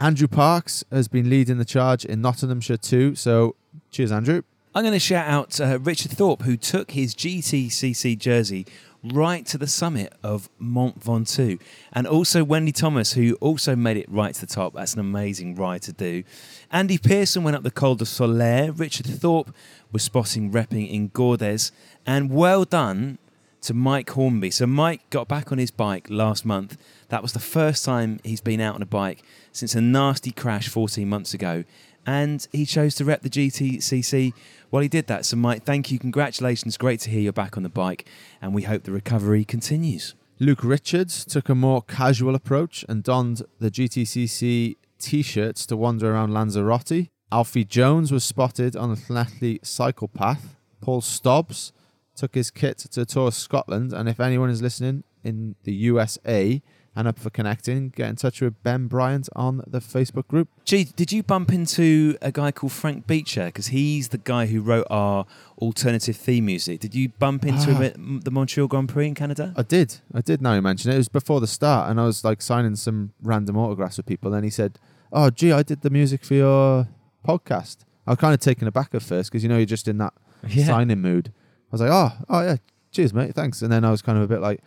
Andrew 0.00 0.26
Parks 0.26 0.84
has 0.90 1.06
been 1.06 1.28
leading 1.28 1.58
the 1.58 1.66
charge 1.66 2.06
in 2.06 2.22
Nottinghamshire 2.22 2.78
too, 2.78 3.14
so 3.14 3.56
cheers, 3.90 4.10
Andrew. 4.10 4.40
I'm 4.74 4.82
going 4.82 4.94
to 4.94 4.98
shout 4.98 5.28
out 5.28 5.60
uh, 5.60 5.78
Richard 5.80 6.12
Thorpe, 6.12 6.42
who 6.42 6.56
took 6.56 6.92
his 6.92 7.14
GTCC 7.14 8.18
jersey 8.18 8.66
right 9.12 9.44
to 9.46 9.58
the 9.58 9.66
summit 9.66 10.12
of 10.22 10.48
Mont 10.58 11.00
Ventoux. 11.00 11.60
And 11.92 12.06
also 12.06 12.42
Wendy 12.42 12.72
Thomas, 12.72 13.12
who 13.12 13.34
also 13.40 13.76
made 13.76 13.96
it 13.96 14.10
right 14.10 14.34
to 14.34 14.40
the 14.40 14.46
top. 14.46 14.74
That's 14.74 14.94
an 14.94 15.00
amazing 15.00 15.56
ride 15.56 15.82
to 15.82 15.92
do. 15.92 16.24
Andy 16.70 16.98
Pearson 16.98 17.42
went 17.42 17.56
up 17.56 17.62
the 17.62 17.70
Col 17.70 17.94
de 17.94 18.04
Solaire. 18.04 18.78
Richard 18.78 19.06
Thorpe 19.06 19.54
was 19.92 20.02
spotting 20.02 20.50
repping 20.50 20.90
in 20.90 21.08
Gordes. 21.08 21.72
And 22.06 22.30
well 22.30 22.64
done 22.64 23.18
to 23.62 23.74
Mike 23.74 24.10
Hornby. 24.10 24.50
So 24.50 24.66
Mike 24.66 25.08
got 25.10 25.26
back 25.28 25.50
on 25.50 25.58
his 25.58 25.70
bike 25.70 26.08
last 26.10 26.44
month. 26.44 26.76
That 27.08 27.22
was 27.22 27.32
the 27.32 27.40
first 27.40 27.84
time 27.84 28.20
he's 28.22 28.40
been 28.40 28.60
out 28.60 28.74
on 28.74 28.82
a 28.82 28.86
bike 28.86 29.22
since 29.52 29.74
a 29.74 29.80
nasty 29.80 30.32
crash 30.32 30.68
14 30.68 31.08
months 31.08 31.32
ago. 31.32 31.64
And 32.06 32.46
he 32.52 32.66
chose 32.66 32.94
to 32.96 33.04
rep 33.06 33.22
the 33.22 33.30
GTCC 33.30 34.34
well, 34.74 34.82
he 34.82 34.88
did 34.88 35.06
that. 35.06 35.24
So, 35.24 35.36
Mike, 35.36 35.62
thank 35.62 35.92
you. 35.92 36.00
Congratulations. 36.00 36.76
Great 36.76 36.98
to 37.02 37.10
hear 37.10 37.20
you're 37.20 37.32
back 37.32 37.56
on 37.56 37.62
the 37.62 37.68
bike. 37.68 38.08
And 38.42 38.52
we 38.52 38.62
hope 38.62 38.82
the 38.82 38.90
recovery 38.90 39.44
continues. 39.44 40.16
Luke 40.40 40.64
Richards 40.64 41.24
took 41.24 41.48
a 41.48 41.54
more 41.54 41.80
casual 41.80 42.34
approach 42.34 42.84
and 42.88 43.04
donned 43.04 43.42
the 43.60 43.70
GTCC 43.70 44.74
t 44.98 45.22
shirts 45.22 45.64
to 45.66 45.76
wander 45.76 46.12
around 46.12 46.34
Lanzarote. 46.34 47.06
Alfie 47.30 47.64
Jones 47.64 48.10
was 48.10 48.24
spotted 48.24 48.74
on 48.74 48.90
the 48.90 48.96
Llanelli 48.96 49.64
cycle 49.64 50.08
path. 50.08 50.56
Paul 50.80 51.02
Stobbs 51.02 51.72
took 52.16 52.34
his 52.34 52.50
kit 52.50 52.78
to 52.78 53.06
tour 53.06 53.30
Scotland. 53.30 53.92
And 53.92 54.08
if 54.08 54.18
anyone 54.18 54.50
is 54.50 54.60
listening 54.60 55.04
in 55.22 55.54
the 55.62 55.72
USA, 55.72 56.60
and 56.96 57.08
up 57.08 57.18
for 57.18 57.30
connecting, 57.30 57.90
get 57.90 58.08
in 58.08 58.16
touch 58.16 58.40
with 58.40 58.62
Ben 58.62 58.86
Bryant 58.86 59.28
on 59.34 59.62
the 59.66 59.80
Facebook 59.80 60.28
group. 60.28 60.48
Gee, 60.64 60.84
did 60.84 61.12
you 61.12 61.22
bump 61.22 61.52
into 61.52 62.16
a 62.22 62.30
guy 62.30 62.52
called 62.52 62.72
Frank 62.72 63.06
Beecher? 63.06 63.46
Because 63.46 63.68
he's 63.68 64.08
the 64.08 64.18
guy 64.18 64.46
who 64.46 64.60
wrote 64.60 64.86
our 64.90 65.26
alternative 65.58 66.16
theme 66.16 66.46
music. 66.46 66.80
Did 66.80 66.94
you 66.94 67.08
bump 67.08 67.44
into 67.44 67.72
ah. 67.72 67.74
him 67.74 67.82
at 67.82 68.24
the 68.24 68.30
Montreal 68.30 68.68
Grand 68.68 68.88
Prix 68.88 69.08
in 69.08 69.14
Canada? 69.14 69.52
I 69.56 69.62
did. 69.62 69.96
I 70.12 70.20
did 70.20 70.40
now 70.40 70.54
you 70.54 70.62
mention 70.62 70.90
it. 70.90 70.94
It 70.94 70.98
was 70.98 71.08
before 71.08 71.40
the 71.40 71.46
start, 71.46 71.90
and 71.90 72.00
I 72.00 72.04
was 72.04 72.24
like 72.24 72.40
signing 72.40 72.76
some 72.76 73.12
random 73.22 73.56
autographs 73.56 73.96
with 73.96 74.06
people. 74.06 74.32
And 74.34 74.44
he 74.44 74.50
said, 74.50 74.78
Oh, 75.12 75.30
gee, 75.30 75.52
I 75.52 75.62
did 75.62 75.82
the 75.82 75.90
music 75.90 76.24
for 76.24 76.34
your 76.34 76.88
podcast. 77.26 77.78
I 78.06 78.12
was 78.12 78.18
kind 78.18 78.34
of 78.34 78.40
taken 78.40 78.68
aback 78.68 78.94
at 78.94 79.02
first 79.02 79.30
because 79.30 79.42
you 79.42 79.48
know 79.48 79.56
you're 79.56 79.66
just 79.66 79.88
in 79.88 79.98
that 79.98 80.12
yeah. 80.46 80.66
signing 80.66 81.00
mood. 81.00 81.32
I 81.36 81.72
was 81.72 81.80
like, 81.80 81.90
Oh, 81.90 82.12
oh 82.28 82.42
yeah, 82.42 82.56
cheers, 82.92 83.12
mate, 83.12 83.34
thanks. 83.34 83.62
And 83.62 83.72
then 83.72 83.84
I 83.84 83.90
was 83.90 84.02
kind 84.02 84.18
of 84.18 84.24
a 84.24 84.28
bit 84.28 84.40
like, 84.40 84.60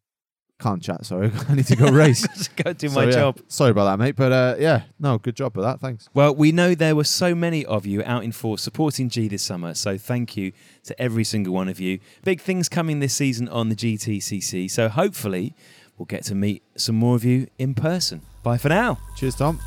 can't 0.60 0.82
chat. 0.82 1.06
Sorry, 1.06 1.32
I 1.50 1.56
need 1.56 1.68
to 1.68 1.76
go 1.76 1.90
race. 1.90 2.28
Just 2.36 2.56
go 2.56 2.74
do 2.74 2.90
so, 2.90 2.96
my 2.96 3.06
yeah. 3.06 3.12
job. 3.12 3.40
Sorry 3.48 3.72
about 3.72 3.86
that, 3.86 4.04
mate. 4.04 4.16
But 4.16 4.32
uh, 4.32 4.56
yeah, 4.60 4.84
no, 5.00 5.18
good 5.18 5.36
job 5.36 5.56
with 5.56 5.66
that. 5.66 5.80
Thanks. 5.80 6.10
Well, 6.14 6.36
we 6.36 6.52
know 6.52 6.76
there 6.76 6.96
were 6.96 7.04
so 7.04 7.36
many 7.36 7.66
of 7.66 7.86
you 7.86 8.04
out 8.04 8.24
in 8.24 8.32
force 8.32 8.62
supporting 8.62 9.10
G 9.10 9.28
this 9.28 9.44
summer, 9.44 9.74
so 9.74 9.98
thank 9.98 10.36
you 10.36 10.52
to 10.84 11.00
every 11.02 11.24
single 11.24 11.54
one 11.54 11.68
of 11.68 11.80
you. 11.80 12.00
Big 12.24 12.42
things 12.42 12.70
coming 12.70 13.00
this 13.00 13.14
season 13.14 13.48
on 13.50 13.70
the 13.70 13.76
GTCC, 13.76 14.70
so 14.70 14.90
hopefully 14.90 15.54
we'll 15.98 16.06
get 16.06 16.24
to 16.26 16.36
meet 16.36 16.64
some 16.76 16.96
more 16.96 17.16
of 17.16 17.24
you 17.24 17.48
in 17.58 17.74
person. 17.74 18.22
Bye 18.44 18.58
for 18.58 18.70
now. 18.70 18.98
Cheers, 19.16 19.36
Tom. 19.36 19.60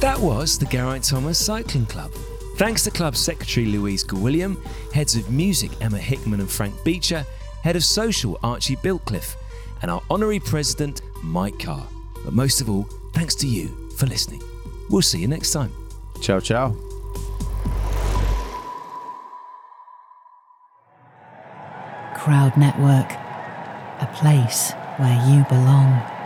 That 0.00 0.18
was 0.18 0.58
the 0.58 0.66
Geraint 0.66 1.04
Thomas 1.04 1.38
Cycling 1.38 1.86
Club. 1.86 2.10
Thanks 2.56 2.84
to 2.84 2.90
club 2.90 3.16
secretary 3.16 3.66
Louise 3.66 4.04
Gwilliam, 4.04 4.62
heads 4.92 5.14
of 5.16 5.30
music 5.30 5.70
Emma 5.80 5.98
Hickman 5.98 6.40
and 6.40 6.50
Frank 6.50 6.74
Beecher 6.84 7.24
Head 7.62 7.76
of 7.76 7.84
Social 7.84 8.38
Archie 8.42 8.76
Biltcliffe, 8.76 9.36
and 9.82 9.90
our 9.90 10.02
Honorary 10.10 10.40
President 10.40 11.02
Mike 11.22 11.58
Carr. 11.58 11.86
But 12.24 12.32
most 12.32 12.60
of 12.60 12.68
all, 12.68 12.84
thanks 13.12 13.34
to 13.36 13.46
you 13.46 13.68
for 13.96 14.06
listening. 14.06 14.42
We'll 14.88 15.02
see 15.02 15.20
you 15.20 15.28
next 15.28 15.52
time. 15.52 15.72
Ciao, 16.20 16.40
ciao. 16.40 16.74
Crowd 22.16 22.56
Network, 22.56 23.12
a 24.00 24.10
place 24.14 24.72
where 24.98 25.16
you 25.26 25.44
belong. 25.48 26.19